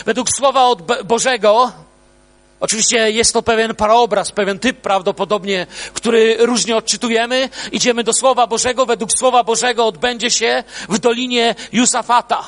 Według 0.05 0.27
słowa 0.37 0.63
od 0.63 1.03
Bożego, 1.03 1.71
oczywiście 2.59 3.11
jest 3.11 3.33
to 3.33 3.41
pewien 3.41 3.75
paraobraz, 3.75 4.31
pewien 4.31 4.59
typ 4.59 4.81
prawdopodobnie, 4.81 5.67
który 5.93 6.37
różnie 6.39 6.77
odczytujemy. 6.77 7.49
Idziemy 7.71 8.03
do 8.03 8.13
słowa 8.13 8.47
Bożego. 8.47 8.85
Według 8.85 9.11
słowa 9.19 9.43
Bożego 9.43 9.85
odbędzie 9.85 10.31
się 10.31 10.63
w 10.89 10.99
dolinie 10.99 11.55
Jusafata. 11.71 12.43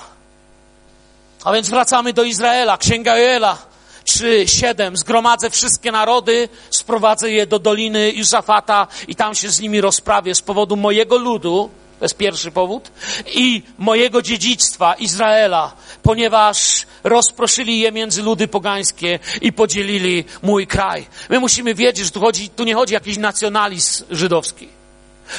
A 1.44 1.54
więc 1.54 1.70
wracamy 1.70 2.14
do 2.14 2.24
Izraela, 2.24 2.78
Księga 2.78 3.18
Joela. 3.18 3.70
3, 4.04 4.48
7, 4.48 4.98
zgromadzę 4.98 5.50
wszystkie 5.50 5.92
narody, 5.92 6.50
sprowadzę 6.70 7.32
je 7.32 7.48
do 7.48 7.60
doliny 7.60 8.12
Józafata 8.12 8.88
i 9.08 9.16
tam 9.16 9.36
się 9.36 9.50
z 9.50 9.60
nimi 9.60 9.82
rozprawię 9.82 10.36
z 10.36 10.42
powodu 10.42 10.76
mojego 10.76 11.18
ludu, 11.18 11.70
to 12.00 12.06
jest 12.06 12.18
pierwszy 12.18 12.52
powód, 12.52 12.92
i 13.26 13.64
mojego 13.78 14.22
dziedzictwa 14.22 14.94
Izraela, 14.94 15.72
ponieważ 16.04 16.86
rozproszyli 17.04 17.80
je 17.80 17.92
między 17.92 18.24
ludy 18.24 18.48
pogańskie 18.48 19.20
i 19.42 19.54
podzielili 19.54 20.26
mój 20.42 20.68
kraj. 20.68 21.06
My 21.30 21.40
musimy 21.40 21.76
wiedzieć, 21.76 22.06
że 22.06 22.12
tu, 22.12 22.20
chodzi, 22.20 22.50
tu 22.50 22.64
nie 22.64 22.76
chodzi 22.76 22.94
o 22.94 22.98
jakiś 22.98 23.18
nacjonalizm 23.18 24.06
żydowski. 24.12 24.68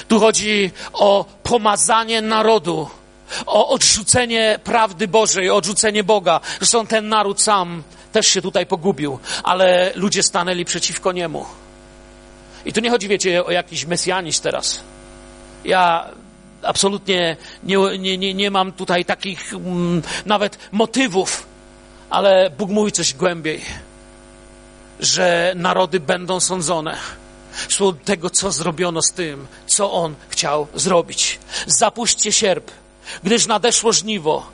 Tu 0.08 0.20
chodzi 0.20 0.70
o 0.92 1.24
pomazanie 1.42 2.22
narodu, 2.22 2.88
o 3.46 3.68
odrzucenie 3.68 4.58
prawdy 4.64 5.08
Bożej, 5.08 5.50
o 5.50 5.56
odrzucenie 5.56 6.04
Boga. 6.04 6.40
Zresztą 6.58 6.86
ten 6.86 7.08
naród 7.08 7.40
sam 7.40 7.82
też 8.12 8.26
się 8.26 8.42
tutaj 8.42 8.66
pogubił, 8.66 9.18
ale 9.42 9.92
ludzie 9.94 10.22
stanęli 10.22 10.64
przeciwko 10.64 11.12
niemu. 11.12 11.46
I 12.64 12.72
tu 12.72 12.80
nie 12.80 12.90
chodzi, 12.90 13.08
wiecie, 13.08 13.44
o 13.44 13.50
jakiś 13.50 13.86
mesjanizm 13.86 14.42
teraz. 14.42 14.80
Ja 15.64 16.10
absolutnie 16.62 17.36
nie, 17.62 17.76
nie, 17.98 18.18
nie, 18.18 18.34
nie 18.34 18.50
mam 18.50 18.72
tutaj 18.72 19.04
takich 19.04 19.54
mm, 19.54 20.02
nawet 20.26 20.58
motywów, 20.72 21.46
ale 22.10 22.50
Bóg 22.58 22.70
mówi 22.70 22.92
coś 22.92 23.14
głębiej, 23.14 23.60
że 25.00 25.52
narody 25.56 26.00
będą 26.00 26.40
sądzone 26.40 26.96
z 27.68 28.04
tego, 28.04 28.30
co 28.30 28.50
zrobiono 28.50 29.02
z 29.02 29.12
tym, 29.12 29.46
co 29.66 29.92
On 29.92 30.14
chciał 30.28 30.66
zrobić. 30.74 31.38
Zapuśćcie 31.66 32.32
sierp, 32.32 32.70
gdyż 33.22 33.46
nadeszło 33.46 33.92
żniwo 33.92 34.46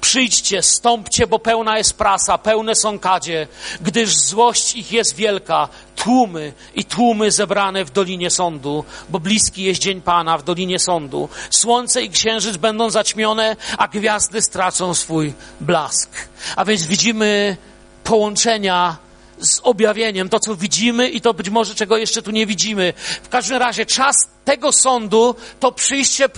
Przyjdźcie, 0.00 0.62
stąpcie, 0.62 1.26
bo 1.26 1.38
pełna 1.38 1.78
jest 1.78 1.94
prasa, 1.94 2.38
pełne 2.38 2.74
są 2.74 2.98
kadzie, 2.98 3.46
gdyż 3.80 4.16
złość 4.16 4.74
ich 4.74 4.92
jest 4.92 5.16
wielka, 5.16 5.68
tłumy 5.96 6.52
i 6.74 6.84
tłumy 6.84 7.30
zebrane 7.30 7.84
w 7.84 7.90
Dolinie 7.90 8.30
Sądu, 8.30 8.84
bo 9.08 9.20
bliski 9.20 9.62
jest 9.62 9.80
dzień 9.80 10.00
Pana 10.00 10.38
w 10.38 10.42
Dolinie 10.42 10.78
Sądu. 10.78 11.28
Słońce 11.50 12.02
i 12.02 12.10
księżyc 12.10 12.56
będą 12.56 12.90
zaćmione, 12.90 13.56
a 13.78 13.88
gwiazdy 13.88 14.42
stracą 14.42 14.94
swój 14.94 15.34
blask. 15.60 16.10
A 16.56 16.64
więc 16.64 16.86
widzimy 16.86 17.56
połączenia 18.04 18.96
z 19.42 19.60
objawieniem, 19.62 20.28
to 20.28 20.40
co 20.40 20.56
widzimy 20.56 21.08
i 21.08 21.20
to 21.20 21.34
być 21.34 21.50
może 21.50 21.74
czego 21.74 21.96
jeszcze 21.96 22.22
tu 22.22 22.30
nie 22.30 22.46
widzimy. 22.46 22.92
W 23.22 23.28
każdym 23.28 23.58
razie 23.58 23.86
czas 23.86 24.16
tego 24.44 24.72
sądu 24.72 25.34
to 25.60 25.72
przyjście 25.72 26.28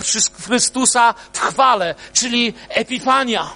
Chrystusa 0.45 1.13
w 1.33 1.39
chwale, 1.39 1.95
czyli 2.13 2.53
epifania. 2.69 3.49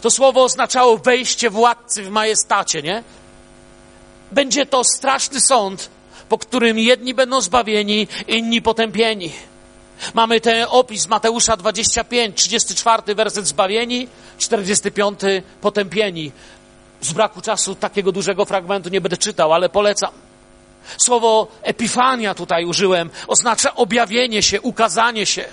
To 0.00 0.10
słowo 0.10 0.44
oznaczało 0.44 0.98
wejście 0.98 1.50
władcy 1.50 2.02
w 2.02 2.10
majestacie, 2.10 2.82
nie? 2.82 3.02
Będzie 4.32 4.66
to 4.66 4.84
straszny 4.84 5.40
sąd, 5.40 5.90
po 6.28 6.38
którym 6.38 6.78
jedni 6.78 7.14
będą 7.14 7.40
zbawieni, 7.40 8.08
inni 8.28 8.62
potępieni. 8.62 9.32
Mamy 10.14 10.40
ten 10.40 10.66
opis 10.68 11.08
Mateusza 11.08 11.56
25, 11.56 12.36
34 12.36 13.14
werset 13.14 13.46
zbawieni, 13.46 14.08
45 14.38 15.20
potępieni. 15.60 16.32
Z 17.00 17.12
braku 17.12 17.40
czasu 17.40 17.74
takiego 17.74 18.12
dużego 18.12 18.44
fragmentu 18.44 18.88
nie 18.88 19.00
będę 19.00 19.16
czytał, 19.16 19.52
ale 19.52 19.68
polecam. 19.68 20.10
Słowo 20.98 21.48
epifania 21.62 22.34
tutaj 22.34 22.64
użyłem, 22.64 23.10
oznacza 23.26 23.74
objawienie 23.74 24.42
się, 24.42 24.60
ukazanie 24.60 25.26
się. 25.26 25.44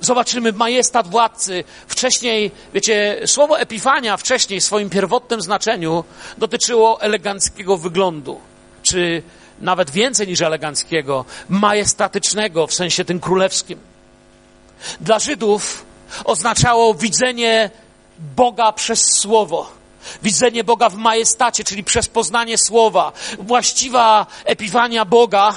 Zobaczymy 0.00 0.52
majestat 0.52 1.08
władcy. 1.08 1.64
Wcześniej, 1.88 2.50
wiecie, 2.74 3.20
słowo 3.26 3.60
epifania 3.60 4.16
wcześniej 4.16 4.60
w 4.60 4.64
swoim 4.64 4.90
pierwotnym 4.90 5.40
znaczeniu 5.40 6.04
dotyczyło 6.38 7.00
eleganckiego 7.00 7.76
wyglądu, 7.76 8.40
czy 8.82 9.22
nawet 9.60 9.90
więcej 9.90 10.28
niż 10.28 10.40
eleganckiego, 10.40 11.24
majestatycznego 11.48 12.66
w 12.66 12.74
sensie 12.74 13.04
tym 13.04 13.20
królewskim. 13.20 13.78
Dla 15.00 15.18
Żydów 15.18 15.84
oznaczało 16.24 16.94
widzenie 16.94 17.70
Boga 18.36 18.72
przez 18.72 19.00
słowo 19.20 19.79
widzenie 20.22 20.64
Boga 20.64 20.88
w 20.88 20.94
majestacie, 20.94 21.64
czyli 21.64 21.84
przez 21.84 22.08
poznanie 22.08 22.58
Słowa, 22.58 23.12
właściwa 23.38 24.26
epifania 24.44 25.04
Boga 25.04 25.54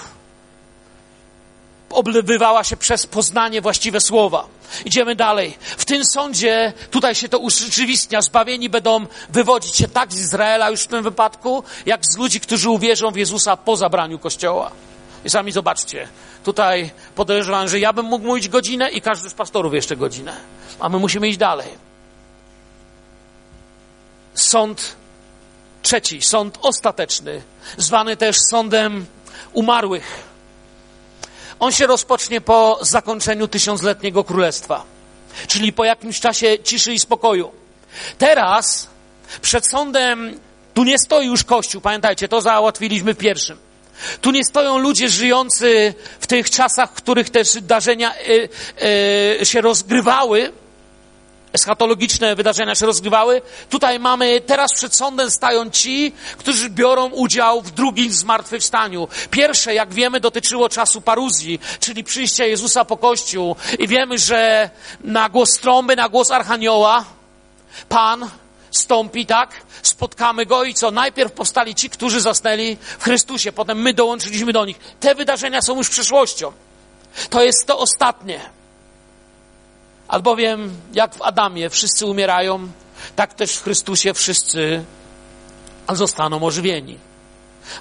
oblewywała 1.89 2.63
się 2.63 2.77
przez 2.77 3.07
poznanie 3.07 3.61
właściwe 3.61 4.01
Słowa. 4.01 4.45
Idziemy 4.85 5.15
dalej. 5.15 5.57
W 5.77 5.85
tym 5.85 6.05
sądzie 6.05 6.73
tutaj 6.91 7.15
się 7.15 7.29
to 7.29 7.39
urzeczywistnia. 7.39 8.21
Zbawieni 8.21 8.69
będą 8.69 9.05
wywodzić 9.29 9.75
się 9.75 9.87
tak 9.87 10.13
z 10.13 10.19
Izraela 10.19 10.69
już 10.69 10.81
w 10.81 10.87
tym 10.87 11.03
wypadku, 11.03 11.63
jak 11.85 12.05
z 12.05 12.17
ludzi, 12.17 12.39
którzy 12.39 12.69
uwierzą 12.69 13.11
w 13.11 13.15
Jezusa 13.15 13.57
po 13.57 13.77
zabraniu 13.77 14.19
Kościoła. 14.19 14.71
I 15.25 15.29
sami 15.29 15.51
zobaczcie, 15.51 16.07
tutaj 16.43 16.91
podejrzewam, 17.15 17.67
że 17.67 17.79
ja 17.79 17.93
bym 17.93 18.05
mógł 18.05 18.25
mówić 18.25 18.49
godzinę 18.49 18.89
i 18.89 19.01
każdy 19.01 19.29
z 19.29 19.33
pastorów 19.33 19.73
jeszcze 19.73 19.95
godzinę. 19.95 20.33
A 20.79 20.89
my 20.89 20.99
musimy 20.99 21.27
iść 21.27 21.37
dalej. 21.37 21.92
Sąd 24.33 24.95
trzeci, 25.81 26.21
sąd 26.21 26.57
ostateczny, 26.61 27.41
zwany 27.77 28.17
też 28.17 28.37
sądem 28.49 29.05
umarłych. 29.53 30.23
On 31.59 31.71
się 31.71 31.87
rozpocznie 31.87 32.41
po 32.41 32.79
zakończeniu 32.81 33.47
tysiącletniego 33.47 34.23
królestwa, 34.23 34.83
czyli 35.47 35.73
po 35.73 35.85
jakimś 35.85 36.19
czasie 36.19 36.59
ciszy 36.63 36.93
i 36.93 36.99
spokoju. 36.99 37.51
Teraz 38.17 38.87
przed 39.41 39.67
sądem 39.67 40.39
tu 40.73 40.83
nie 40.83 40.99
stoi 40.99 41.25
już 41.25 41.43
Kościół, 41.43 41.81
pamiętajcie, 41.81 42.27
to 42.27 42.41
załatwiliśmy 42.41 43.13
w 43.13 43.17
pierwszym. 43.17 43.57
Tu 44.21 44.31
nie 44.31 44.45
stoją 44.45 44.77
ludzie 44.77 45.09
żyjący 45.09 45.93
w 46.19 46.27
tych 46.27 46.49
czasach, 46.49 46.89
w 46.89 46.93
których 46.93 47.29
te 47.29 47.43
wydarzenia 47.43 48.13
y, 48.15 48.49
y, 49.41 49.45
się 49.45 49.61
rozgrywały, 49.61 50.51
eschatologiczne 51.53 52.35
wydarzenia 52.35 52.75
się 52.75 52.85
rozgrywały. 52.85 53.41
Tutaj 53.69 53.99
mamy, 53.99 54.41
teraz 54.41 54.73
przed 54.73 54.95
sądem 54.95 55.31
stają 55.31 55.69
ci, 55.69 56.13
którzy 56.37 56.69
biorą 56.69 57.09
udział 57.09 57.61
w 57.61 57.71
drugim 57.71 58.13
zmartwychwstaniu. 58.13 59.07
Pierwsze, 59.31 59.73
jak 59.73 59.93
wiemy, 59.93 60.19
dotyczyło 60.19 60.69
czasu 60.69 61.01
paruzji, 61.01 61.59
czyli 61.79 62.03
przyjścia 62.03 62.45
Jezusa 62.45 62.85
po 62.85 62.97
Kościół. 62.97 63.55
I 63.79 63.87
wiemy, 63.87 64.17
że 64.17 64.69
na 65.03 65.29
głos 65.29 65.51
trąby, 65.51 65.95
na 65.95 66.09
głos 66.09 66.31
Archanioła, 66.31 67.05
Pan 67.89 68.29
stąpi, 68.71 69.25
tak? 69.25 69.49
Spotkamy 69.81 70.45
Go 70.45 70.63
i 70.63 70.73
co? 70.73 70.91
Najpierw 70.91 71.31
powstali 71.31 71.75
ci, 71.75 71.89
którzy 71.89 72.21
zasnęli 72.21 72.77
w 72.99 73.03
Chrystusie, 73.03 73.51
potem 73.51 73.81
my 73.81 73.93
dołączyliśmy 73.93 74.53
do 74.53 74.65
nich. 74.65 74.79
Te 74.99 75.15
wydarzenia 75.15 75.61
są 75.61 75.77
już 75.77 75.89
przeszłością. 75.89 76.51
To 77.29 77.43
jest 77.43 77.65
to 77.67 77.79
ostatnie. 77.79 78.62
Albowiem, 80.07 80.71
jak 80.93 81.15
w 81.15 81.21
Adamie 81.21 81.69
wszyscy 81.69 82.05
umierają, 82.05 82.67
tak 83.15 83.33
też 83.33 83.55
w 83.55 83.63
Chrystusie 83.63 84.13
wszyscy 84.13 84.83
zostaną 85.89 86.43
ożywieni. 86.43 86.97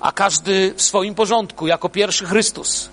A 0.01 0.13
każdy 0.13 0.75
w 0.77 0.83
swoim 0.83 1.15
porządku, 1.15 1.67
jako 1.67 1.89
pierwszy 1.89 2.27
Chrystus. 2.27 2.89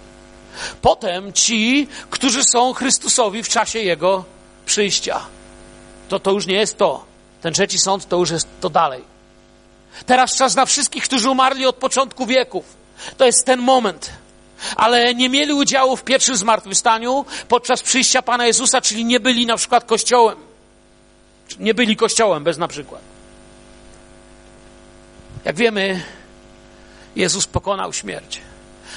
Potem 0.81 1.33
ci, 1.33 1.87
którzy 2.09 2.43
są 2.43 2.73
Chrystusowi 2.73 3.43
w 3.43 3.49
czasie 3.49 3.79
Jego 3.79 4.23
przyjścia. 4.65 5.21
To 6.09 6.19
to 6.19 6.31
już 6.31 6.45
nie 6.45 6.55
jest 6.55 6.77
to. 6.77 7.05
Ten 7.41 7.53
trzeci 7.53 7.79
sąd 7.79 8.07
to 8.07 8.17
już 8.17 8.29
jest 8.29 8.47
to 8.61 8.69
dalej. 8.69 9.03
Teraz 10.05 10.35
czas 10.35 10.55
na 10.55 10.65
wszystkich, 10.65 11.03
którzy 11.03 11.29
umarli 11.29 11.65
od 11.65 11.75
początku 11.75 12.25
wieków. 12.25 12.65
To 13.17 13.25
jest 13.25 13.45
ten 13.45 13.59
moment 13.59 14.11
ale 14.75 15.15
nie 15.15 15.29
mieli 15.29 15.53
udziału 15.53 15.97
w 15.97 16.03
pierwszym 16.03 16.35
zmartwychwstaniu 16.35 17.25
podczas 17.47 17.81
przyjścia 17.81 18.21
Pana 18.21 18.47
Jezusa, 18.47 18.81
czyli 18.81 19.05
nie 19.05 19.19
byli 19.19 19.45
na 19.45 19.57
przykład 19.57 19.85
kościołem. 19.85 20.37
Nie 21.59 21.73
byli 21.73 21.95
kościołem, 21.95 22.43
bez 22.43 22.57
na 22.57 22.67
przykład. 22.67 23.01
Jak 25.45 25.55
wiemy, 25.55 26.03
Jezus 27.15 27.47
pokonał 27.47 27.93
śmierć. 27.93 28.41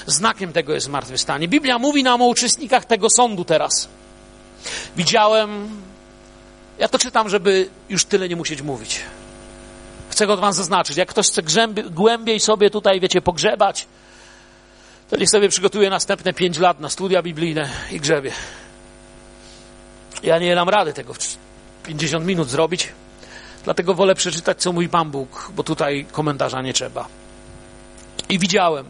Znakiem 0.07 0.53
tego 0.53 0.73
jest 0.73 0.85
zmartwychwstanie. 0.85 1.47
Biblia 1.47 1.79
mówi 1.79 2.03
nam 2.03 2.21
o 2.21 2.25
uczestnikach 2.25 2.85
tego 2.85 3.07
sądu 3.09 3.45
teraz. 3.45 3.87
Widziałem, 4.95 5.69
ja 6.79 6.87
to 6.87 6.99
czytam, 6.99 7.29
żeby 7.29 7.69
już 7.89 8.05
tyle 8.05 8.29
nie 8.29 8.35
musieć 8.35 8.61
mówić. 8.61 8.99
Chcę 10.09 10.27
go 10.27 10.33
od 10.33 10.39
wam 10.39 10.53
zaznaczyć. 10.53 10.97
Jak 10.97 11.09
ktoś 11.09 11.27
chce 11.27 11.41
głębiej 11.89 12.39
sobie 12.39 12.69
tutaj, 12.69 12.99
wiecie, 12.99 13.21
pogrzebać, 13.21 13.87
niech 15.17 15.29
sobie 15.29 15.49
przygotuje 15.49 15.89
następne 15.89 16.33
pięć 16.33 16.57
lat 16.57 16.79
na 16.79 16.89
studia 16.89 17.21
biblijne 17.21 17.69
i 17.91 17.99
grzebie. 17.99 18.31
Ja 20.23 20.39
nie 20.39 20.55
dam 20.55 20.69
rady 20.69 20.93
tego 20.93 21.13
w 21.13 21.17
50 21.83 22.25
minut 22.25 22.49
zrobić, 22.49 22.89
dlatego 23.63 23.93
wolę 23.93 24.15
przeczytać, 24.15 24.61
co 24.61 24.73
mówi 24.73 24.89
Pan 24.89 25.11
Bóg, 25.11 25.51
bo 25.55 25.63
tutaj 25.63 26.05
komentarza 26.11 26.61
nie 26.61 26.73
trzeba. 26.73 27.07
I 28.29 28.39
widziałem 28.39 28.85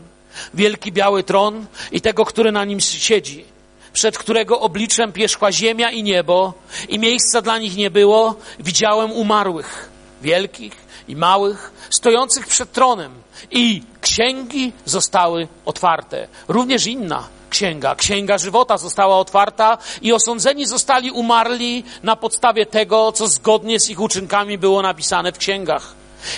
wielki 0.53 0.91
biały 0.91 1.23
tron 1.23 1.65
i 1.91 2.01
tego, 2.01 2.25
który 2.25 2.51
na 2.51 2.65
nim 2.65 2.79
siedzi, 2.79 3.45
przed 3.93 4.17
którego 4.17 4.59
obliczem 4.59 5.11
pierzchła 5.11 5.51
ziemia 5.51 5.91
i 5.91 6.03
niebo 6.03 6.53
i 6.89 6.99
miejsca 6.99 7.41
dla 7.41 7.57
nich 7.57 7.75
nie 7.75 7.91
było. 7.91 8.35
Widziałem 8.59 9.11
umarłych, 9.11 9.89
wielkich 10.21 10.73
i 11.07 11.15
małych, 11.15 11.71
stojących 11.89 12.47
przed 12.47 12.71
tronem 12.71 13.11
i 13.51 13.83
księgi 14.03 14.71
zostały 14.85 15.47
otwarte. 15.65 16.27
Również 16.47 16.87
inna 16.87 17.23
księga, 17.49 17.95
księga 17.95 18.37
żywota 18.37 18.77
została 18.77 19.17
otwarta 19.17 19.77
i 20.01 20.13
osądzeni 20.13 20.65
zostali 20.65 21.11
umarli 21.11 21.83
na 22.03 22.15
podstawie 22.15 22.65
tego, 22.65 23.11
co 23.11 23.27
zgodnie 23.27 23.79
z 23.79 23.89
ich 23.89 23.99
uczynkami 23.99 24.57
było 24.57 24.81
napisane 24.81 25.31
w 25.31 25.37
księgach. 25.37 25.93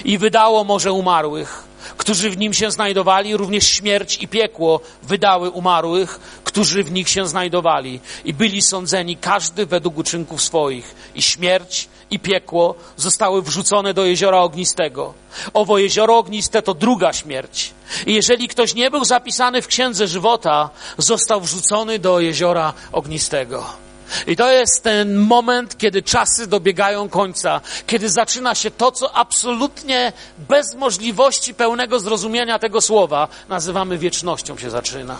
I 0.06 0.18
wydało 0.18 0.64
morze 0.64 0.92
umarłych, 0.92 1.64
którzy 1.98 2.30
w 2.30 2.38
nim 2.38 2.54
się 2.54 2.72
znajdowali, 2.72 3.38
również 3.38 3.68
śmierć 3.68 4.18
i 4.18 4.28
piekło 4.28 4.80
wydały 5.04 5.50
umarłych, 5.50 6.20
którzy 6.44 6.84
w 6.84 6.92
nich 6.92 7.10
się 7.10 7.28
znajdowali. 7.28 8.00
I 8.26 8.34
byli 8.34 8.62
sądzeni 8.62 9.18
każdy 9.18 9.66
według 9.66 9.98
uczynków 9.98 10.42
swoich. 10.42 10.96
I 11.16 11.22
śmierć 11.22 11.88
i 12.12 12.20
piekło 12.20 12.76
zostały 12.98 13.42
wrzucone 13.42 13.94
do 13.94 14.06
jeziora 14.06 14.40
ognistego. 14.40 15.14
Owo 15.54 15.78
jezioro 15.78 16.18
ogniste 16.18 16.62
to 16.62 16.74
druga 16.74 17.14
śmierć. 17.14 17.74
I 18.06 18.14
jeżeli 18.14 18.48
ktoś 18.48 18.76
nie 18.76 18.92
był 18.92 19.06
zapisany 19.06 19.62
w 19.62 19.68
księdze 19.68 20.08
żywota, 20.08 20.70
został 20.98 21.42
wrzucony 21.42 22.00
do 22.00 22.20
jeziora 22.20 22.74
ognistego. 22.92 23.85
I 24.28 24.36
to 24.36 24.52
jest 24.52 24.84
ten 24.84 25.16
moment, 25.16 25.78
kiedy 25.78 26.02
czasy 26.04 26.48
dobiegają 26.48 27.10
końca, 27.10 27.62
kiedy 27.88 28.10
zaczyna 28.10 28.56
się 28.56 28.72
to, 28.72 28.92
co 28.92 29.16
absolutnie 29.16 30.14
bez 30.38 30.76
możliwości 30.76 31.54
pełnego 31.54 32.00
zrozumienia 32.00 32.60
tego 32.60 32.82
słowa 32.82 33.28
nazywamy 33.50 33.98
wiecznością 33.98 34.58
się 34.58 34.70
zaczyna. 34.70 35.18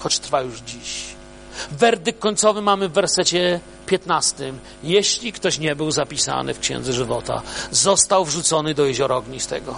Choć 0.00 0.18
trwa 0.18 0.40
już 0.40 0.60
dziś. 0.60 1.04
Werdykt 1.70 2.20
końcowy 2.20 2.62
mamy 2.62 2.88
w 2.88 2.92
wersecie 2.92 3.60
15. 3.86 4.52
Jeśli 4.82 5.32
ktoś 5.32 5.58
nie 5.58 5.76
był 5.76 5.90
zapisany 5.90 6.54
w 6.54 6.60
Księdze 6.60 6.92
Żywota, 6.92 7.42
został 7.70 8.24
wrzucony 8.24 8.74
do 8.74 8.86
jeziora 8.86 9.16
ognistego. 9.16 9.74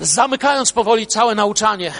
Zamykając 0.00 0.72
powoli 0.72 1.06
całe 1.06 1.34
nauczanie, 1.34 1.92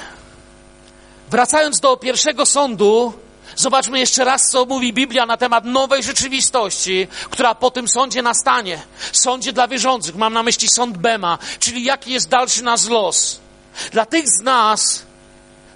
wracając 1.31 1.81
do 1.81 1.97
pierwszego 1.97 2.47
sądu, 2.47 3.13
Zobaczmy 3.57 3.99
jeszcze 3.99 4.25
raz, 4.25 4.51
co 4.51 4.65
mówi 4.65 4.93
Biblia 4.93 5.27
na 5.27 5.37
temat 5.37 5.65
nowej 5.65 6.03
rzeczywistości, 6.03 7.09
która 7.31 7.55
po 7.55 7.71
tym 7.71 7.89
sądzie 7.89 8.23
nastanie. 8.23 8.83
Sądzie 9.13 9.53
dla 9.53 9.69
wierzących. 9.69 10.17
Mam 10.17 10.33
na 10.33 10.43
myśli 10.43 10.69
sąd 10.69 10.99
Bema, 10.99 11.39
czyli 11.59 11.85
jaki 11.85 12.13
jest 12.13 12.29
dalszy 12.29 12.65
nasz 12.65 12.89
los. 12.89 13.41
Dla 13.93 14.07
tych 14.07 14.29
z 14.29 14.43
nas, 14.43 15.03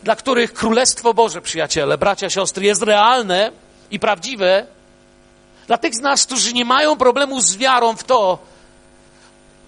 dla 0.02 0.16
których 0.16 0.52
Królestwo 0.52 1.14
Boże, 1.14 1.42
przyjaciele, 1.42 1.98
bracia, 1.98 2.30
siostry, 2.30 2.64
jest 2.64 2.82
realne 2.82 3.52
i 3.90 4.00
prawdziwe, 4.00 4.66
dla 5.66 5.78
tych 5.78 5.94
z 5.94 6.00
nas, 6.00 6.26
którzy 6.26 6.52
nie 6.52 6.64
mają 6.64 6.96
problemu 6.96 7.40
z 7.40 7.56
wiarą 7.56 7.96
w 7.96 8.04
to, 8.04 8.38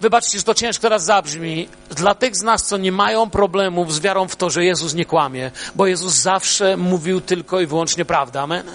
wybaczcie, 0.03 0.39
że 0.39 0.45
to 0.45 0.55
ciężko 0.55 0.83
teraz 0.83 1.05
zabrzmi, 1.05 1.69
dla 1.91 2.15
tych 2.15 2.37
z 2.37 2.43
nas, 2.43 2.67
co 2.67 2.77
nie 2.77 2.93
mają 2.93 3.31
problemów 3.31 3.95
z 3.95 4.01
wiarą 4.01 4.29
w 4.29 4.37
to, 4.37 4.51
że 4.51 4.65
Jezus 4.65 4.95
nie 4.95 5.05
kłamie, 5.05 5.51
bo 5.75 5.87
Jezus 5.87 6.15
zawsze 6.15 6.77
mówił 6.77 7.21
tylko 7.21 7.61
i 7.61 7.67
wyłącznie 7.67 8.05
prawdę. 8.05 8.41
Amen? 8.41 8.67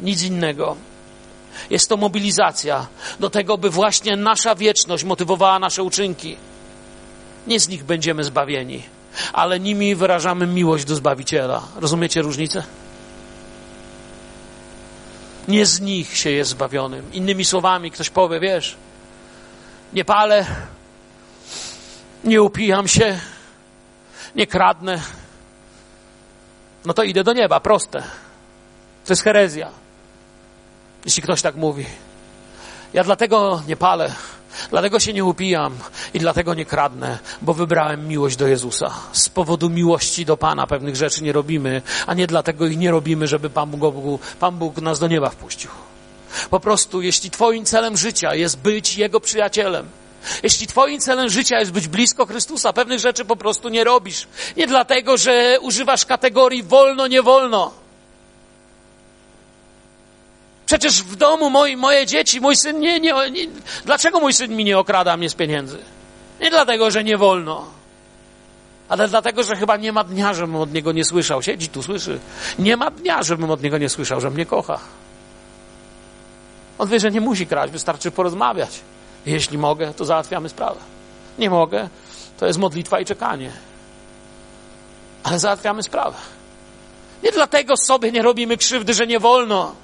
Nic 0.00 0.22
innego. 0.22 0.76
Jest 1.70 1.88
to 1.88 1.96
mobilizacja 1.96 2.86
do 3.20 3.30
tego, 3.30 3.58
by 3.58 3.70
właśnie 3.70 4.16
nasza 4.16 4.54
wieczność 4.54 5.04
motywowała 5.04 5.58
nasze 5.58 5.82
uczynki. 5.82 6.36
Nie 7.46 7.60
z 7.60 7.68
nich 7.68 7.84
będziemy 7.84 8.24
zbawieni, 8.24 8.82
ale 9.32 9.60
nimi 9.60 9.94
wyrażamy 9.94 10.46
miłość 10.46 10.84
do 10.84 10.94
Zbawiciela. 10.94 11.62
Rozumiecie 11.76 12.22
różnicę? 12.22 12.62
Nie 15.48 15.66
z 15.66 15.80
nich 15.80 16.16
się 16.16 16.30
jest 16.30 16.50
zbawionym. 16.50 17.12
Innymi 17.12 17.44
słowami, 17.44 17.90
ktoś 17.90 18.10
powie, 18.10 18.40
wiesz, 18.40 18.76
nie 19.94 20.04
palę, 20.04 20.46
nie 22.24 22.42
upijam 22.42 22.88
się, 22.88 23.20
nie 24.34 24.46
kradnę, 24.46 25.00
no 26.84 26.94
to 26.94 27.02
idę 27.02 27.24
do 27.24 27.32
nieba, 27.32 27.60
proste. 27.60 28.02
To 29.04 29.12
jest 29.12 29.22
herezja, 29.22 29.70
jeśli 31.04 31.22
ktoś 31.22 31.42
tak 31.42 31.56
mówi. 31.56 31.86
Ja 32.92 33.04
dlatego 33.04 33.62
nie 33.66 33.76
palę, 33.76 34.14
Dlatego 34.70 35.00
się 35.00 35.12
nie 35.12 35.24
upijam 35.24 35.78
i 36.14 36.18
dlatego 36.18 36.54
nie 36.54 36.64
kradnę, 36.64 37.18
bo 37.42 37.54
wybrałem 37.54 38.08
miłość 38.08 38.36
do 38.36 38.46
Jezusa. 38.46 38.90
Z 39.12 39.28
powodu 39.28 39.70
miłości 39.70 40.24
do 40.24 40.36
Pana 40.36 40.66
pewnych 40.66 40.96
rzeczy 40.96 41.24
nie 41.24 41.32
robimy, 41.32 41.82
a 42.06 42.14
nie 42.14 42.26
dlatego 42.26 42.66
ich 42.66 42.78
nie 42.78 42.90
robimy, 42.90 43.26
żeby 43.26 43.50
Pan 43.50 43.70
Bóg, 43.70 44.20
Pan 44.40 44.56
Bóg 44.56 44.76
nas 44.76 44.98
do 44.98 45.08
nieba 45.08 45.30
wpuścił. 45.30 45.70
Po 46.50 46.60
prostu, 46.60 47.02
jeśli 47.02 47.30
Twoim 47.30 47.64
celem 47.64 47.96
życia 47.96 48.34
jest 48.34 48.58
być 48.58 48.96
Jego 48.96 49.20
przyjacielem, 49.20 49.88
jeśli 50.42 50.66
Twoim 50.66 51.00
celem 51.00 51.28
życia 51.28 51.58
jest 51.58 51.72
być 51.72 51.88
blisko 51.88 52.26
Chrystusa, 52.26 52.72
pewnych 52.72 52.98
rzeczy 52.98 53.24
po 53.24 53.36
prostu 53.36 53.68
nie 53.68 53.84
robisz. 53.84 54.26
Nie 54.56 54.66
dlatego, 54.66 55.16
że 55.16 55.58
używasz 55.60 56.06
kategorii 56.06 56.62
wolno, 56.62 57.06
nie 57.06 57.22
wolno 57.22 57.84
Przecież 60.66 61.02
w 61.02 61.16
domu 61.16 61.50
moi, 61.50 61.76
moje 61.76 62.06
dzieci, 62.06 62.40
mój 62.40 62.56
syn 62.56 62.80
nie, 62.80 63.00
nie, 63.00 63.12
nie. 63.30 63.46
Dlaczego 63.84 64.20
mój 64.20 64.32
syn 64.32 64.56
mi 64.56 64.64
nie 64.64 64.78
okrada 64.78 65.16
mnie 65.16 65.30
z 65.30 65.34
pieniędzy? 65.34 65.78
Nie 66.40 66.50
dlatego, 66.50 66.90
że 66.90 67.04
nie 67.04 67.18
wolno. 67.18 67.64
Ale 68.88 69.08
dlatego, 69.08 69.42
że 69.42 69.56
chyba 69.56 69.76
nie 69.76 69.92
ma 69.92 70.04
dnia, 70.04 70.34
żebym 70.34 70.56
od 70.56 70.72
niego 70.72 70.92
nie 70.92 71.04
słyszał. 71.04 71.42
Siedzi 71.42 71.68
tu, 71.68 71.82
słyszy. 71.82 72.18
Nie 72.58 72.76
ma 72.76 72.90
dnia, 72.90 73.22
żebym 73.22 73.50
od 73.50 73.62
niego 73.62 73.78
nie 73.78 73.88
słyszał, 73.88 74.20
że 74.20 74.30
mnie 74.30 74.46
kocha. 74.46 74.78
On 76.78 76.88
wie, 76.88 77.00
że 77.00 77.10
nie 77.10 77.20
musi 77.20 77.46
kraść, 77.46 77.72
wystarczy 77.72 78.10
porozmawiać. 78.10 78.80
Jeśli 79.26 79.58
mogę, 79.58 79.94
to 79.94 80.04
załatwiamy 80.04 80.48
sprawę. 80.48 80.80
Nie 81.38 81.50
mogę, 81.50 81.88
to 82.38 82.46
jest 82.46 82.58
modlitwa 82.58 83.00
i 83.00 83.04
czekanie. 83.04 83.50
Ale 85.22 85.38
załatwiamy 85.38 85.82
sprawę. 85.82 86.16
Nie 87.22 87.32
dlatego 87.32 87.74
sobie 87.76 88.12
nie 88.12 88.22
robimy 88.22 88.56
krzywdy, 88.56 88.94
że 88.94 89.06
nie 89.06 89.20
wolno 89.20 89.74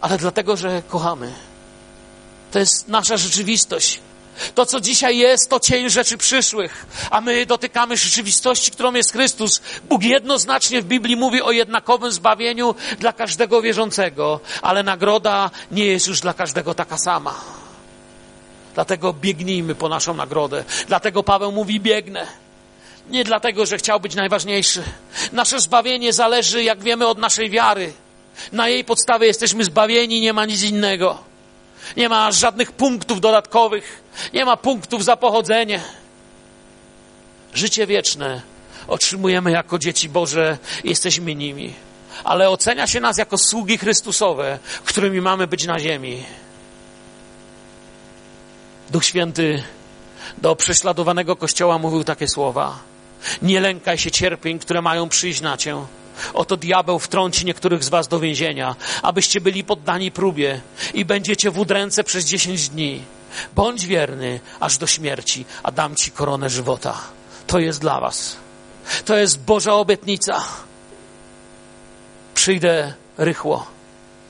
ale 0.00 0.18
dlatego, 0.18 0.56
że 0.56 0.82
kochamy. 0.88 1.32
To 2.52 2.58
jest 2.58 2.88
nasza 2.88 3.16
rzeczywistość. 3.16 4.00
To, 4.54 4.66
co 4.66 4.80
dzisiaj 4.80 5.18
jest, 5.18 5.50
to 5.50 5.60
cień 5.60 5.90
rzeczy 5.90 6.18
przyszłych, 6.18 6.86
a 7.10 7.20
my 7.20 7.46
dotykamy 7.46 7.96
rzeczywistości, 7.96 8.70
którą 8.70 8.94
jest 8.94 9.12
Chrystus. 9.12 9.62
Bóg 9.88 10.02
jednoznacznie 10.02 10.82
w 10.82 10.84
Biblii 10.84 11.16
mówi 11.16 11.42
o 11.42 11.52
jednakowym 11.52 12.12
zbawieniu 12.12 12.74
dla 12.98 13.12
każdego 13.12 13.62
wierzącego, 13.62 14.40
ale 14.62 14.82
nagroda 14.82 15.50
nie 15.70 15.86
jest 15.86 16.06
już 16.06 16.20
dla 16.20 16.34
każdego 16.34 16.74
taka 16.74 16.98
sama. 16.98 17.34
Dlatego 18.74 19.12
biegnijmy 19.12 19.74
po 19.74 19.88
naszą 19.88 20.14
nagrodę. 20.14 20.64
Dlatego 20.88 21.22
Paweł 21.22 21.52
mówi: 21.52 21.80
biegnę. 21.80 22.26
Nie 23.10 23.24
dlatego, 23.24 23.66
że 23.66 23.78
chciał 23.78 24.00
być 24.00 24.14
najważniejszy. 24.14 24.82
Nasze 25.32 25.60
zbawienie 25.60 26.12
zależy, 26.12 26.62
jak 26.62 26.82
wiemy, 26.82 27.06
od 27.06 27.18
naszej 27.18 27.50
wiary. 27.50 27.92
Na 28.52 28.68
jej 28.68 28.84
podstawie 28.84 29.26
jesteśmy 29.26 29.64
zbawieni, 29.64 30.20
nie 30.20 30.32
ma 30.32 30.44
nic 30.46 30.62
innego. 30.62 31.18
Nie 31.96 32.08
ma 32.08 32.32
żadnych 32.32 32.72
punktów 32.72 33.20
dodatkowych, 33.20 34.02
nie 34.34 34.44
ma 34.44 34.56
punktów 34.56 35.04
za 35.04 35.16
pochodzenie. 35.16 35.80
Życie 37.54 37.86
wieczne 37.86 38.42
otrzymujemy 38.88 39.50
jako 39.50 39.78
dzieci 39.78 40.08
Boże, 40.08 40.58
jesteśmy 40.84 41.34
nimi. 41.34 41.74
Ale 42.24 42.50
ocenia 42.50 42.86
się 42.86 43.00
nas 43.00 43.18
jako 43.18 43.38
sługi 43.38 43.78
Chrystusowe, 43.78 44.58
którymi 44.84 45.20
mamy 45.20 45.46
być 45.46 45.66
na 45.66 45.80
ziemi. 45.80 46.22
Duch 48.90 49.04
Święty 49.04 49.62
do 50.38 50.56
prześladowanego 50.56 51.36
Kościoła 51.36 51.78
mówił 51.78 52.04
takie 52.04 52.28
słowa. 52.28 52.78
Nie 53.42 53.60
lękaj 53.60 53.98
się 53.98 54.10
cierpień, 54.10 54.58
które 54.58 54.82
mają 54.82 55.08
przyjść 55.08 55.40
na 55.40 55.56
cię 55.56 55.86
Oto 56.34 56.56
diabeł 56.56 56.98
wtrąci 56.98 57.46
niektórych 57.46 57.84
z 57.84 57.88
was 57.88 58.08
do 58.08 58.20
więzienia, 58.20 58.76
abyście 59.02 59.40
byli 59.40 59.64
poddani 59.64 60.10
próbie 60.10 60.60
i 60.94 61.04
będziecie 61.04 61.50
w 61.50 61.58
udręce 61.58 62.04
przez 62.04 62.24
dziesięć 62.24 62.68
dni. 62.68 63.02
Bądź 63.54 63.86
wierny 63.86 64.40
aż 64.60 64.78
do 64.78 64.86
śmierci, 64.86 65.44
a 65.62 65.70
dam 65.70 65.96
ci 65.96 66.10
koronę 66.10 66.50
żywota. 66.50 67.00
To 67.46 67.58
jest 67.58 67.80
dla 67.80 68.00
was. 68.00 68.36
To 69.04 69.16
jest 69.16 69.40
Boża 69.40 69.74
obietnica. 69.74 70.44
Przyjdę 72.34 72.94
rychło. 73.18 73.66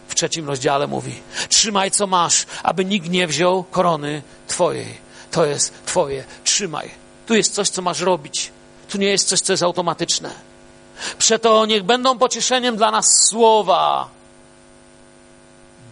W 0.09 0.15
trzecim 0.15 0.47
rozdziale 0.47 0.87
mówi: 0.87 1.15
Trzymaj 1.49 1.91
co 1.91 2.07
masz, 2.07 2.47
aby 2.63 2.85
nikt 2.85 3.11
nie 3.11 3.27
wziął 3.27 3.65
korony 3.65 4.23
twojej. 4.49 5.07
To 5.31 5.45
jest 5.45 5.87
twoje. 5.87 6.25
Trzymaj. 6.45 6.91
Tu 7.27 7.35
jest 7.35 7.55
coś, 7.55 7.69
co 7.69 7.83
masz 7.83 8.01
robić. 8.01 8.53
Tu 8.89 8.99
nie 8.99 9.07
jest 9.07 9.29
coś, 9.29 9.41
co 9.41 9.53
jest 9.53 9.63
automatyczne. 9.63 10.46
Przeto 11.19 11.67
niech 11.67 11.83
będą 11.83 12.19
pocieszeniem 12.19 12.77
dla 12.77 12.91
nas 12.91 13.07
słowa. 13.31 14.09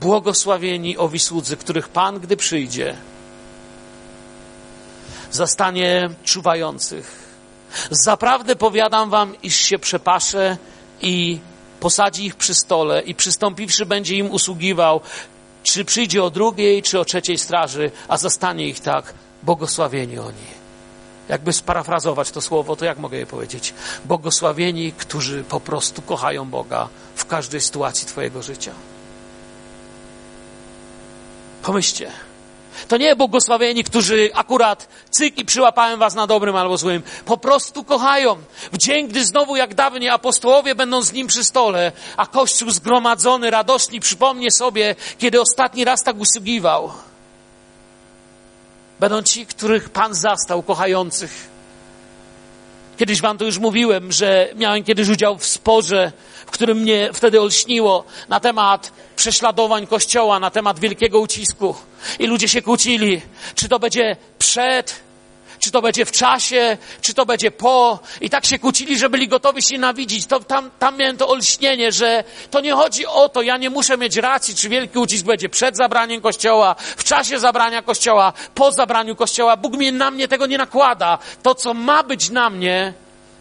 Błogosławieni 0.00 0.98
owi 0.98 1.18
słudzy, 1.18 1.56
których 1.56 1.88
Pan, 1.88 2.20
gdy 2.20 2.36
przyjdzie, 2.36 2.96
zastanie 5.30 6.10
czuwających. 6.24 7.24
Zaprawdę 7.90 8.56
powiadam 8.56 9.10
wam, 9.10 9.42
iż 9.42 9.56
się 9.56 9.78
przepasze 9.78 10.56
i 11.00 11.38
posadzi 11.80 12.24
ich 12.26 12.36
przy 12.36 12.54
stole 12.54 13.00
i 13.00 13.14
przystąpiwszy 13.14 13.86
będzie 13.86 14.16
im 14.16 14.30
usługiwał, 14.30 15.00
czy 15.62 15.84
przyjdzie 15.84 16.24
o 16.24 16.30
drugiej, 16.30 16.82
czy 16.82 17.00
o 17.00 17.04
trzeciej 17.04 17.38
straży, 17.38 17.90
a 18.08 18.16
zastanie 18.16 18.68
ich 18.68 18.80
tak, 18.80 19.14
błogosławieni 19.42 20.18
oni 20.18 20.63
jakby 21.28 21.52
sparafrazować 21.52 22.30
to 22.30 22.40
słowo, 22.40 22.76
to 22.76 22.84
jak 22.84 22.98
mogę 22.98 23.18
je 23.18 23.26
powiedzieć? 23.26 23.74
Błogosławieni, 24.04 24.92
którzy 24.92 25.44
po 25.44 25.60
prostu 25.60 26.02
kochają 26.02 26.44
Boga 26.50 26.88
w 27.14 27.26
każdej 27.26 27.60
sytuacji 27.60 28.06
Twojego 28.06 28.42
życia. 28.42 28.72
Pomyślcie. 31.62 32.10
To 32.88 32.96
nie 32.96 33.16
błogosławieni, 33.16 33.84
którzy 33.84 34.30
akurat 34.34 34.88
cyk 35.10 35.38
i 35.38 35.44
przyłapałem 35.44 35.98
was 35.98 36.14
na 36.14 36.26
dobrym 36.26 36.56
albo 36.56 36.76
złym. 36.76 37.02
Po 37.24 37.36
prostu 37.36 37.84
kochają. 37.84 38.36
W 38.72 38.76
dzień, 38.76 39.08
gdy 39.08 39.24
znowu 39.24 39.56
jak 39.56 39.74
dawniej 39.74 40.08
apostołowie 40.08 40.74
będą 40.74 41.02
z 41.02 41.12
nim 41.12 41.26
przy 41.26 41.44
stole, 41.44 41.92
a 42.16 42.26
Kościół 42.26 42.70
zgromadzony, 42.70 43.50
radośnie 43.50 44.00
przypomnie 44.00 44.50
sobie, 44.50 44.94
kiedy 45.18 45.40
ostatni 45.40 45.84
raz 45.84 46.02
tak 46.02 46.16
usługiwał. 46.20 46.92
Będą 49.00 49.22
ci, 49.22 49.46
których 49.46 49.90
Pan 49.90 50.14
zastał, 50.14 50.62
kochających. 50.62 51.54
Kiedyś 52.96 53.20
Wam 53.20 53.38
to 53.38 53.44
już 53.44 53.58
mówiłem, 53.58 54.12
że 54.12 54.48
miałem 54.56 54.84
kiedyś 54.84 55.08
udział 55.08 55.38
w 55.38 55.46
sporze, 55.46 56.12
w 56.46 56.50
którym 56.50 56.78
mnie 56.78 57.10
wtedy 57.12 57.40
olśniło 57.40 58.04
na 58.28 58.40
temat 58.40 58.92
prześladowań 59.16 59.86
Kościoła, 59.86 60.40
na 60.40 60.50
temat 60.50 60.78
wielkiego 60.78 61.20
ucisku. 61.20 61.74
I 62.18 62.26
ludzie 62.26 62.48
się 62.48 62.62
kłócili, 62.62 63.22
czy 63.54 63.68
to 63.68 63.78
będzie 63.78 64.16
przed 64.38 65.00
czy 65.58 65.70
to 65.70 65.82
będzie 65.82 66.04
w 66.04 66.12
czasie, 66.12 66.78
czy 67.00 67.14
to 67.14 67.26
będzie 67.26 67.50
po. 67.50 67.98
I 68.20 68.30
tak 68.30 68.44
się 68.44 68.58
kłócili, 68.58 68.98
że 68.98 69.10
byli 69.10 69.28
gotowi 69.28 69.62
się 69.62 69.74
nienawidzić. 69.74 70.26
To, 70.26 70.40
tam, 70.40 70.70
tam 70.78 70.96
miałem 70.96 71.16
to 71.16 71.28
olśnienie, 71.28 71.92
że 71.92 72.24
to 72.50 72.60
nie 72.60 72.72
chodzi 72.72 73.06
o 73.06 73.28
to, 73.28 73.42
ja 73.42 73.56
nie 73.56 73.70
muszę 73.70 73.98
mieć 73.98 74.16
racji, 74.16 74.54
czy 74.54 74.68
wielki 74.68 74.98
ucisk 74.98 75.26
będzie 75.26 75.48
przed 75.48 75.76
zabraniem 75.76 76.20
Kościoła, 76.20 76.76
w 76.78 77.04
czasie 77.04 77.38
zabrania 77.38 77.82
Kościoła, 77.82 78.32
po 78.54 78.72
zabraniu 78.72 79.16
Kościoła. 79.16 79.56
Bóg 79.56 79.76
mnie, 79.76 79.92
na 79.92 80.10
mnie 80.10 80.28
tego 80.28 80.46
nie 80.46 80.58
nakłada. 80.58 81.18
To, 81.42 81.54
co 81.54 81.74
ma 81.74 82.02
być 82.02 82.30
na 82.30 82.50
mnie, 82.50 82.92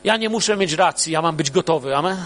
ja 0.04 0.18
nie 0.18 0.30
muszę 0.30 0.58
mieć 0.58 0.74
racji, 0.74 1.14
ja 1.14 1.22
mam 1.22 1.36
być 1.36 1.52
gotowy. 1.52 1.96
Amen? 1.96 2.18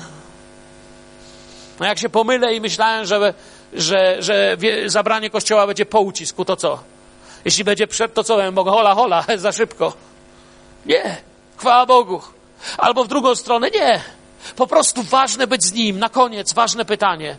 No 1.80 1.86
jak 1.86 2.00
się 2.00 2.10
pomylę 2.10 2.54
i 2.54 2.62
myślałem, 2.62 3.06
że, 3.06 3.34
że, 3.74 4.18
że 4.20 4.58
zabranie 4.86 5.30
Kościoła 5.30 5.68
będzie 5.68 5.86
po 5.86 6.02
ucisku, 6.02 6.46
to 6.46 6.56
co? 6.56 6.97
Jeśli 7.46 7.64
będzie 7.64 7.88
przed, 7.88 8.14
to 8.14 8.24
co 8.24 8.40
ja 8.40 8.52
mogę? 8.52 8.72
Hola, 8.72 8.96
hola, 8.96 9.26
za 9.38 9.52
szybko. 9.52 9.94
Nie. 10.86 11.18
Chwała 11.58 11.86
Bogu. 11.86 12.22
Albo 12.78 13.04
w 13.04 13.08
drugą 13.08 13.36
stronę, 13.36 13.70
nie. 13.70 14.02
Po 14.56 14.68
prostu 14.68 15.04
ważne 15.04 15.48
być 15.48 15.64
z 15.64 15.74
Nim. 15.74 16.00
Na 16.00 16.10
koniec 16.10 16.54
ważne 16.54 16.86
pytanie. 16.86 17.38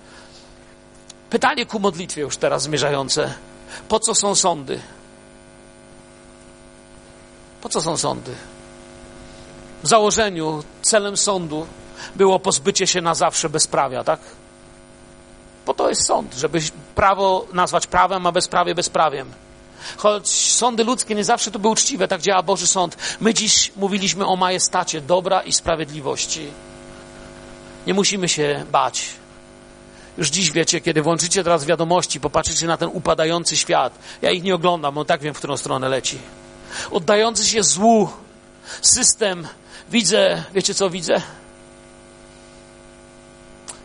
Pytanie 1.31 1.67
ku 1.67 1.81
modlitwie 1.81 2.21
już 2.21 2.37
teraz 2.37 2.63
zmierzające. 2.63 3.35
Po 3.89 4.01
co 4.01 4.15
są 4.15 4.35
sądy? 4.35 4.81
Po 7.61 7.69
co 7.69 7.81
są 7.81 7.97
sądy? 7.97 8.35
W 9.83 9.89
założeniu 9.89 10.65
celem 10.83 11.17
sądu 11.17 11.67
było 12.17 12.39
pozbycie 12.39 12.87
się 12.87 13.01
na 13.01 13.15
zawsze 13.15 13.49
bezprawia, 13.49 14.05
tak? 14.05 14.21
Po 15.65 15.75
to 15.75 15.89
jest 15.89 16.07
sąd, 16.07 16.35
żeby 16.35 16.61
prawo 16.95 17.47
nazwać 17.53 17.87
prawem, 17.87 18.27
a 18.27 18.33
bezprawie 18.33 18.75
bezprawiem. 18.75 19.33
Choć 19.97 20.29
sądy 20.29 20.85
ludzkie 20.85 21.15
nie 21.15 21.25
zawsze 21.25 21.51
to 21.51 21.59
były 21.59 21.73
uczciwe, 21.73 22.09
tak 22.09 22.21
działa 22.21 22.43
Boży 22.43 22.67
Sąd. 22.67 22.97
My 23.21 23.35
dziś 23.35 23.73
mówiliśmy 23.77 24.27
o 24.27 24.37
majestacie 24.37 25.01
dobra 25.01 25.43
i 25.43 25.53
sprawiedliwości. 25.53 26.47
Nie 27.87 27.95
musimy 27.95 28.29
się 28.29 28.65
bać. 28.73 29.09
Już 30.19 30.29
dziś 30.31 30.53
wiecie, 30.53 30.81
kiedy 30.81 31.03
włączycie 31.03 31.45
teraz 31.45 31.65
wiadomości, 31.65 32.21
popatrzycie 32.21 32.67
na 32.67 32.77
ten 32.77 32.91
upadający 32.93 33.57
świat. 33.57 33.99
Ja 34.23 34.31
ich 34.31 34.43
nie 34.43 34.55
oglądam, 34.55 34.95
bo 34.95 35.05
tak 35.05 35.21
wiem, 35.21 35.35
w 35.35 35.39
którą 35.39 35.57
stronę 35.57 35.89
leci. 35.89 36.19
Oddający 36.91 37.45
się 37.45 37.63
złu, 37.63 38.09
system. 38.83 39.47
Widzę, 39.91 40.45
wiecie 40.55 40.75
co 40.75 40.91
widzę? 40.91 41.23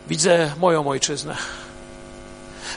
Widzę 0.08 0.50
moją 0.60 0.88
ojczyznę. 0.88 1.36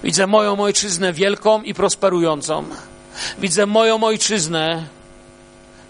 Widzę 0.03 0.27
moją 0.27 0.59
ojczyznę 0.59 1.13
wielką 1.13 1.61
i 1.61 1.73
prosperującą 1.73 2.65
Widzę 3.37 3.65
moją 3.65 4.03
ojczyznę, 4.03 4.83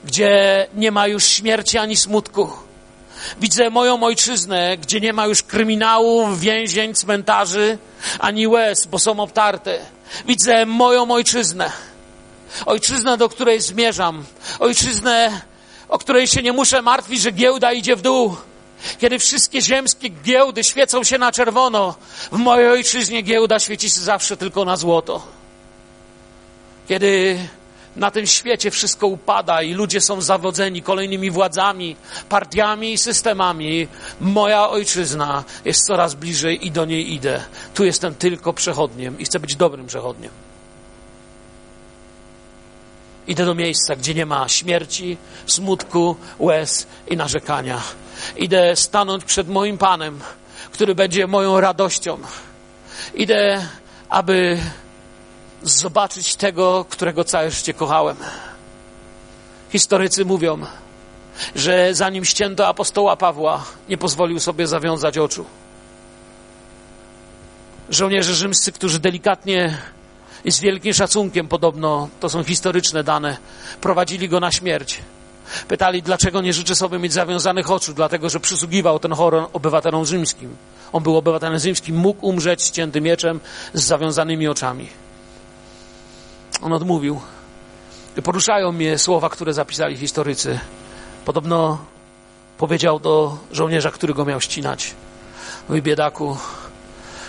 gdzie 0.06 0.68
nie 0.76 0.92
ma 0.92 1.08
już 1.08 1.26
śmierci 1.26 1.78
ani 1.78 1.98
smutku. 1.98 2.50
Widzę 3.42 3.70
moją 3.70 4.04
ojczyznę, 4.04 4.78
gdzie 4.78 5.00
nie 5.00 5.14
ma 5.14 5.28
już 5.28 5.44
kryminałów, 5.44 6.40
więzień, 6.40 6.94
cmentarzy, 6.94 7.78
ani 8.20 8.48
łez, 8.48 8.86
bo 8.86 9.00
są 9.00 9.20
obtarte. 9.20 9.80
Widzę 10.26 10.66
moją 10.66 11.12
ojczyznę. 11.12 11.72
Ojczyznę, 12.66 13.18
do 13.18 13.30
której 13.30 13.62
zmierzam. 13.62 14.26
Ojczyznę, 14.60 15.42
o 15.90 15.98
której 15.98 16.28
się 16.28 16.42
nie 16.42 16.54
muszę 16.54 16.82
martwić, 16.82 17.22
że 17.22 17.32
giełda 17.32 17.72
idzie 17.72 17.96
w 17.96 18.02
dół. 18.02 18.36
Kiedy 19.00 19.20
wszystkie 19.20 19.62
ziemskie 19.62 20.10
giełdy 20.10 20.64
świecą 20.64 21.04
się 21.04 21.18
na 21.18 21.32
czerwono, 21.32 21.96
w 22.32 22.38
mojej 22.38 22.70
ojczyźnie 22.70 23.22
giełda 23.22 23.60
świeci 23.60 23.90
się 23.90 24.00
zawsze 24.00 24.38
tylko 24.38 24.66
na 24.66 24.78
złoto. 24.78 25.37
Kiedy 26.88 27.40
na 27.96 28.12
tym 28.12 28.28
świecie 28.28 28.72
wszystko 28.72 29.08
upada 29.08 29.62
i 29.62 29.74
ludzie 29.74 30.02
są 30.02 30.22
zawodzeni 30.22 30.82
kolejnymi 30.82 31.32
władzami, 31.32 31.96
partiami 32.30 32.94
i 32.94 32.98
systemami, 32.98 33.88
moja 34.22 34.70
ojczyzna 34.70 35.44
jest 35.66 35.86
coraz 35.86 36.16
bliżej 36.16 36.68
i 36.68 36.72
do 36.72 36.86
niej 36.86 37.14
idę. 37.14 37.42
Tu 37.74 37.86
jestem 37.86 38.16
tylko 38.16 38.54
przechodniem 38.54 39.20
i 39.20 39.26
chcę 39.26 39.40
być 39.40 39.56
dobrym 39.56 39.88
przechodniem. 39.88 40.32
Idę 43.28 43.46
do 43.46 43.56
miejsca, 43.56 43.96
gdzie 43.96 44.14
nie 44.14 44.26
ma 44.26 44.50
śmierci, 44.50 45.18
smutku, 45.46 46.16
łez 46.40 46.88
i 47.08 47.18
narzekania. 47.18 47.82
Idę 48.38 48.76
stanąć 48.76 49.24
przed 49.24 49.50
moim 49.50 49.78
Panem, 49.78 50.20
który 50.72 50.96
będzie 50.96 51.28
moją 51.28 51.60
radością. 51.60 52.18
Idę, 53.14 53.68
aby 54.10 54.58
zobaczyć 55.64 56.36
tego, 56.36 56.86
którego 56.90 57.24
całe 57.24 57.52
życie 57.52 57.74
kochałem. 57.74 58.18
Historycy 59.70 60.26
mówią, 60.26 60.66
że 61.56 61.94
zanim 61.94 62.26
ścięto 62.26 62.68
apostoła 62.68 63.16
Pawła, 63.16 63.64
nie 63.90 63.98
pozwolił 63.98 64.40
sobie 64.40 64.68
zawiązać 64.68 65.18
oczu. 65.18 65.46
Żołnierze 67.90 68.34
rzymscy, 68.34 68.72
którzy 68.72 69.00
delikatnie 69.00 69.78
i 70.46 70.52
z 70.52 70.60
wielkim 70.60 70.94
szacunkiem, 70.94 71.48
podobno 71.48 72.10
to 72.20 72.30
są 72.30 72.44
historyczne 72.44 73.04
dane, 73.04 73.38
prowadzili 73.82 74.30
go 74.30 74.40
na 74.40 74.52
śmierć. 74.52 75.02
Pytali, 75.68 76.04
dlaczego 76.04 76.42
nie 76.42 76.54
życzy 76.54 76.76
sobie 76.76 77.00
mieć 77.00 77.14
zawiązanych 77.14 77.72
oczu, 77.72 77.94
dlatego 77.94 78.30
że 78.30 78.40
przysługiwał 78.40 79.00
ten 79.00 79.14
horror 79.14 79.50
obywatelom 79.54 80.06
rzymskim. 80.06 80.56
On 80.94 81.04
był 81.04 81.18
obywatelem 81.18 81.60
rzymskim, 81.60 81.96
mógł 81.96 82.28
umrzeć 82.28 82.64
ścięty 82.64 83.02
mieczem 83.02 83.40
z 83.74 83.84
zawiązanymi 83.84 84.48
oczami. 84.48 84.88
On 86.62 86.74
odmówił. 86.74 87.22
Poruszają 88.24 88.72
mnie 88.72 88.98
słowa, 88.98 89.30
które 89.30 89.54
zapisali 89.54 89.98
historycy. 89.98 90.60
Podobno 91.26 91.78
powiedział 92.58 93.00
do 93.00 93.38
żołnierza, 93.52 93.92
który 93.92 94.14
go 94.14 94.26
miał 94.26 94.42
ścinać. 94.42 94.96
Mój 95.70 95.82
biedaku, 95.82 96.38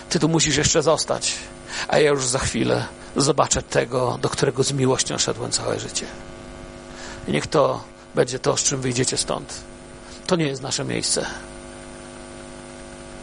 ty 0.09 0.19
tu 0.19 0.29
musisz 0.29 0.57
jeszcze 0.57 0.81
zostać, 0.81 1.35
a 1.87 1.99
ja 1.99 2.09
już 2.09 2.25
za 2.25 2.39
chwilę 2.39 2.85
zobaczę 3.15 3.61
tego, 3.61 4.17
do 4.21 4.29
którego 4.29 4.63
z 4.63 4.71
miłością 4.71 5.17
szedłem 5.17 5.51
całe 5.51 5.79
życie. 5.79 6.05
I 7.27 7.31
niech 7.31 7.47
to 7.47 7.83
będzie 8.15 8.39
to, 8.39 8.57
z 8.57 8.63
czym 8.63 8.81
wyjdziecie 8.81 9.17
stąd. 9.17 9.61
To 10.27 10.35
nie 10.35 10.47
jest 10.47 10.61
nasze 10.61 10.85
miejsce. 10.85 11.25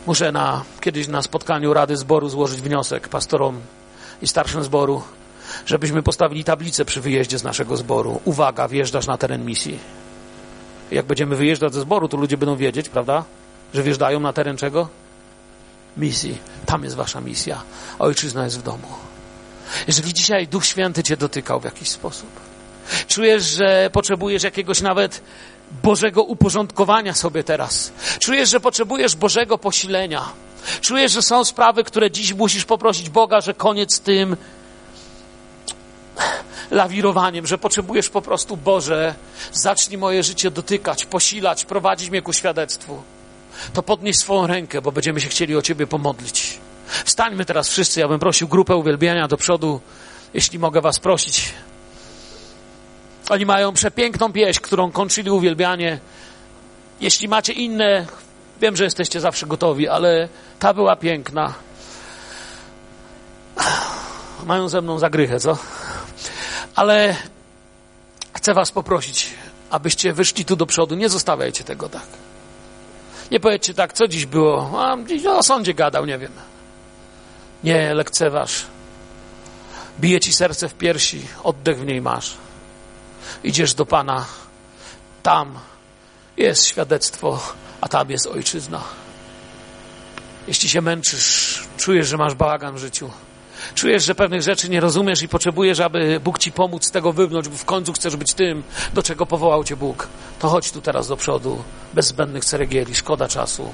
Muszę 0.06 0.32
na, 0.32 0.64
kiedyś 0.80 1.08
na 1.08 1.22
spotkaniu 1.22 1.74
Rady 1.74 1.96
Zboru 1.96 2.28
złożyć 2.28 2.60
wniosek 2.60 3.08
pastorom 3.08 3.60
i 4.22 4.28
starszym 4.28 4.62
zboru, 4.62 5.02
żebyśmy 5.66 6.02
postawili 6.02 6.44
tablicę 6.44 6.84
przy 6.84 7.00
wyjeździe 7.00 7.38
z 7.38 7.44
naszego 7.44 7.76
zboru. 7.76 8.20
Uwaga, 8.24 8.68
wjeżdżasz 8.68 9.06
na 9.06 9.18
teren 9.18 9.44
misji. 9.44 9.78
Jak 10.90 11.06
będziemy 11.06 11.36
wyjeżdżać 11.36 11.74
ze 11.74 11.80
zboru, 11.80 12.08
to 12.08 12.16
ludzie 12.16 12.36
będą 12.36 12.56
wiedzieć, 12.56 12.88
prawda, 12.88 13.24
że 13.74 13.82
wjeżdżają 13.82 14.20
na 14.20 14.32
teren 14.32 14.56
czego? 14.56 14.88
Misji. 15.96 16.38
Tam 16.66 16.84
jest 16.84 16.96
wasza 16.96 17.20
misja. 17.20 17.62
Ojczyzna 17.98 18.44
jest 18.44 18.58
w 18.58 18.62
domu. 18.62 18.88
Jeżeli 19.86 20.14
dzisiaj 20.14 20.48
Duch 20.48 20.66
Święty 20.66 21.02
cię 21.02 21.16
dotykał 21.16 21.60
w 21.60 21.64
jakiś 21.64 21.88
sposób, 21.88 22.28
czujesz, 23.08 23.44
że 23.44 23.90
potrzebujesz 23.92 24.42
jakiegoś 24.42 24.80
nawet 24.80 25.22
Bożego 25.82 26.22
uporządkowania 26.22 27.14
sobie 27.14 27.44
teraz. 27.44 27.92
Czujesz, 28.18 28.50
że 28.50 28.60
potrzebujesz 28.60 29.16
Bożego 29.16 29.58
posilenia. 29.58 30.24
Czujesz, 30.80 31.12
że 31.12 31.22
są 31.22 31.44
sprawy, 31.44 31.84
które 31.84 32.10
dziś 32.10 32.34
musisz 32.34 32.64
poprosić 32.64 33.10
Boga, 33.10 33.40
że 33.40 33.54
koniec 33.54 34.00
tym 34.00 34.36
lawirowaniem, 36.70 37.46
że 37.46 37.58
potrzebujesz 37.58 38.08
po 38.08 38.22
prostu 38.22 38.56
Boże, 38.56 39.14
zacznij 39.52 39.98
moje 39.98 40.22
życie 40.22 40.50
dotykać, 40.50 41.06
posilać, 41.06 41.64
prowadzić 41.64 42.10
mnie 42.10 42.22
ku 42.22 42.32
świadectwu. 42.32 43.02
To 43.72 43.82
podnieś 43.82 44.18
swoją 44.18 44.46
rękę, 44.46 44.82
bo 44.82 44.92
będziemy 44.92 45.20
się 45.20 45.28
chcieli 45.28 45.56
o 45.56 45.62
Ciebie 45.62 45.86
pomodlić. 45.86 46.58
Wstańmy 47.04 47.44
teraz 47.44 47.68
wszyscy. 47.68 48.00
Ja 48.00 48.08
bym 48.08 48.18
prosił 48.18 48.48
grupę 48.48 48.76
uwielbiania 48.76 49.28
do 49.28 49.36
przodu, 49.36 49.80
jeśli 50.34 50.58
mogę 50.58 50.80
Was 50.80 50.98
prosić. 50.98 51.54
Oni 53.28 53.46
mają 53.46 53.72
przepiękną 53.72 54.32
pieśń, 54.32 54.60
którą 54.60 54.90
kończyli 54.92 55.30
uwielbianie. 55.30 55.98
Jeśli 57.00 57.28
macie 57.28 57.52
inne, 57.52 58.06
wiem, 58.60 58.76
że 58.76 58.84
jesteście 58.84 59.20
zawsze 59.20 59.46
gotowi, 59.46 59.88
ale 59.88 60.28
ta 60.58 60.74
była 60.74 60.96
piękna. 60.96 61.54
Mają 64.46 64.68
ze 64.68 64.82
mną 64.82 64.98
zagrychę, 64.98 65.40
co? 65.40 65.58
Ale 66.76 67.16
chcę 68.32 68.54
Was 68.54 68.70
poprosić, 68.70 69.34
abyście 69.70 70.12
wyszli 70.12 70.44
tu 70.44 70.56
do 70.56 70.66
przodu. 70.66 70.94
Nie 70.94 71.08
zostawiajcie 71.08 71.64
tego 71.64 71.88
tak. 71.88 72.06
Nie 73.30 73.40
powiedzcie 73.40 73.74
tak, 73.74 73.92
co 73.92 74.08
dziś 74.08 74.26
było. 74.26 74.84
A, 74.84 74.96
dziś 75.06 75.26
o 75.26 75.42
sądzie 75.42 75.74
gadał, 75.74 76.06
nie 76.06 76.18
wiem. 76.18 76.32
Nie 77.64 77.94
lekceważ. 77.94 78.66
Bije 80.00 80.20
ci 80.20 80.32
serce 80.32 80.68
w 80.68 80.74
piersi, 80.74 81.26
oddech 81.42 81.78
w 81.78 81.86
niej 81.86 82.00
masz. 82.00 82.34
Idziesz 83.44 83.74
do 83.74 83.86
Pana. 83.86 84.26
Tam 85.22 85.58
jest 86.36 86.66
świadectwo, 86.66 87.40
a 87.80 87.88
tam 87.88 88.10
jest 88.10 88.26
ojczyzna. 88.26 88.82
Jeśli 90.48 90.68
się 90.68 90.80
męczysz, 90.80 91.64
czujesz, 91.76 92.08
że 92.08 92.16
masz 92.16 92.34
bałagan 92.34 92.74
w 92.74 92.78
życiu, 92.78 93.10
czujesz, 93.74 94.04
że 94.04 94.14
pewnych 94.14 94.42
rzeczy 94.42 94.68
nie 94.68 94.80
rozumiesz 94.80 95.22
i 95.22 95.28
potrzebujesz, 95.28 95.80
aby 95.80 96.20
Bóg 96.24 96.38
ci 96.38 96.52
pomóc 96.52 96.84
z 96.84 96.90
tego 96.90 97.12
wywnątrz, 97.12 97.48
bo 97.48 97.56
w 97.56 97.64
końcu 97.64 97.92
chcesz 97.92 98.16
być 98.16 98.34
tym, 98.34 98.62
do 98.94 99.02
czego 99.02 99.26
powołał 99.26 99.64
cię 99.64 99.76
Bóg, 99.76 100.08
to 100.38 100.48
chodź 100.48 100.72
tu 100.72 100.80
teraz 100.80 101.08
do 101.08 101.16
przodu, 101.16 101.62
bez 101.94 102.06
zbędnych 102.06 102.44
ceregieli, 102.44 102.94
szkoda 102.94 103.28
czasu. 103.28 103.70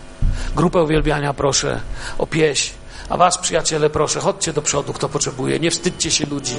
Grupę 0.57 0.83
uwielbiania 0.83 1.35
proszę 1.35 1.81
o 2.19 2.27
pieśń, 2.27 2.73
a 3.09 3.17
was, 3.17 3.39
przyjaciele, 3.39 3.91
proszę, 3.91 4.21
chodźcie 4.21 4.53
do 4.53 4.63
przodu, 4.63 4.93
kto 4.93 5.09
potrzebuje, 5.09 5.59
nie 5.59 5.71
wstydźcie 5.71 6.11
się 6.11 6.27
ludzi. 6.27 6.57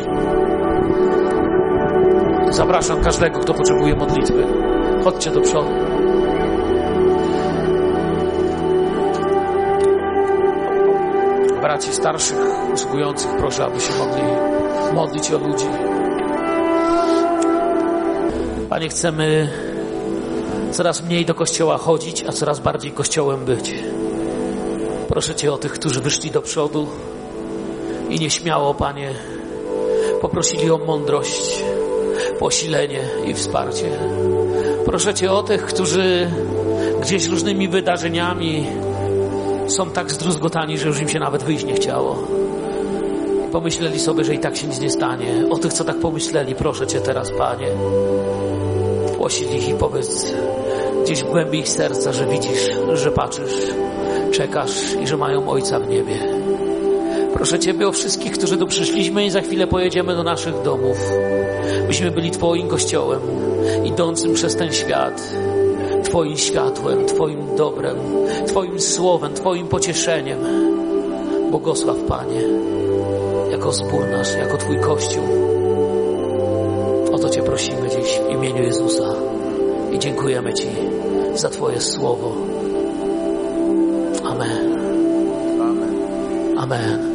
Zapraszam 2.49 3.03
każdego, 3.03 3.39
kto 3.39 3.53
potrzebuje 3.53 3.95
modlitwy. 3.95 4.47
Chodźcie 5.03 5.31
do 5.31 5.41
przodu. 5.41 5.69
Braci 11.61 11.93
starszych, 11.93 12.37
usługujących, 12.73 13.31
proszę, 13.37 13.65
aby 13.65 13.79
się 13.79 13.93
mogli 13.97 14.23
modlić 14.93 15.31
o 15.31 15.37
ludzi. 15.37 15.65
Panie, 18.69 18.89
chcemy 18.89 19.49
coraz 20.71 21.03
mniej 21.03 21.25
do 21.25 21.35
kościoła 21.35 21.77
chodzić, 21.77 22.23
a 22.27 22.31
coraz 22.31 22.59
bardziej 22.59 22.91
kościołem 22.91 23.45
być. 23.45 23.75
Proszę 25.07 25.35
Cię 25.35 25.53
o 25.53 25.57
tych, 25.57 25.71
którzy 25.71 25.99
wyszli 25.99 26.31
do 26.31 26.41
przodu 26.41 26.87
i 28.09 28.19
nieśmiało, 28.19 28.73
Panie, 28.73 29.09
poprosili 30.21 30.71
o 30.71 30.77
mądrość, 30.77 31.63
posilenie 32.39 33.01
i 33.25 33.33
wsparcie. 33.33 33.89
Proszę 34.85 35.13
Cię 35.13 35.31
o 35.31 35.43
tych, 35.43 35.65
którzy 35.65 36.31
gdzieś 37.01 37.27
różnymi 37.27 37.67
wydarzeniami 37.67 38.67
są 39.67 39.89
tak 39.89 40.11
zdruzgotani, 40.11 40.77
że 40.77 40.87
już 40.87 41.01
im 41.01 41.09
się 41.09 41.19
nawet 41.19 41.43
wyjść 41.43 41.65
nie 41.65 41.73
chciało. 41.73 42.42
Pomyśleli 43.53 43.99
sobie, 43.99 44.23
że 44.23 44.33
i 44.33 44.39
tak 44.39 44.57
się 44.57 44.67
nic 44.67 44.79
nie 44.79 44.89
stanie. 44.89 45.45
O 45.49 45.57
tych, 45.57 45.73
co 45.73 45.83
tak 45.83 45.95
pomyśleli, 45.99 46.55
proszę 46.55 46.87
Cię 46.87 46.99
teraz, 46.99 47.31
Panie, 47.31 47.67
posil 49.17 49.47
ich 49.55 49.69
i 49.69 49.73
powiedz 49.73 50.33
gdzieś 51.03 51.23
w 51.23 51.31
głębi 51.31 51.59
ich 51.59 51.69
serca, 51.69 52.13
że 52.13 52.25
widzisz, 52.25 52.69
że 52.93 53.11
patrzysz, 53.11 53.53
czekasz 54.31 54.93
i 55.03 55.07
że 55.07 55.17
mają 55.17 55.49
Ojca 55.49 55.79
w 55.79 55.89
niebie. 55.89 56.19
Proszę 57.33 57.59
Ciebie 57.59 57.87
o 57.87 57.91
wszystkich, 57.91 58.31
którzy 58.31 58.57
tu 58.57 58.67
przyszliśmy 58.67 59.25
i 59.25 59.29
za 59.29 59.41
chwilę 59.41 59.67
pojedziemy 59.67 60.15
do 60.15 60.23
naszych 60.23 60.61
domów. 60.61 60.97
Byśmy 61.87 62.11
byli 62.11 62.31
Twoim 62.31 62.67
Kościołem, 62.67 63.21
idącym 63.83 64.33
przez 64.33 64.55
ten 64.55 64.73
świat. 64.73 65.33
Twoim 66.03 66.37
światłem, 66.37 67.05
Twoim 67.05 67.55
dobrem, 67.55 67.95
Twoim 68.47 68.79
słowem, 68.79 69.33
Twoim 69.33 69.67
pocieszeniem. 69.67 70.39
Błogosław, 71.51 71.97
Panie, 71.97 72.41
jako 73.53 73.71
zbór 73.71 74.07
nasz, 74.07 74.35
jako 74.35 74.57
Twój 74.57 74.79
Kościół. 74.79 75.23
Cię 77.33 77.43
prosimy 77.43 77.89
dziś 77.89 78.19
w 78.19 78.29
imieniu 78.29 78.63
Jezusa 78.63 79.15
i 79.91 79.99
dziękujemy 79.99 80.53
Ci 80.53 80.67
za 81.35 81.49
Twoje 81.49 81.81
słowo. 81.81 82.35
Amen. 84.23 84.77
Amen. 86.57 87.12